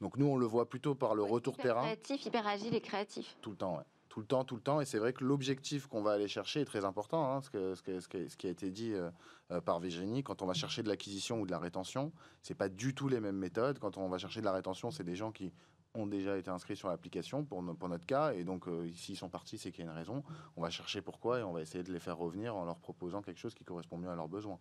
Donc 0.00 0.16
nous 0.16 0.26
on 0.26 0.38
le 0.38 0.46
voit 0.46 0.68
plutôt 0.68 0.94
par 0.94 1.14
le 1.14 1.22
retour 1.22 1.56
terrain. 1.58 1.82
Créatif, 1.82 2.24
hyper 2.24 2.46
agile 2.46 2.74
et 2.74 2.80
créatif. 2.80 3.36
Tout 3.42 3.50
le 3.50 3.56
temps, 3.56 3.76
ouais 3.76 3.84
tout 4.14 4.20
le 4.20 4.26
temps, 4.26 4.44
tout 4.44 4.54
le 4.54 4.60
temps. 4.60 4.80
Et 4.80 4.84
c'est 4.84 5.00
vrai 5.00 5.12
que 5.12 5.24
l'objectif 5.24 5.88
qu'on 5.88 6.00
va 6.00 6.12
aller 6.12 6.28
chercher 6.28 6.60
est 6.60 6.64
très 6.64 6.84
important. 6.84 7.34
Hein, 7.34 7.40
ce, 7.42 8.36
qui 8.36 8.46
a 8.46 8.50
été 8.50 8.70
dit 8.70 8.92
euh, 8.92 9.10
euh, 9.50 9.60
par 9.60 9.80
Virginie, 9.80 10.22
quand 10.22 10.40
on 10.40 10.46
va 10.46 10.54
chercher 10.54 10.84
de 10.84 10.88
l'acquisition 10.88 11.40
ou 11.40 11.46
de 11.46 11.50
la 11.50 11.58
rétention, 11.58 12.12
c'est 12.40 12.54
pas 12.54 12.68
du 12.68 12.94
tout 12.94 13.08
les 13.08 13.18
mêmes 13.18 13.36
méthodes. 13.36 13.80
Quand 13.80 13.98
on 13.98 14.08
va 14.08 14.18
chercher 14.18 14.38
de 14.38 14.44
la 14.44 14.52
rétention, 14.52 14.92
c'est 14.92 15.02
des 15.02 15.16
gens 15.16 15.32
qui 15.32 15.52
ont 15.94 16.06
déjà 16.06 16.38
été 16.38 16.48
inscrits 16.48 16.76
sur 16.76 16.86
l'application 16.86 17.44
pour, 17.44 17.64
pour, 17.76 17.88
notre 17.88 18.06
cas. 18.06 18.34
Et 18.34 18.44
donc, 18.44 18.68
euh, 18.68 18.88
s'ils 18.94 19.16
sont 19.16 19.28
partis, 19.28 19.58
c'est 19.58 19.72
qu'il 19.72 19.84
y 19.84 19.88
a 19.88 19.90
une 19.90 19.98
raison. 19.98 20.22
On 20.56 20.62
va 20.62 20.70
chercher 20.70 21.02
pourquoi 21.02 21.40
et 21.40 21.42
on 21.42 21.52
va 21.52 21.60
essayer 21.60 21.82
de 21.82 21.92
les 21.92 21.98
faire 21.98 22.16
revenir 22.16 22.54
en 22.54 22.64
leur 22.64 22.78
proposant 22.78 23.20
quelque 23.20 23.40
chose 23.40 23.54
qui 23.54 23.64
correspond 23.64 23.98
mieux 23.98 24.10
à 24.10 24.14
leurs 24.14 24.28
besoins. 24.28 24.60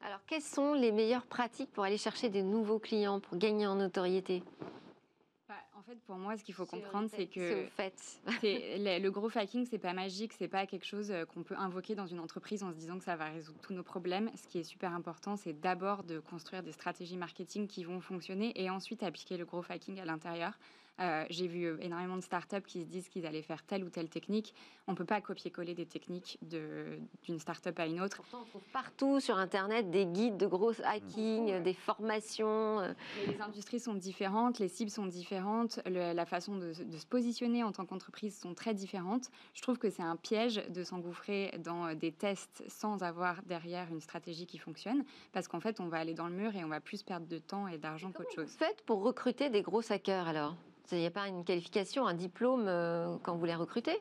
Alors, 0.00 0.20
quelles 0.26 0.40
sont 0.40 0.72
les 0.72 0.90
meilleures 0.90 1.26
pratiques 1.26 1.70
pour 1.70 1.84
aller 1.84 1.98
chercher 1.98 2.30
des 2.30 2.42
nouveaux 2.42 2.78
clients, 2.78 3.20
pour 3.20 3.36
gagner 3.36 3.66
en 3.66 3.74
notoriété? 3.74 4.42
Fait, 5.82 5.98
pour 6.06 6.16
moi, 6.16 6.36
ce 6.36 6.44
qu'il 6.44 6.54
faut 6.54 6.66
comprendre, 6.66 7.08
c'est 7.14 7.26
que 7.26 7.66
le, 8.42 8.98
le 9.00 9.10
gros 9.10 9.30
hacking, 9.34 9.66
c'est 9.68 9.78
pas 9.78 9.92
magique, 9.92 10.32
c'est 10.32 10.48
pas 10.48 10.66
quelque 10.66 10.86
chose 10.86 11.10
euh, 11.10 11.24
qu'on 11.24 11.42
peut 11.42 11.56
invoquer 11.56 11.94
dans 11.94 12.06
une 12.06 12.20
entreprise 12.20 12.62
en 12.62 12.70
se 12.72 12.76
disant 12.76 12.98
que 12.98 13.04
ça 13.04 13.16
va 13.16 13.26
résoudre 13.26 13.58
tous 13.60 13.74
nos 13.74 13.82
problèmes. 13.82 14.30
Ce 14.36 14.48
qui 14.48 14.58
est 14.58 14.64
super 14.64 14.92
important, 14.92 15.36
c'est 15.36 15.52
d'abord 15.52 16.04
de 16.04 16.18
construire 16.18 16.62
des 16.62 16.72
stratégies 16.72 17.16
marketing 17.16 17.66
qui 17.66 17.84
vont 17.84 18.00
fonctionner 18.00 18.52
et 18.60 18.70
ensuite 18.70 19.02
appliquer 19.02 19.36
le 19.36 19.44
gros 19.44 19.64
hacking 19.68 20.00
à 20.00 20.04
l'intérieur. 20.04 20.58
Euh, 20.98 21.24
j'ai 21.28 21.46
vu 21.46 21.64
euh, 21.64 21.76
énormément 21.80 22.16
de 22.16 22.22
startups 22.22 22.62
qui 22.66 22.82
se 22.82 22.86
disent 22.86 23.08
qu'ils 23.08 23.26
allaient 23.26 23.42
faire 23.42 23.62
telle 23.62 23.84
ou 23.84 23.90
telle 23.90 24.08
technique. 24.08 24.54
On 24.86 24.92
ne 24.92 24.96
peut 24.96 25.04
pas 25.04 25.20
copier-coller 25.20 25.74
des 25.74 25.84
techniques 25.84 26.38
d'une 26.42 27.38
startup 27.38 27.78
à 27.78 27.86
une 27.86 28.00
autre. 28.00 28.16
Pourtant, 28.16 28.42
on 28.42 28.48
trouve 28.48 28.62
partout 28.72 29.20
sur 29.20 29.36
Internet 29.36 29.90
des 29.90 30.06
guides 30.06 30.36
de 30.36 30.46
gros 30.46 30.72
hacking, 30.84 31.62
des 31.62 31.74
formations. 31.74 32.80
Euh. 32.80 32.92
les 33.26 33.40
industries 33.40 33.80
sont 33.80 33.94
différentes, 33.94 34.58
les 34.58 34.68
cibles 34.68 34.90
sont 34.90 35.06
différentes, 35.06 35.80
la 35.86 36.26
façon 36.26 36.56
de, 36.56 36.72
se 36.72 37.06
positionner 37.06 37.62
en 37.62 37.72
tant 37.72 37.84
qu'entreprise 37.84 38.38
sont 38.38 38.54
très 38.54 38.72
différentes. 38.72 39.30
Je 39.54 39.62
trouve 39.62 39.78
que 39.78 39.90
c'est 39.90 40.02
un 40.02 40.16
piège 40.16 40.62
de 40.68 40.82
s'engouffrer 40.82 41.58
dans 41.58 41.94
des 41.94 42.12
tests 42.12 42.64
sans 42.68 43.02
avoir 43.02 43.42
derrière 43.42 43.88
une 43.90 44.00
stratégie 44.00 44.46
qui 44.46 44.58
fonctionne, 44.58 45.04
parce 45.32 45.48
qu'en 45.48 45.60
fait, 45.60 45.80
on 45.80 45.88
va 45.88 45.98
aller 45.98 46.14
dans 46.14 46.28
le 46.28 46.34
mur 46.34 46.54
et 46.56 46.64
on 46.64 46.68
va 46.68 46.80
plus 46.80 47.02
perdre 47.02 47.26
de 47.26 47.38
temps 47.38 47.68
et 47.68 47.76
d'argent 47.76 48.12
qu'autre 48.12 48.32
chose. 48.32 48.50
Faites 48.50 48.82
pour 48.86 49.02
recruter 49.02 49.50
des 49.50 49.62
gros 49.62 49.82
hackers 49.92 50.28
alors? 50.28 50.56
Il 50.92 50.98
n'y 50.98 51.06
a 51.06 51.10
pas 51.10 51.28
une 51.28 51.44
qualification, 51.44 52.06
un 52.06 52.14
diplôme 52.14 52.66
euh, 52.68 53.16
quand 53.22 53.36
vous 53.36 53.44
les 53.44 53.54
recrutez? 53.54 53.98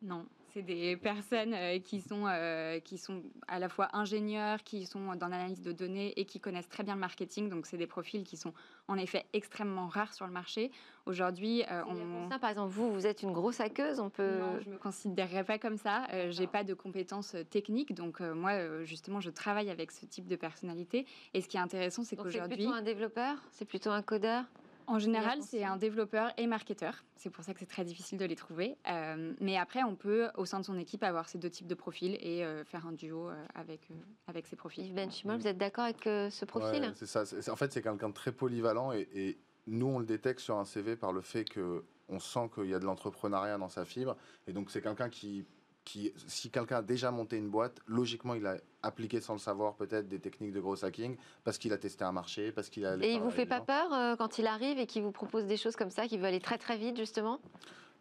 Non, 0.00 0.26
c'est 0.54 0.62
des 0.62 0.96
personnes 0.96 1.52
euh, 1.54 1.78
qui, 1.80 2.00
sont, 2.00 2.26
euh, 2.26 2.78
qui 2.80 2.98
sont 2.98 3.22
à 3.48 3.58
la 3.58 3.68
fois 3.68 3.88
ingénieurs, 3.92 4.62
qui 4.62 4.86
sont 4.86 5.14
dans 5.16 5.28
l'analyse 5.28 5.60
de 5.60 5.72
données 5.72 6.12
et 6.16 6.24
qui 6.24 6.40
connaissent 6.40 6.68
très 6.68 6.84
bien 6.84 6.94
le 6.94 7.00
marketing. 7.00 7.48
Donc, 7.48 7.66
c'est 7.66 7.76
des 7.76 7.86
profils 7.86 8.24
qui 8.24 8.36
sont 8.36 8.54
en 8.86 8.96
effet 8.96 9.26
extrêmement 9.32 9.88
rares 9.88 10.14
sur 10.14 10.26
le 10.26 10.32
marché. 10.32 10.70
Aujourd'hui, 11.06 11.64
on... 11.88 12.30
Ça, 12.30 12.38
par 12.38 12.50
exemple, 12.50 12.72
vous, 12.72 12.92
vous 12.92 13.06
êtes 13.06 13.22
une 13.22 13.32
grosse 13.32 13.60
hackeuse, 13.60 13.98
on 13.98 14.08
peut... 14.08 14.38
Non, 14.38 14.60
je 14.60 14.70
me 14.70 14.78
considérerais 14.78 15.44
pas 15.44 15.58
comme 15.58 15.78
ça. 15.78 16.06
J'ai 16.30 16.46
pas 16.46 16.64
de 16.64 16.74
compétences 16.74 17.34
techniques. 17.50 17.94
Donc, 17.94 18.20
moi, 18.20 18.84
justement, 18.84 19.20
je 19.20 19.30
travaille 19.30 19.70
avec 19.70 19.90
ce 19.90 20.06
type 20.06 20.26
de 20.26 20.36
personnalité. 20.36 21.06
Et 21.34 21.40
ce 21.40 21.48
qui 21.48 21.56
est 21.56 21.60
intéressant, 21.60 22.04
c'est 22.04 22.16
qu'aujourd'hui... 22.16 22.50
C'est 22.50 22.56
plutôt 22.56 22.72
un 22.72 22.82
développeur? 22.82 23.36
C'est 23.50 23.64
plutôt 23.64 23.90
un 23.90 24.02
codeur? 24.02 24.44
En 24.88 24.98
général, 24.98 25.42
c'est 25.42 25.64
un 25.64 25.76
développeur 25.76 26.32
et 26.36 26.46
marketeur. 26.46 27.04
C'est 27.16 27.30
pour 27.30 27.44
ça 27.44 27.52
que 27.52 27.60
c'est 27.60 27.66
très 27.66 27.84
difficile 27.84 28.18
de 28.18 28.24
les 28.24 28.36
trouver. 28.36 28.76
Euh, 28.88 29.34
mais 29.40 29.56
après, 29.56 29.82
on 29.82 29.94
peut, 29.94 30.28
au 30.36 30.46
sein 30.46 30.60
de 30.60 30.64
son 30.64 30.78
équipe, 30.78 31.02
avoir 31.02 31.28
ces 31.28 31.38
deux 31.38 31.50
types 31.50 31.66
de 31.66 31.74
profils 31.74 32.16
et 32.20 32.44
euh, 32.44 32.64
faire 32.64 32.86
un 32.86 32.92
duo 32.92 33.28
euh, 33.28 33.44
avec, 33.54 33.88
avec 34.26 34.46
ces 34.46 34.56
profils. 34.56 34.92
Ben 34.94 35.08
vous 35.24 35.46
êtes 35.46 35.58
d'accord 35.58 35.84
avec 35.84 36.02
ce 36.04 36.44
profil? 36.44 36.90
C'est 36.94 37.06
ça. 37.06 37.22
En 37.52 37.56
fait, 37.56 37.72
c'est 37.72 37.82
quelqu'un 37.82 38.08
de 38.08 38.14
très 38.14 38.32
polyvalent 38.32 38.92
et, 38.92 39.08
et, 39.14 39.38
nous, 39.66 39.86
on 39.86 39.98
le 39.98 40.06
détecte 40.06 40.40
sur 40.40 40.56
un 40.56 40.64
CV 40.64 40.96
par 40.96 41.12
le 41.12 41.20
fait 41.20 41.44
que 41.44 41.84
on 42.08 42.18
sent 42.18 42.48
qu'il 42.54 42.70
y 42.70 42.74
a 42.74 42.78
de 42.78 42.86
l'entrepreneuriat 42.86 43.58
dans 43.58 43.68
sa 43.68 43.84
fibre. 43.84 44.16
Et 44.46 44.54
donc, 44.54 44.70
c'est 44.70 44.80
quelqu'un 44.80 45.10
qui 45.10 45.44
qui, 45.88 46.12
si 46.26 46.50
quelqu'un 46.50 46.76
a 46.76 46.82
déjà 46.82 47.10
monté 47.10 47.38
une 47.38 47.48
boîte, 47.48 47.80
logiquement, 47.86 48.34
il 48.34 48.46
a 48.46 48.58
appliqué 48.82 49.22
sans 49.22 49.32
le 49.32 49.38
savoir 49.38 49.74
peut-être 49.74 50.06
des 50.06 50.18
techniques 50.18 50.52
de 50.52 50.60
gros 50.60 50.84
hacking 50.84 51.16
parce 51.44 51.56
qu'il 51.56 51.72
a 51.72 51.78
testé 51.78 52.04
un 52.04 52.12
marché, 52.12 52.52
parce 52.52 52.68
qu'il 52.68 52.84
a. 52.84 52.96
Et 52.96 53.14
il 53.14 53.20
vous 53.20 53.30
fait 53.30 53.46
pas 53.46 53.62
peur 53.62 53.92
euh, 53.94 54.14
quand 54.14 54.38
il 54.38 54.46
arrive 54.46 54.78
et 54.78 54.86
qu'il 54.86 55.02
vous 55.02 55.12
propose 55.12 55.46
des 55.46 55.56
choses 55.56 55.76
comme 55.76 55.90
ça, 55.90 56.06
qui 56.06 56.18
veut 56.18 56.26
aller 56.26 56.40
très 56.40 56.58
très 56.58 56.76
vite 56.76 56.98
justement? 56.98 57.40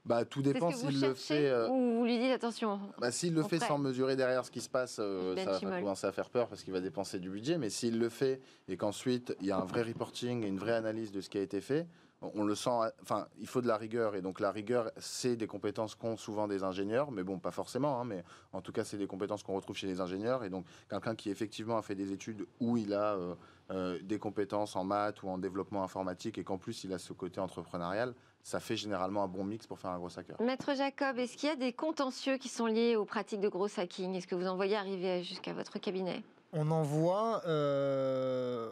Bah, 0.05 0.25
tout 0.25 0.41
dépend 0.41 0.71
s'il 0.71 1.01
le 1.01 1.13
fait. 1.13 1.47
Euh, 1.47 1.69
ou 1.69 1.99
vous 1.99 2.05
lui 2.05 2.17
dites 2.19 2.31
attention. 2.31 2.79
Bah, 2.99 3.11
s'il 3.11 3.33
le 3.33 3.43
fait 3.43 3.59
sans 3.59 3.77
mesurer 3.77 4.17
derrière 4.17 4.45
ce 4.45 4.51
qui 4.51 4.61
se 4.61 4.69
passe, 4.69 4.97
euh, 4.99 5.35
ça 5.37 5.59
va 5.59 5.79
commencer 5.79 6.07
à 6.07 6.11
faire 6.11 6.29
peur 6.29 6.49
parce 6.49 6.63
qu'il 6.63 6.73
va 6.73 6.81
dépenser 6.81 7.19
du 7.19 7.29
budget. 7.29 7.57
Mais 7.57 7.69
s'il 7.69 7.99
le 7.99 8.09
fait 8.09 8.41
et 8.67 8.75
qu'ensuite 8.75 9.33
il 9.39 9.47
y 9.47 9.51
a 9.51 9.57
un 9.57 9.65
vrai 9.65 9.83
reporting 9.83 10.43
et 10.43 10.47
une 10.47 10.59
vraie 10.59 10.75
analyse 10.75 11.13
de 11.13 11.21
ce 11.21 11.29
qui 11.29 11.37
a 11.37 11.41
été 11.41 11.61
fait, 11.61 11.87
on 12.21 12.43
le 12.43 12.55
sent, 12.55 12.69
enfin, 13.01 13.27
il 13.39 13.47
faut 13.47 13.61
de 13.61 13.67
la 13.67 13.77
rigueur. 13.77 14.15
Et 14.15 14.21
donc, 14.21 14.39
la 14.39 14.51
rigueur, 14.51 14.91
c'est 14.97 15.35
des 15.35 15.47
compétences 15.47 15.95
qu'ont 15.95 16.17
souvent 16.17 16.47
des 16.47 16.63
ingénieurs, 16.63 17.11
mais 17.11 17.23
bon, 17.23 17.37
pas 17.37 17.51
forcément, 17.51 17.99
hein, 17.99 18.05
mais 18.05 18.23
en 18.53 18.61
tout 18.61 18.71
cas, 18.71 18.83
c'est 18.83 18.97
des 18.97 19.07
compétences 19.07 19.43
qu'on 19.43 19.55
retrouve 19.55 19.75
chez 19.75 19.87
les 19.87 20.01
ingénieurs. 20.01 20.43
Et 20.43 20.49
donc, 20.49 20.65
quelqu'un 20.89 21.15
qui 21.15 21.29
effectivement 21.29 21.77
a 21.77 21.81
fait 21.81 21.95
des 21.95 22.11
études 22.11 22.47
où 22.59 22.77
il 22.77 22.93
a 22.93 23.13
euh, 23.13 23.35
euh, 23.71 23.99
des 24.01 24.17
compétences 24.17 24.75
en 24.75 24.83
maths 24.83 25.21
ou 25.23 25.29
en 25.29 25.37
développement 25.37 25.83
informatique 25.83 26.37
et 26.37 26.43
qu'en 26.43 26.57
plus, 26.57 26.83
il 26.83 26.93
a 26.93 26.97
ce 26.97 27.13
côté 27.13 27.39
entrepreneurial, 27.39 28.13
ça 28.41 28.59
fait 28.59 28.77
généralement 28.77 29.23
un 29.23 29.27
bon 29.27 29.43
mix 29.43 29.67
pour 29.67 29.77
faire 29.77 29.91
un 29.91 29.97
gros 29.97 30.17
hacker. 30.17 30.41
Maître 30.41 30.73
Jacob, 30.75 31.19
est-ce 31.19 31.35
qu'il 31.35 31.49
y 31.49 31.51
a 31.51 31.55
des 31.55 31.73
contentieux 31.73 32.37
qui 32.37 32.49
sont 32.49 32.65
liés 32.65 32.95
aux 32.95 33.05
pratiques 33.05 33.41
de 33.41 33.49
gros 33.49 33.67
hacking 33.77 34.15
Est-ce 34.15 34.27
que 34.27 34.35
vous 34.35 34.47
en 34.47 34.55
voyez 34.55 34.75
arriver 34.75 35.21
jusqu'à 35.23 35.53
votre 35.53 35.79
cabinet? 35.79 36.23
On 36.53 36.71
en 36.71 36.81
voit, 36.81 37.41
euh, 37.45 38.69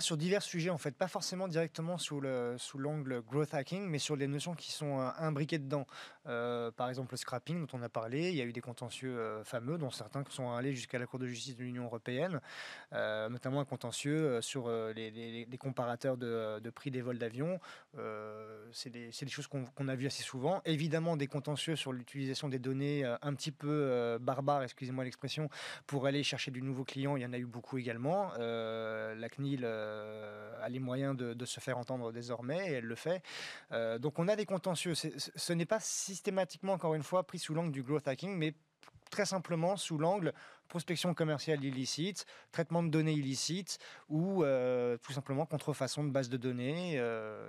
sur 0.00 0.16
divers 0.16 0.42
sujets 0.42 0.70
en 0.70 0.78
fait, 0.78 0.94
pas 0.94 1.08
forcément 1.08 1.48
directement 1.48 1.96
sous 1.96 2.20
le 2.20 2.56
sous 2.58 2.78
l'angle 2.78 3.22
growth 3.22 3.54
hacking, 3.54 3.88
mais 3.88 3.98
sur 3.98 4.14
les 4.14 4.26
notions 4.26 4.54
qui 4.54 4.70
sont 4.70 5.00
euh, 5.00 5.08
imbriquées 5.18 5.58
dedans. 5.58 5.86
Euh, 6.26 6.70
par 6.70 6.88
exemple, 6.88 7.12
le 7.12 7.16
scrapping 7.16 7.66
dont 7.66 7.78
on 7.78 7.82
a 7.82 7.88
parlé, 7.88 8.28
il 8.28 8.36
y 8.36 8.42
a 8.42 8.44
eu 8.44 8.52
des 8.52 8.60
contentieux 8.60 9.18
fameux, 9.44 9.78
dont 9.78 9.90
certains 9.90 10.22
sont 10.28 10.52
allés 10.52 10.74
jusqu'à 10.74 10.98
la 10.98 11.06
Cour 11.06 11.18
de 11.18 11.26
justice 11.26 11.56
de 11.56 11.62
l'Union 11.62 11.84
européenne, 11.84 12.40
notamment 12.92 13.60
un 13.60 13.64
contentieux 13.64 14.40
sur 14.42 14.68
les, 14.68 15.46
comparateurs 15.58 16.16
de, 16.16 16.70
prix 16.70 16.90
des 16.90 17.00
vols 17.00 17.18
d'avion. 17.18 17.60
c'est 18.72 18.90
des, 18.90 19.10
des, 19.10 19.28
choses 19.28 19.46
qu'on 19.46 19.88
a 19.88 19.94
vues 19.94 20.06
assez 20.08 20.24
souvent. 20.24 20.60
Évidemment, 20.64 21.16
des 21.16 21.28
contentieux 21.28 21.76
sur 21.76 21.92
l'utilisation 21.92 22.48
des 22.48 22.58
données 22.58 23.04
un 23.04 23.34
petit 23.34 23.52
peu 23.52 24.18
barbares, 24.20 24.64
excusez-moi 24.64 25.04
l'expression, 25.04 25.48
pour 25.86 26.06
aller 26.06 26.24
chercher 26.24 26.50
du 26.50 26.60
nouveau 26.60 26.84
client 26.84 27.15
il 27.16 27.22
y 27.22 27.26
en 27.26 27.32
a 27.32 27.38
eu 27.38 27.46
beaucoup 27.46 27.78
également. 27.78 28.30
Euh, 28.38 29.14
la 29.14 29.28
CNIL 29.28 29.62
euh, 29.64 30.52
a 30.62 30.68
les 30.68 30.78
moyens 30.78 31.16
de, 31.16 31.44
se 31.44 31.60
faire 31.60 31.78
entendre 31.78 32.12
désormais 32.12 32.70
et 32.70 32.72
elle 32.74 32.84
le 32.84 32.94
fait. 32.94 33.22
Euh, 33.72 33.98
donc 33.98 34.18
on 34.18 34.28
a 34.28 34.36
des 34.36 34.46
contentieux. 34.46 34.94
Ce 34.94 35.52
n'est 35.52 35.66
pas 35.66 35.80
systématiquement, 35.80 36.72
encore 36.72 36.94
une 36.94 37.02
fois, 37.02 37.24
pris 37.24 37.38
sous 37.38 37.54
l'angle 37.54 37.72
du 37.72 37.82
growth 37.82 38.08
hacking, 38.08 38.36
mais 38.36 38.54
très 39.10 39.24
simplement 39.24 39.76
sous 39.76 39.98
l'angle 39.98 40.32
prospection 40.66 41.14
commerciale 41.14 41.62
illicite, 41.62 42.26
traitement 42.50 42.82
de 42.82 42.88
données 42.88 43.12
illicites 43.12 43.78
ou 44.08 44.42
tout 45.02 45.12
simplement 45.12 45.46
contrefaçon 45.46 46.02
de 46.02 46.10
base 46.10 46.28
de 46.28 46.36
données. 46.36 47.00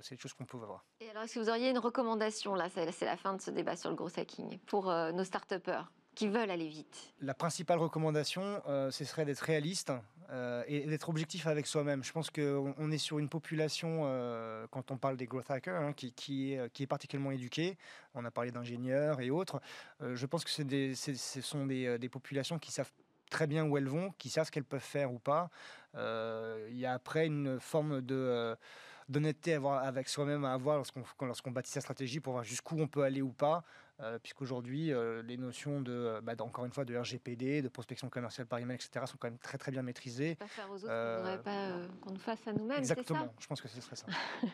c'est 0.03 0.13
des 0.15 0.21
choses 0.21 0.33
qu'on 0.33 0.45
peut 0.45 0.57
voir. 0.57 0.85
Et 0.99 1.09
alors, 1.09 1.23
est-ce 1.23 1.33
que 1.33 1.39
vous 1.39 1.49
auriez 1.49 1.71
une 1.71 1.79
recommandation, 1.79 2.53
là, 2.53 2.69
c'est 2.69 3.05
la 3.05 3.17
fin 3.17 3.33
de 3.33 3.41
ce 3.41 3.49
débat 3.49 3.75
sur 3.75 3.89
le 3.89 3.95
growth 3.95 4.19
hacking, 4.19 4.59
pour 4.67 4.85
nos 4.85 5.23
start-upers 5.23 5.89
qui 6.17 6.27
veulent 6.27 6.49
aller 6.49 6.67
vite 6.67 7.13
La 7.21 7.35
principale 7.35 7.77
recommandation, 7.77 8.63
euh, 8.67 8.89
ce 8.89 9.05
serait 9.05 9.23
d'être 9.23 9.41
réaliste 9.41 9.93
euh, 10.31 10.63
et 10.65 10.79
d'être 10.87 11.09
objectif 11.09 11.45
avec 11.45 11.67
soi-même. 11.67 12.03
Je 12.03 12.11
pense 12.11 12.31
qu'on 12.31 12.91
est 12.91 12.97
sur 12.97 13.19
une 13.19 13.29
population, 13.29 14.01
euh, 14.05 14.65
quand 14.71 14.89
on 14.89 14.97
parle 14.97 15.15
des 15.15 15.27
growth 15.27 15.51
hackers, 15.51 15.79
hein, 15.79 15.93
qui, 15.93 16.53
est, 16.53 16.87
particulièrement 16.87 17.29
éduquée. 17.29 17.77
On 18.15 18.25
a 18.25 18.31
parlé 18.31 18.51
d'ingénieurs 18.51 19.21
et 19.21 19.29
autres. 19.29 19.61
je 20.01 20.25
pense 20.25 20.43
que 20.43 20.49
ce 20.49 21.41
sont 21.41 21.67
des, 21.67 22.09
populations 22.09 22.57
qui 22.57 22.71
savent 22.71 22.91
très 23.29 23.45
bien 23.45 23.65
où 23.65 23.77
elles 23.77 23.87
vont, 23.87 24.11
qui 24.17 24.29
savent 24.29 24.47
ce 24.47 24.51
qu'elles 24.51 24.63
peuvent 24.63 24.79
faire 24.79 25.13
ou 25.13 25.19
pas. 25.19 25.51
Il 25.93 26.79
y 26.79 26.87
a 26.87 26.93
après 26.93 27.27
une 27.27 27.59
forme 27.59 28.01
d'honnêteté 28.01 29.53
avec 29.53 30.09
soi-même 30.09 30.45
à 30.45 30.53
avoir 30.53 30.77
lorsqu'on 30.77 31.51
bâtit 31.51 31.69
sa 31.71 31.81
stratégie 31.81 32.19
pour 32.19 32.33
voir 32.33 32.43
jusqu'où 32.43 32.75
on 32.79 32.87
peut 32.87 33.03
aller 33.03 33.21
ou 33.21 33.31
pas. 33.31 33.63
Euh, 33.99 34.19
puisqu'aujourd'hui, 34.19 34.93
euh, 34.93 35.23
les 35.23 35.37
notions 35.37 35.81
de, 35.81 35.91
euh, 35.91 36.21
bah, 36.21 36.33
encore 36.41 36.65
une 36.65 36.71
fois, 36.71 36.85
de 36.85 36.95
RGPD, 36.95 37.63
de 37.63 37.67
prospection 37.67 38.09
commerciale 38.09 38.45
par 38.45 38.59
email, 38.59 38.75
etc., 38.75 39.05
sont 39.07 39.17
quand 39.19 39.27
même 39.27 39.39
très 39.39 39.57
très 39.57 39.71
bien 39.71 39.81
maîtrisées. 39.81 40.35
Pas 40.35 40.45
faire 40.45 40.69
aux 40.69 40.75
autres, 40.75 40.85
euh, 40.87 41.37
pas 41.37 41.71
qu'on 42.01 42.11
nous 42.11 42.19
fasse 42.19 42.47
à 42.47 42.53
nous-mêmes. 42.53 42.77
Exactement, 42.77 43.33
je 43.39 43.47
pense 43.47 43.59
que 43.59 43.67
ce 43.67 43.81
serait 43.81 43.95
ça. 43.95 44.05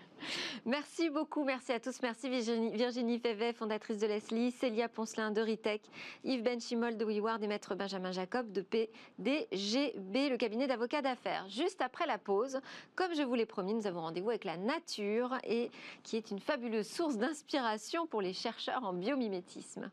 merci 0.66 1.10
beaucoup, 1.10 1.44
merci 1.44 1.74
à 1.74 1.82
tous. 1.82 2.02
Merci 2.02 2.30
Virginie, 2.30 2.72
Virginie 2.72 3.20
Févet, 3.20 3.52
fondatrice 3.52 3.98
de 3.98 4.08
Leslie, 4.08 4.52
Célia 4.52 4.88
Poncelin 4.88 5.32
de 5.32 5.41
Ritech, 5.41 5.82
Yves 6.24 6.44
Benchimol 6.44 6.96
de 6.96 7.04
WeWard 7.04 7.44
et 7.44 7.48
Maître 7.48 7.76
Benjamin 7.76 8.14
Jacob 8.14 8.50
de 8.50 8.62
PDGB, 8.62 10.30
le 10.30 10.38
cabinet 10.38 10.68
d'avocats 10.68 11.02
d'affaires. 11.02 11.50
Juste 11.50 11.82
après 11.82 12.08
la 12.08 12.18
pause, 12.18 12.62
comme 12.96 13.14
je 13.14 13.24
vous 13.24 13.36
l'ai 13.36 13.46
promis, 13.46 13.74
nous 13.74 13.88
avons 13.88 14.02
rendez-vous 14.02 14.30
avec 14.30 14.46
la 14.46 14.56
nature 14.56 15.38
et 15.44 15.70
qui 16.04 16.16
est 16.16 16.32
une 16.32 16.39
fabuleuse 16.39 16.88
source 16.88 17.18
d'inspiration 17.18 18.08
pour 18.08 18.22
les 18.22 18.32
chercheurs 18.32 18.86
en 18.86 18.94
biomimétisme 19.34 19.92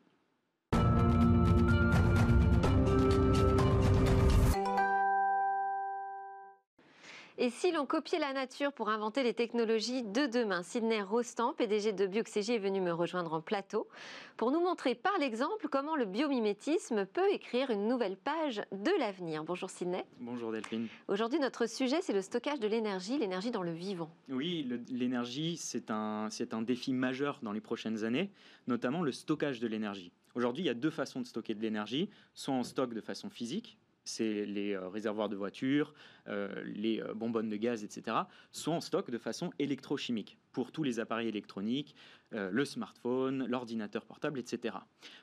et 7.43 7.49
si 7.49 7.72
l'on 7.72 7.86
copiait 7.86 8.18
la 8.18 8.34
nature 8.34 8.70
pour 8.70 8.91
inventer 8.91 9.22
les 9.22 9.32
technologies 9.32 10.03
de 10.03 10.26
demain? 10.26 10.62
Sidney 10.62 11.01
Rostand, 11.01 11.55
PDG 11.55 11.93
de 11.93 12.07
Bioxégie, 12.07 12.53
est 12.53 12.59
venu 12.59 12.82
me 12.82 12.93
rejoindre 12.93 13.32
en 13.32 13.41
plateau 13.41 13.88
pour 14.36 14.51
nous 14.51 14.61
montrer 14.61 14.95
par 14.95 15.16
l'exemple 15.18 15.68
comment 15.68 15.97
le 15.97 16.05
biomimétisme 16.05 17.07
peut 17.07 17.32
écrire 17.32 17.70
une 17.70 17.88
nouvelle 17.88 18.18
page 18.18 18.61
de 18.72 18.91
l'avenir. 18.99 19.43
Bonjour 19.43 19.70
Sidney. 19.70 20.05
Bonjour 20.20 20.53
Delphine. 20.53 20.88
Aujourd'hui, 21.09 21.41
notre 21.41 21.66
sujet, 21.66 22.03
c'est 22.03 22.12
le 22.12 22.20
stockage 22.20 22.61
de 22.61 22.68
l'énergie, 22.68 23.16
l'énergie 23.16 23.51
dans 23.51 23.62
le 23.62 23.72
vivant. 23.72 24.14
Oui, 24.28 24.68
l'énergie, 24.91 25.57
c'est 25.57 25.91
un, 25.91 26.28
un 26.53 26.62
défi 26.62 26.93
majeur 26.93 27.38
dans 27.43 27.53
les 27.53 27.62
prochaines 27.62 28.05
années 28.05 28.30
notamment 28.66 29.03
le 29.03 29.12
stockage 29.12 29.61
de 29.61 29.66
l'énergie. 29.66 30.12
Aujourd'hui, 30.34 30.62
il 30.62 30.66
y 30.66 30.70
a 30.70 30.74
deux 30.74 30.91
façons 30.91 31.20
de 31.20 31.26
stocker 31.26 31.55
de 31.55 31.61
l'énergie, 31.61 32.09
soit 32.34 32.55
en 32.55 32.62
stock 32.62 32.95
de 32.95 33.01
façon 33.01 33.28
physique, 33.30 33.78
c'est 34.05 34.46
les 34.46 34.72
euh, 34.72 34.88
réservoirs 34.88 35.28
de 35.28 35.36
voitures, 35.36 35.94
euh, 36.28 36.62
les 36.64 37.01
euh, 37.01 37.14
bonbonnes 37.14 37.48
de 37.48 37.57
gaz, 37.57 37.84
etc., 37.84 38.16
soit 38.53 38.74
en 38.74 38.80
stock 38.80 39.11
de 39.11 39.18
façon 39.18 39.51
électrochimique 39.59 40.38
pour 40.53 40.72
tous 40.72 40.82
les 40.82 40.98
appareils 40.98 41.28
électroniques, 41.28 41.94
le 42.32 42.64
smartphone, 42.64 43.46
l'ordinateur 43.46 44.05
portable, 44.05 44.40
etc. 44.40 44.76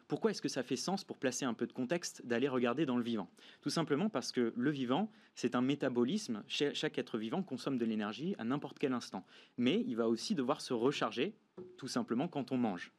Pourquoi 0.08 0.32
est-ce 0.32 0.42
que 0.42 0.48
ça 0.48 0.64
fait 0.64 0.78
sens, 0.78 1.04
pour 1.04 1.18
placer 1.18 1.44
un 1.44 1.54
peu 1.54 1.68
de 1.68 1.74
contexte, 1.74 2.26
d'aller 2.26 2.48
regarder 2.48 2.86
dans 2.86 2.96
le 2.96 3.04
vivant? 3.04 3.30
Tout 3.62 3.70
simplement 3.70 4.10
parce 4.10 4.32
que 4.32 4.54
le 4.56 4.72
vivant, 4.72 5.12
c'est 5.36 5.56
un 5.56 5.62
métabolisme. 5.62 6.44
Chaque 6.48 6.98
être 6.98 7.18
vivant 7.18 7.44
consomme 7.44 7.78
de 7.78 7.84
l'énergie 7.84 8.36
à 8.38 8.46
n'importe 8.46 8.80
quel 8.80 8.94
instant. 8.94 9.26
Mais 9.58 9.84
il 9.86 9.98
va 9.98 10.08
aussi 10.08 10.34
devoir 10.34 10.62
se 10.62 10.74
recharger, 10.74 11.34
tout 11.78 11.90
simplement 11.90 12.30
quand 12.30 12.54
on 12.54 12.58
mange. 12.58 12.94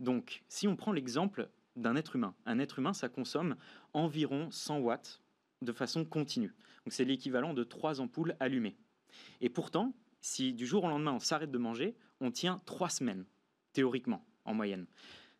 Donc, 0.00 0.44
si 0.48 0.66
on 0.66 0.76
prend 0.76 0.92
l'exemple 0.92 1.48
d'un 1.76 1.96
être 1.96 2.16
humain, 2.16 2.34
un 2.46 2.58
être 2.58 2.78
humain, 2.78 2.92
ça 2.92 3.08
consomme 3.08 3.56
environ 3.92 4.50
100 4.50 4.78
watts 4.78 5.22
de 5.62 5.72
façon 5.72 6.04
continue. 6.04 6.54
Donc, 6.84 6.92
c'est 6.92 7.04
l'équivalent 7.04 7.54
de 7.54 7.64
trois 7.64 8.00
ampoules 8.00 8.36
allumées. 8.40 8.76
Et 9.40 9.48
pourtant, 9.48 9.94
si 10.20 10.52
du 10.52 10.66
jour 10.66 10.84
au 10.84 10.88
lendemain 10.88 11.12
on 11.12 11.20
s'arrête 11.20 11.50
de 11.50 11.58
manger, 11.58 11.96
on 12.20 12.30
tient 12.30 12.60
trois 12.66 12.90
semaines, 12.90 13.24
théoriquement, 13.72 14.24
en 14.44 14.54
moyenne. 14.54 14.86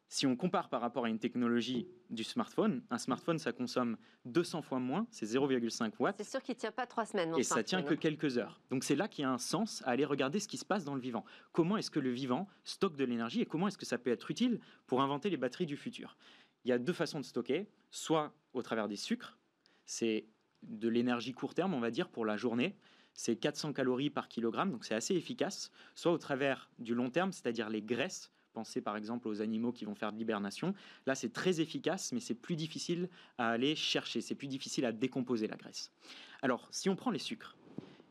Si 0.09 0.27
on 0.27 0.37
compare 0.37 0.69
par 0.69 0.81
rapport 0.81 1.05
à 1.05 1.09
une 1.09 1.19
technologie 1.19 1.89
du 2.11 2.23
smartphone, 2.23 2.83
un 2.91 2.99
smartphone, 2.99 3.39
ça 3.39 3.53
consomme 3.53 3.97
200 4.25 4.63
fois 4.63 4.79
moins, 4.79 5.07
c'est 5.11 5.27
0,5 5.27 5.93
watts. 5.99 6.17
C'est 6.19 6.31
sûr 6.31 6.43
qu'il 6.43 6.55
ne 6.55 6.61
tient 6.61 6.73
pas 6.73 6.87
trois 6.87 7.05
semaines. 7.05 7.35
et 7.37 7.43
ça 7.43 7.65
tient 7.65 7.83
que 7.83 7.95
quelques 7.95 8.39
heures. 8.39 8.61
Donc 8.71 8.85
c'est 8.85 8.95
là 8.95 9.09
qu'il 9.09 9.23
y 9.23 9.25
a 9.25 9.31
un 9.31 9.39
sens 9.39 9.83
à 9.85 9.91
aller 9.91 10.05
regarder 10.05 10.39
ce 10.39 10.47
qui 10.47 10.59
se 10.59 10.65
passe 10.65 10.85
dans 10.85 10.95
le 10.95 11.01
vivant. 11.01 11.25
Comment 11.53 11.77
est-ce 11.77 11.91
que 11.91 11.99
le 11.99 12.11
vivant 12.11 12.47
stocke 12.63 12.97
de 12.97 13.05
l'énergie 13.05 13.41
et 13.41 13.47
comment 13.47 13.67
est-ce 13.67 13.79
que 13.79 13.87
ça 13.87 13.99
peut 13.99 14.11
être 14.11 14.31
utile 14.31 14.61
pour 14.87 15.03
inventer 15.03 15.29
les 15.29 15.37
batteries 15.37 15.67
du 15.67 15.77
futur? 15.77 16.17
Il 16.65 16.69
y 16.69 16.73
a 16.73 16.79
deux 16.79 16.93
façons 16.93 17.19
de 17.19 17.25
stocker, 17.25 17.69
soit 17.91 18.33
au 18.53 18.63
travers 18.63 18.89
des 18.89 18.97
sucres, 18.97 19.39
c'est 19.87 20.27
de 20.63 20.89
l'énergie 20.89 21.33
court 21.33 21.55
terme, 21.55 21.75
on 21.75 21.81
va 21.81 21.91
dire, 21.91 22.09
pour 22.09 22.25
la 22.25 22.37
journée. 22.37 22.77
C'est 23.15 23.37
400 23.37 23.73
calories 23.73 24.11
par 24.11 24.29
kilogramme, 24.29 24.71
donc 24.71 24.85
c'est 24.85 24.95
assez 24.95 25.15
efficace. 25.15 25.71
Soit 25.95 26.13
au 26.13 26.19
travers 26.19 26.69
du 26.79 26.95
long 26.95 27.09
terme, 27.09 27.33
c'est-à-dire 27.33 27.71
les 27.71 27.83
graisses, 27.83 28.31
Pensez 28.57 28.81
par 28.81 28.97
exemple 28.97 29.29
aux 29.29 29.43
animaux 29.43 29.71
qui 29.71 29.85
vont 29.85 29.95
faire 29.95 30.15
de 30.15 30.17
l'hibernation. 30.17 30.73
Là, 31.05 31.15
c'est 31.15 31.31
très 31.31 31.61
efficace, 31.61 32.13
mais 32.13 32.21
c'est 32.21 32.33
plus 32.35 32.57
difficile 32.57 33.11
à 33.37 33.51
aller 33.51 33.77
chercher. 33.77 34.23
C'est 34.23 34.35
plus 34.35 34.47
difficile 34.49 34.87
à 34.87 34.93
décomposer 34.93 35.47
la 35.47 35.57
graisse. 35.57 35.93
Alors, 36.41 36.67
si 36.71 36.89
on 36.89 36.97
prend 36.97 37.11
les 37.11 37.19
sucres, 37.19 37.55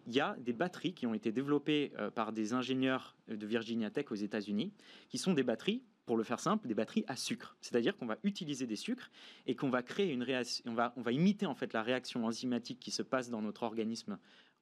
il 0.06 0.14
y 0.14 0.20
a 0.20 0.36
des 0.38 0.54
batteries 0.54 0.94
qui 0.94 1.08
ont 1.08 1.16
été 1.16 1.32
développées 1.32 1.94
euh, 1.98 2.12
par 2.12 2.32
des 2.32 2.54
ingénieurs 2.54 3.16
de 3.28 3.44
Virginia 3.48 3.90
Tech 3.90 4.12
aux 4.12 4.16
États-Unis, 4.16 4.72
qui 5.10 5.18
sont 5.18 5.34
des 5.34 5.42
batteries 5.42 5.82
pour 6.06 6.16
le 6.16 6.24
faire 6.24 6.40
simple, 6.40 6.68
des 6.68 6.76
batteries 6.76 7.06
à 7.08 7.16
sucre. 7.16 7.58
C'est-à-dire 7.60 7.98
qu'on 7.98 8.06
va 8.06 8.20
utiliser 8.22 8.68
des 8.68 8.76
sucres 8.76 9.10
et 9.48 9.56
qu'on 9.56 9.72
va 9.72 9.82
créer 9.82 10.12
une 10.12 10.22
réaction, 10.22 10.64
on 10.68 10.76
va, 10.76 10.94
on 10.96 11.02
va 11.02 11.12
imiter 11.12 11.48
en 11.48 11.56
fait 11.56 11.74
la 11.74 11.82
réaction 11.82 12.24
enzymatique 12.24 12.80
qui 12.80 12.92
se 12.92 13.02
passe 13.02 13.32
dans 13.32 13.42
notre 13.42 13.64
organisme 13.64 14.20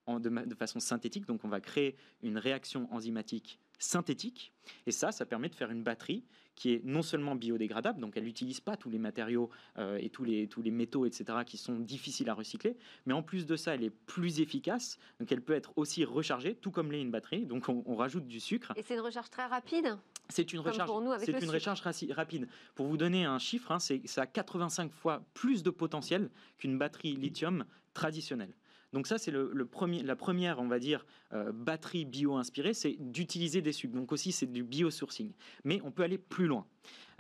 de, 0.08 0.56
façon 0.56 0.80
synthétique. 0.80 1.26
Donc 1.26 1.44
on 1.44 1.50
va 1.50 1.60
créer 1.60 1.98
une 2.22 2.38
réaction 2.38 2.88
enzymatique 2.94 3.60
synthétique. 3.80 4.52
Et 4.86 4.92
ça, 4.92 5.12
ça 5.12 5.26
permet 5.26 5.50
de 5.50 5.56
faire 5.56 5.72
une 5.72 5.84
batterie 5.84 6.24
qui 6.56 6.74
est 6.74 6.82
non 6.84 7.02
seulement 7.02 7.36
biodégradable, 7.36 8.00
donc 8.00 8.16
elle 8.16 8.26
n'utilise 8.26 8.60
pas 8.60 8.78
tous 8.78 8.90
les 8.90 9.00
matériaux 9.00 9.50
euh, 9.78 9.98
et 10.00 10.10
tous 10.10 10.24
les, 10.24 10.48
tous 10.48 10.62
les 10.62 10.72
métaux, 10.72 11.06
etc., 11.06 11.40
qui 11.46 11.58
sont 11.58 11.80
difficiles 11.80 12.30
à 12.30 12.34
recycler, 12.34 12.78
mais 13.06 13.14
en 13.14 13.24
plus 13.24 13.46
de 13.46 13.56
ça, 13.56 13.74
elle 13.74 13.84
est 13.84 13.90
plus 13.90 14.40
efficace, 14.40 15.00
donc 15.20 15.32
elle 15.32 15.42
peut 15.42 15.54
être 15.54 15.74
aussi 15.78 16.06
rechargée, 16.06 16.56
tout 16.56 16.72
comme 16.72 16.92
l'est 16.92 17.02
une 17.02 17.12
batterie, 17.12 17.46
donc 17.46 17.70
on, 17.70 17.96
rajoute 17.96 18.28
du 18.28 18.40
sucre. 18.40 18.74
Et 18.76 18.84
c'est 18.84 18.96
une 18.96 19.02
recharge 19.02 19.30
très 19.30 19.46
rapide? 19.46 19.98
C'est 20.30 20.54
une 20.54 20.60
recharge, 20.60 20.90
c'est 21.20 21.42
une 21.42 21.50
recharge 21.50 21.82
rapide. 22.12 22.48
Pour 22.76 22.88
vous 22.88 22.98
donner 22.98 23.26
un 23.26 23.40
chiffre, 23.40 23.72
hein, 23.72 23.80
c'est 23.80 24.02
ça 24.06 24.22
a 24.22 24.26
85 24.26 24.92
fois 24.92 25.24
plus 25.34 25.64
de 25.64 25.70
potentiel 25.70 26.30
qu'une 26.58 26.78
batterie 26.78 27.16
lithium 27.16 27.66
traditionnelle. 27.94 28.54
Donc 28.94 29.08
ça, 29.08 29.18
c'est 29.18 29.32
le, 29.32 29.66
premier, 29.66 30.04
la 30.04 30.16
première, 30.16 30.60
on 30.60 30.68
va 30.68 30.80
dire, 30.80 31.06
euh, 31.34 31.52
batterie 31.52 32.06
bio-inspirée, 32.06 32.76
c'est 32.76 32.96
d'utiliser 33.00 33.62
des 33.62 33.72
sucres. 33.72 33.96
Donc 33.96 34.12
aussi, 34.12 34.32
c'est 34.32 34.46
du 34.46 34.64
biosourcing. 34.64 35.32
Mais 35.64 35.82
on 35.84 35.92
peut 35.92 36.04
aller 36.04 36.20
plus 36.20 36.46
loin. 36.46 36.66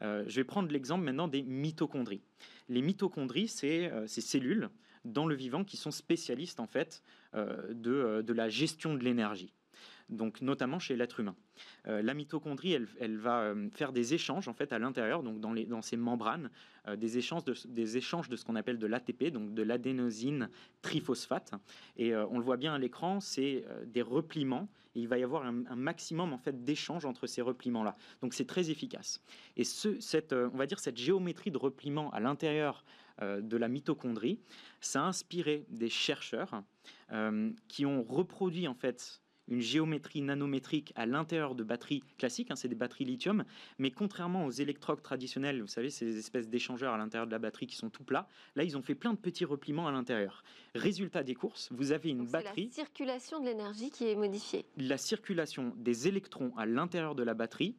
Euh, 0.03 0.23
je 0.27 0.35
vais 0.35 0.43
prendre 0.43 0.71
l'exemple 0.71 1.03
maintenant 1.03 1.27
des 1.27 1.41
mitochondries. 1.41 2.21
Les 2.69 2.81
mitochondries, 2.81 3.47
c'est 3.47 3.91
euh, 3.91 4.05
ces 4.07 4.21
cellules 4.21 4.69
dans 5.03 5.25
le 5.25 5.35
vivant 5.35 5.63
qui 5.63 5.75
sont 5.75 5.91
spécialistes 5.91 6.61
en 6.61 6.67
fait 6.67 7.03
de 7.33 8.33
la 8.33 8.47
gestion 8.47 8.93
de 8.93 9.03
l'énergie 9.03 9.51
donc 10.09 10.41
notamment 10.41 10.79
chez 10.79 10.95
l'être 10.95 11.19
humain. 11.19 11.35
Euh, 11.87 12.01
la 12.01 12.13
mitochondrie, 12.13 12.73
elle, 12.99 13.17
va 13.17 13.41
euh, 13.41 13.69
faire 13.71 13.91
des 13.91 14.13
échanges 14.13 14.47
en 14.47 14.53
fait 14.53 14.73
à 14.73 14.79
l'intérieur, 14.79 15.23
donc 15.23 15.39
dans, 15.39 15.53
les, 15.53 15.65
dans 15.65 15.81
ces 15.81 15.97
membranes, 15.97 16.49
euh, 16.87 16.95
des, 16.95 17.17
échanges 17.17 17.43
de, 17.43 17.55
des 17.67 17.97
échanges 17.97 18.29
de 18.29 18.35
ce 18.35 18.45
qu'on 18.45 18.55
appelle 18.55 18.79
de 18.79 18.87
l'ATP, 18.87 19.25
donc 19.25 19.53
de 19.53 19.63
l'adénosine 19.63 20.49
triphosphate. 20.81 21.51
Et 21.97 22.15
on 22.15 22.37
le 22.37 22.43
voit 22.43 22.57
bien 22.57 22.73
à 22.73 22.77
l'écran, 22.77 23.19
c'est 23.19 23.65
des 23.85 24.01
repliements. 24.01 24.69
Et 24.95 24.99
il 24.99 25.07
va 25.07 25.17
y 25.17 25.23
avoir 25.23 25.43
un, 25.45 25.75
maximum 25.75 26.33
en 26.33 26.37
fait 26.37 26.63
d'échanges 26.63 27.05
entre 27.05 27.25
ces 27.25 27.41
repliements-là. 27.41 27.95
Donc 28.21 28.33
c'est 28.33 28.45
très 28.45 28.69
efficace. 28.69 29.21
Et 29.57 29.63
ce, 29.63 29.99
cette, 29.99 30.33
on 30.33 30.57
va 30.57 30.67
dire 30.67 30.79
cette 30.79 30.97
géométrie 30.97 31.51
de 31.51 31.57
repliement 31.57 32.11
à 32.11 32.19
l'intérieur 32.19 32.83
de 33.21 33.57
la 33.57 33.67
mitochondrie, 33.67 34.39
ça 34.81 35.03
a 35.03 35.07
inspiré 35.07 35.65
des 35.69 35.89
chercheurs 35.89 36.63
qui 37.67 37.85
ont 37.85 38.03
reproduit 38.03 38.67
en 38.67 38.75
fait 38.75 39.22
une 39.47 39.61
géométrie 39.61 40.21
nanométrique 40.21 40.93
à 40.95 41.05
l'intérieur 41.05 41.55
de 41.55 41.63
batteries 41.63 42.03
classiques, 42.17 42.51
hein, 42.51 42.55
c'est 42.55 42.67
des 42.67 42.75
batteries 42.75 43.05
lithium, 43.05 43.43
mais 43.77 43.91
contrairement 43.91 44.45
aux 44.45 44.51
électrodes 44.51 45.01
traditionnels, 45.01 45.61
vous 45.61 45.67
savez, 45.67 45.89
ces 45.89 46.17
espèces 46.17 46.49
d'échangeurs 46.49 46.93
à 46.93 46.97
l'intérieur 46.97 47.27
de 47.27 47.31
la 47.31 47.39
batterie 47.39 47.67
qui 47.67 47.75
sont 47.75 47.89
tout 47.89 48.03
plats, 48.03 48.27
là 48.55 48.63
ils 48.63 48.77
ont 48.77 48.81
fait 48.81 48.95
plein 48.95 49.13
de 49.13 49.17
petits 49.17 49.45
repliements 49.45 49.87
à 49.87 49.91
l'intérieur. 49.91 50.43
Résultat 50.75 51.23
des 51.23 51.35
courses, 51.35 51.69
vous 51.71 51.91
avez 51.91 52.09
une 52.09 52.25
batterie. 52.25 52.67
La 52.67 52.73
circulation 52.73 53.39
de 53.39 53.45
l'énergie 53.45 53.89
qui 53.89 54.07
est 54.07 54.15
modifiée. 54.15 54.65
La 54.77 54.97
circulation 54.97 55.73
des 55.77 56.07
électrons 56.07 56.53
à 56.57 56.65
l'intérieur 56.65 57.15
de 57.15 57.23
la 57.23 57.33
batterie 57.33 57.75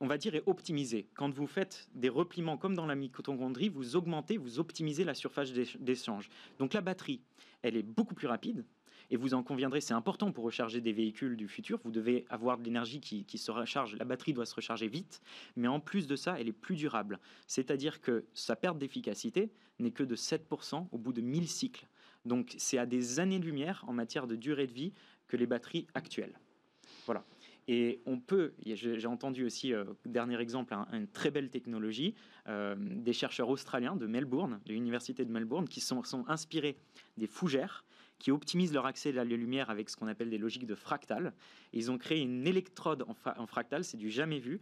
on 0.00 0.06
va 0.06 0.16
dire, 0.16 0.34
est 0.34 0.42
optimisée. 0.46 1.06
Quand 1.14 1.32
vous 1.32 1.46
faites 1.46 1.88
des 1.94 2.08
repliements 2.08 2.56
comme 2.56 2.74
dans 2.74 2.86
la 2.86 2.94
mitochondrie, 2.94 3.68
vous 3.68 3.96
augmentez, 3.96 4.38
vous 4.38 4.58
optimisez 4.58 5.04
la 5.04 5.14
surface 5.14 5.52
d'échange. 5.52 6.30
Donc 6.58 6.72
la 6.72 6.80
batterie, 6.80 7.20
elle 7.62 7.76
est 7.76 7.82
beaucoup 7.82 8.14
plus 8.14 8.26
rapide, 8.26 8.64
et 9.10 9.16
vous 9.16 9.34
en 9.34 9.42
conviendrez, 9.42 9.80
c'est 9.80 9.94
important 9.94 10.30
pour 10.30 10.44
recharger 10.44 10.80
des 10.80 10.92
véhicules 10.92 11.36
du 11.36 11.48
futur. 11.48 11.80
Vous 11.84 11.90
devez 11.90 12.24
avoir 12.30 12.58
de 12.58 12.64
l'énergie 12.64 13.00
qui, 13.00 13.38
se 13.38 13.50
recharge. 13.50 13.96
La 13.96 14.04
batterie 14.04 14.32
doit 14.32 14.46
se 14.46 14.54
recharger 14.54 14.86
vite. 14.86 15.20
Mais 15.56 15.68
en 15.68 15.80
plus 15.80 16.06
de 16.06 16.14
ça, 16.14 16.38
elle 16.38 16.48
est 16.48 16.52
plus 16.52 16.76
durable. 16.76 17.18
C'est-à-dire 17.46 18.00
que 18.00 18.24
sa 18.34 18.54
perte 18.54 18.78
d'efficacité 18.78 19.50
n'est 19.80 19.90
que 19.90 20.04
de 20.04 20.14
7% 20.14 20.86
au 20.92 20.98
bout 20.98 21.12
de 21.12 21.20
1000 21.20 21.48
cycles. 21.48 21.88
Donc 22.24 22.54
c'est 22.58 22.78
à 22.78 22.86
des 22.86 23.18
années-lumière 23.18 23.84
en 23.88 23.92
matière 23.92 24.26
de 24.26 24.36
durée 24.36 24.66
de 24.66 24.72
vie 24.72 24.92
que 25.26 25.36
les 25.36 25.46
batteries 25.46 25.86
actuelles. 25.94 26.38
Voilà. 27.06 27.24
Et 27.66 28.00
on 28.06 28.18
peut, 28.18 28.52
j'ai 28.64 29.06
entendu 29.06 29.44
aussi, 29.44 29.72
euh, 29.72 29.84
dernier 30.04 30.40
exemple, 30.40 30.74
une 30.92 31.06
très 31.06 31.30
belle 31.30 31.50
technologie, 31.50 32.14
euh, 32.48 32.74
des 32.78 33.12
chercheurs 33.12 33.48
australiens 33.48 33.96
de 33.96 34.06
Melbourne, 34.06 34.60
de 34.66 34.72
l'université 34.72 35.24
de 35.24 35.30
Melbourne, 35.30 35.68
qui 35.68 35.80
sont, 35.80 36.02
sont 36.02 36.24
inspirés 36.28 36.76
des 37.16 37.26
fougères 37.26 37.84
qui 38.20 38.30
optimisent 38.30 38.72
leur 38.72 38.86
accès 38.86 39.10
à 39.10 39.24
la 39.24 39.24
lumière 39.24 39.70
avec 39.70 39.90
ce 39.90 39.96
qu'on 39.96 40.06
appelle 40.06 40.30
des 40.30 40.38
logiques 40.38 40.66
de 40.66 40.76
fractal. 40.76 41.32
ils 41.72 41.90
ont 41.90 41.98
créé 41.98 42.20
une 42.20 42.46
électrode 42.46 43.04
en, 43.08 43.46
fractal, 43.46 43.82
c'est 43.82 43.96
du 43.96 44.10
jamais 44.10 44.38
vu, 44.38 44.60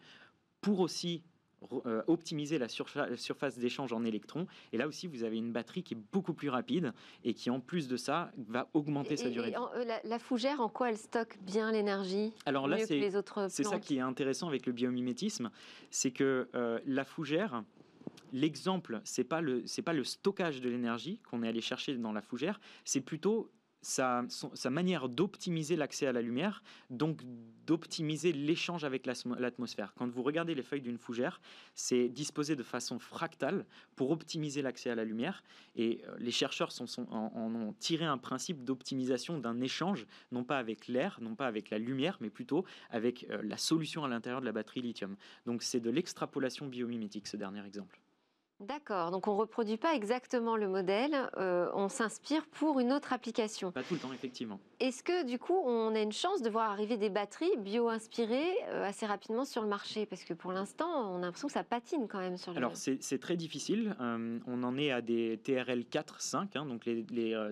pour 0.63 0.81
aussi 0.81 1.23
euh, 1.87 2.03
optimiser 2.07 2.57
la, 2.57 2.69
surface 2.69 3.59
d'échange 3.59 3.93
en 3.93 4.05
électrons. 4.05 4.47
Et 4.73 4.79
là 4.79 4.87
aussi, 4.87 5.09
vous 5.09 5.25
avez 5.25 5.37
une 5.37 5.51
batterie 5.51 5.83
qui 5.83 5.95
est 5.95 5.99
beaucoup 6.13 6.33
plus 6.33 6.49
rapide 6.49 6.93
et 7.25 7.35
qui, 7.35 7.51
en 7.51 7.59
plus 7.59 7.89
de 7.89 7.97
ça, 7.97 8.31
va 8.37 8.69
augmenter 8.75 9.17
sa 9.17 9.29
durée. 9.29 9.53
Euh, 9.75 9.85
la, 10.05 10.19
fougère, 10.21 10.61
en 10.61 10.69
quoi 10.69 10.91
elle 10.91 10.97
stocke 10.97 11.37
bien 11.43 11.73
l'énergie 11.73 12.33
Alors 12.47 12.69
là, 12.69 12.79
c'est 12.79 13.65
ça 13.65 13.81
qui 13.81 13.97
est 13.97 14.01
intéressant 14.01 14.47
avec 14.47 14.67
le 14.67 14.73
biomimétisme, 14.73 15.51
c'est 15.91 16.13
que 16.13 16.49
euh, 16.55 16.79
la 16.87 17.05
fougère, 17.05 17.65
l'exemple, 18.33 19.01
c'est 19.05 19.25
pas 19.25 19.41
le 19.41 19.65
pas 19.85 19.93
le 19.93 20.05
stockage 20.05 20.61
de 20.61 20.69
l'énergie 20.69 21.21
qu'on 21.31 21.43
est 21.43 21.49
allé 21.49 21.61
chercher 21.61 21.97
dans 21.97 22.13
la 22.13 22.23
fougère, 22.23 22.61
c'est 22.85 23.01
plutôt 23.01 23.51
sa, 23.83 24.25
manière 24.71 25.09
d'optimiser 25.09 25.77
l'accès 25.77 26.07
à 26.07 26.13
la 26.13 26.21
lumière, 26.21 26.63
donc 26.91 27.23
d'optimiser 27.67 28.33
l'échange 28.33 28.85
avec 28.85 29.07
l'atmosphère. 29.07 29.95
Quand 29.95 30.09
vous 30.09 30.23
regardez 30.23 30.55
les 30.55 30.63
feuilles 30.63 30.83
d'une 30.83 30.99
fougère, 30.99 31.41
c'est 31.75 32.09
disposé 32.09 32.57
de 32.57 32.63
façon 32.63 32.99
fractale 32.99 33.67
pour 33.95 34.11
optimiser 34.11 34.63
l'accès 34.63 34.91
à 34.91 34.95
la 34.95 35.05
lumière. 35.05 35.45
Et 35.77 36.03
euh, 36.07 36.17
les 36.19 36.31
chercheurs 36.31 36.71
en, 37.11 37.55
ont 37.55 37.73
tiré 37.75 38.05
un 38.05 38.19
principe 38.19 38.65
d'optimisation 38.65 39.39
d'un 39.39 39.61
échange, 39.61 40.07
non 40.33 40.45
pas 40.45 40.59
avec 40.59 40.89
l'air, 40.89 41.19
non 41.21 41.35
pas 41.35 41.47
avec 41.47 41.71
la 41.71 41.79
lumière, 41.79 42.17
mais 42.21 42.31
plutôt 42.31 42.65
avec 42.91 43.27
euh, 43.31 43.41
la 43.43 43.59
solution 43.59 44.05
à 44.05 44.09
l'intérieur 44.09 44.41
de 44.41 44.47
la 44.47 44.53
batterie 44.53 44.81
lithium. 44.81 45.17
Donc 45.47 45.63
c'est 45.63 45.81
de 45.81 45.91
l'extrapolation 45.91 46.67
biomimétique, 46.67 47.27
ce 47.27 47.37
dernier 47.37 47.65
exemple. 47.65 48.01
D'accord, 48.61 49.13
donc 49.13 49.29
on 49.29 49.35
ne 49.35 49.39
reproduit 49.39 49.77
pas 49.77 49.95
exactement 49.95 50.57
le 50.57 50.67
modèle, 50.67 51.31
euh, 51.37 51.71
on 51.75 51.89
s'inspire 51.89 52.45
pour 52.47 52.81
une 52.81 52.93
autre 52.93 53.13
application. 53.13 53.71
Pas 53.71 53.85
tout 53.85 53.95
le 53.95 54.01
temps, 54.01 54.13
effectivement. 54.13 54.59
Est-ce 54.81 55.05
que 55.05 55.25
du 55.25 55.39
coup, 55.39 55.55
on 55.55 55.95
a 55.95 56.01
une 56.01 56.11
chance 56.11 56.43
de 56.43 56.51
voir 56.51 56.69
arriver 56.73 56.97
des 56.97 57.09
batteries 57.09 57.57
bio-inspirées 57.59 58.51
euh, 58.71 58.85
assez 58.85 59.07
rapidement 59.07 59.45
sur 59.45 59.63
le 59.63 59.69
marché? 59.69 60.07
Parce 60.07 60.25
que 60.25 60.35
pour 60.35 60.51
l'instant, 60.51 60.89
on 60.89 61.19
a 61.19 61.27
l'impression 61.27 61.47
que 61.47 61.55
ça 61.55 61.63
patine 61.63 62.09
quand 62.09 62.19
même 62.19 62.37
sur 62.37 62.51
le 62.51 62.59
Alors, 62.59 62.73
c'est 62.75 63.21
très 63.21 63.37
difficile. 63.37 63.95
Euh, 64.01 64.41
on 64.49 64.63
en 64.65 64.77
est 64.77 64.91
à 64.91 65.03
des 65.03 65.39
TRL 65.45 65.85
4, 65.85 66.21
5, 66.21 66.57
hein, 66.57 66.67
donc 66.67 66.85
les, 66.85 67.05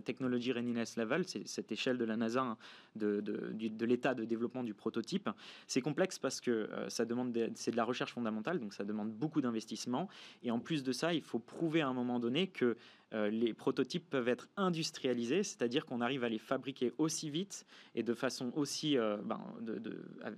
technologies 0.04 0.52
readiness 0.52 0.96
level, 0.96 1.22
c'est 1.28 1.46
cette 1.46 1.70
échelle 1.70 1.98
de 1.98 2.04
la 2.04 2.16
NASA 2.16 2.42
hein, 2.42 2.56
de, 2.96 3.20
de 3.20 3.86
l'état 3.86 4.14
de 4.14 4.24
développement 4.24 4.64
du 4.64 4.74
prototype. 4.74 5.28
C'est 5.66 5.80
complexe 5.80 6.18
parce 6.18 6.40
que 6.40 6.68
ça 6.88 7.04
demande, 7.04 7.36
c'est 7.54 7.70
de 7.70 7.76
la 7.76 7.84
recherche 7.84 8.12
fondamentale, 8.12 8.58
donc 8.58 8.74
ça 8.74 8.84
demande 8.84 9.10
beaucoup 9.10 9.40
d'investissement. 9.40 10.08
Et 10.42 10.50
en 10.50 10.58
plus 10.58 10.82
de 10.82 10.92
ça, 10.92 11.14
il 11.14 11.22
faut 11.22 11.38
prouver 11.38 11.80
à 11.80 11.88
un 11.88 11.94
moment 11.94 12.18
donné 12.18 12.48
que 12.48 12.76
euh, 13.14 13.30
les 13.30 13.54
prototypes 13.54 14.10
peuvent 14.10 14.28
être 14.28 14.48
industrialisés, 14.56 15.44
c'est-à-dire 15.44 15.86
qu'on 15.86 16.00
arrive 16.00 16.24
à 16.24 16.28
les 16.28 16.38
fabriquer 16.38 16.92
aussi 16.98 17.30
vite 17.30 17.64
et 17.94 18.02
de 18.02 18.14
façon 18.14 18.52
aussi 18.56 18.98
euh, 18.98 19.16
ben, 19.18 19.40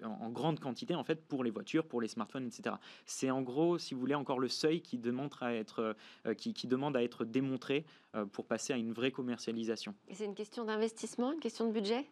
en 0.04 0.28
grande 0.28 0.60
quantité 0.60 0.94
en 0.94 1.02
fait 1.02 1.26
pour 1.26 1.44
les 1.44 1.50
voitures, 1.50 1.86
pour 1.86 2.02
les 2.02 2.08
smartphones, 2.08 2.46
etc. 2.46 2.76
C'est 3.06 3.30
en 3.30 3.40
gros, 3.40 3.78
si 3.78 3.94
vous 3.94 4.00
voulez, 4.00 4.14
encore 4.14 4.38
le 4.38 4.48
seuil 4.48 4.82
qui 4.82 4.98
demande 4.98 5.32
à 5.40 5.54
être, 5.54 5.96
euh, 6.26 6.34
qui, 6.34 6.52
demande 6.66 6.96
à 6.96 7.02
être 7.02 7.24
démontré 7.24 7.84
pour 8.32 8.46
passer 8.46 8.72
à 8.72 8.76
une 8.76 8.92
vraie 8.92 9.10
commercialisation. 9.10 9.94
C'est 10.12 10.24
une 10.24 10.34
question 10.34 10.64
d'investissement, 10.64 11.32
une 11.32 11.40
question 11.40 11.66
de 11.66 11.72
budget? 11.72 12.06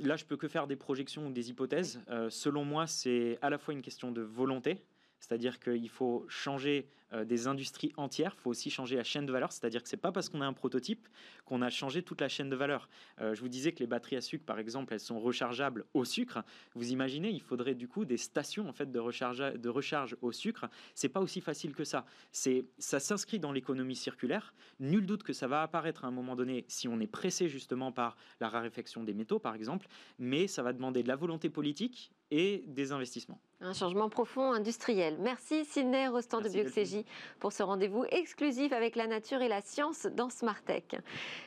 Là, 0.00 0.16
je 0.16 0.24
peux 0.24 0.36
que 0.36 0.48
faire 0.48 0.66
des 0.66 0.76
projections 0.76 1.26
ou 1.26 1.32
des 1.32 1.50
hypothèses. 1.50 2.00
selon 2.28 2.64
moi, 2.64 2.86
c'est 2.86 3.38
à 3.42 3.50
la 3.50 3.58
fois 3.58 3.74
une 3.74 3.82
question 3.82 4.12
de 4.12 4.22
volonté, 4.22 4.84
c'est-à-dire 5.20 5.58
qu'il 5.58 5.88
faut 5.88 6.24
changer 6.28 6.88
euh, 7.14 7.24
des 7.24 7.46
industries 7.46 7.92
entières, 7.96 8.34
il 8.36 8.40
faut 8.40 8.50
aussi 8.50 8.70
changer 8.70 8.96
la 8.96 9.04
chaîne 9.04 9.24
de 9.24 9.32
valeur, 9.32 9.50
c'est-à-dire 9.50 9.82
que 9.82 9.88
ce 9.88 9.96
n'est 9.96 10.00
pas 10.00 10.12
parce 10.12 10.28
qu'on 10.28 10.42
a 10.42 10.46
un 10.46 10.52
prototype 10.52 11.08
qu'on 11.46 11.62
a 11.62 11.70
changé 11.70 12.02
toute 12.02 12.20
la 12.20 12.28
chaîne 12.28 12.50
de 12.50 12.56
valeur. 12.56 12.90
Euh, 13.20 13.34
je 13.34 13.40
vous 13.40 13.48
disais 13.48 13.72
que 13.72 13.78
les 13.78 13.86
batteries 13.86 14.16
à 14.16 14.20
sucre, 14.20 14.44
par 14.44 14.58
exemple, 14.58 14.92
elles 14.92 15.00
sont 15.00 15.18
rechargeables 15.18 15.86
au 15.94 16.04
sucre. 16.04 16.42
Vous 16.74 16.92
imaginez, 16.92 17.30
il 17.30 17.40
faudrait 17.40 17.74
du 17.74 17.88
coup 17.88 18.04
des 18.04 18.18
stations 18.18 18.68
en 18.68 18.74
fait 18.74 18.92
de 18.92 18.98
recharge, 18.98 19.38
de 19.38 19.68
recharge 19.70 20.16
au 20.20 20.32
sucre. 20.32 20.66
C'est 20.94 21.08
pas 21.08 21.20
aussi 21.20 21.40
facile 21.40 21.74
que 21.74 21.84
ça. 21.84 22.04
C'est, 22.30 22.66
ça 22.78 23.00
s'inscrit 23.00 23.38
dans 23.38 23.52
l'économie 23.52 23.96
circulaire. 23.96 24.52
Nul 24.78 25.06
doute 25.06 25.22
que 25.22 25.32
ça 25.32 25.46
va 25.46 25.62
apparaître 25.62 26.04
à 26.04 26.08
un 26.08 26.12
moment 26.12 26.36
donné 26.36 26.66
si 26.68 26.88
on 26.88 27.00
est 27.00 27.06
pressé 27.06 27.48
justement 27.48 27.90
par 27.90 28.16
la 28.40 28.50
raréfaction 28.50 29.02
des 29.02 29.14
métaux, 29.14 29.38
par 29.38 29.54
exemple, 29.54 29.86
mais 30.18 30.46
ça 30.46 30.62
va 30.62 30.74
demander 30.74 31.02
de 31.02 31.08
la 31.08 31.16
volonté 31.16 31.48
politique 31.48 32.12
et 32.30 32.64
des 32.66 32.92
investissements. 32.92 33.40
Un 33.60 33.72
changement 33.72 34.08
profond 34.08 34.52
industriel. 34.52 35.16
Merci 35.18 35.64
Sidney 35.64 36.06
Rostand 36.06 36.42
de 36.42 36.48
Bioxégie 36.48 37.04
pour 37.40 37.52
ce 37.52 37.64
rendez-vous 37.64 38.04
exclusif 38.10 38.72
avec 38.72 38.94
la 38.94 39.08
nature 39.08 39.42
et 39.42 39.48
la 39.48 39.60
science 39.60 40.06
dans 40.06 40.30
Smartech. 40.30 40.96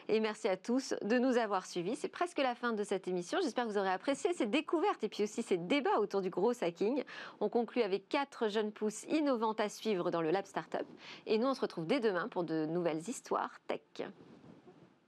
Et 0.09 0.19
merci 0.19 0.49
à 0.49 0.57
tous 0.57 0.93
de 1.03 1.17
nous 1.17 1.37
avoir 1.37 1.65
suivis. 1.65 1.95
C'est 1.95 2.09
presque 2.09 2.39
la 2.39 2.53
fin 2.53 2.73
de 2.73 2.83
cette 2.83 3.07
émission. 3.07 3.39
J'espère 3.41 3.65
que 3.65 3.71
vous 3.71 3.77
aurez 3.77 3.91
apprécié 3.91 4.33
ces 4.33 4.45
découvertes 4.45 5.03
et 5.03 5.09
puis 5.09 5.23
aussi 5.23 5.41
ces 5.41 5.57
débats 5.57 5.99
autour 5.99 6.21
du 6.21 6.29
gros 6.29 6.51
hacking. 6.61 7.03
On 7.39 7.47
conclut 7.47 7.81
avec 7.81 8.09
quatre 8.09 8.49
jeunes 8.49 8.73
pousses 8.73 9.03
innovantes 9.03 9.61
à 9.61 9.69
suivre 9.69 10.11
dans 10.11 10.21
le 10.21 10.31
Lab 10.31 10.45
Startup. 10.45 10.85
Et 11.27 11.37
nous, 11.37 11.47
on 11.47 11.53
se 11.53 11.61
retrouve 11.61 11.85
dès 11.85 12.01
demain 12.01 12.27
pour 12.27 12.43
de 12.43 12.65
nouvelles 12.65 13.07
histoires 13.07 13.57
tech. 13.67 14.09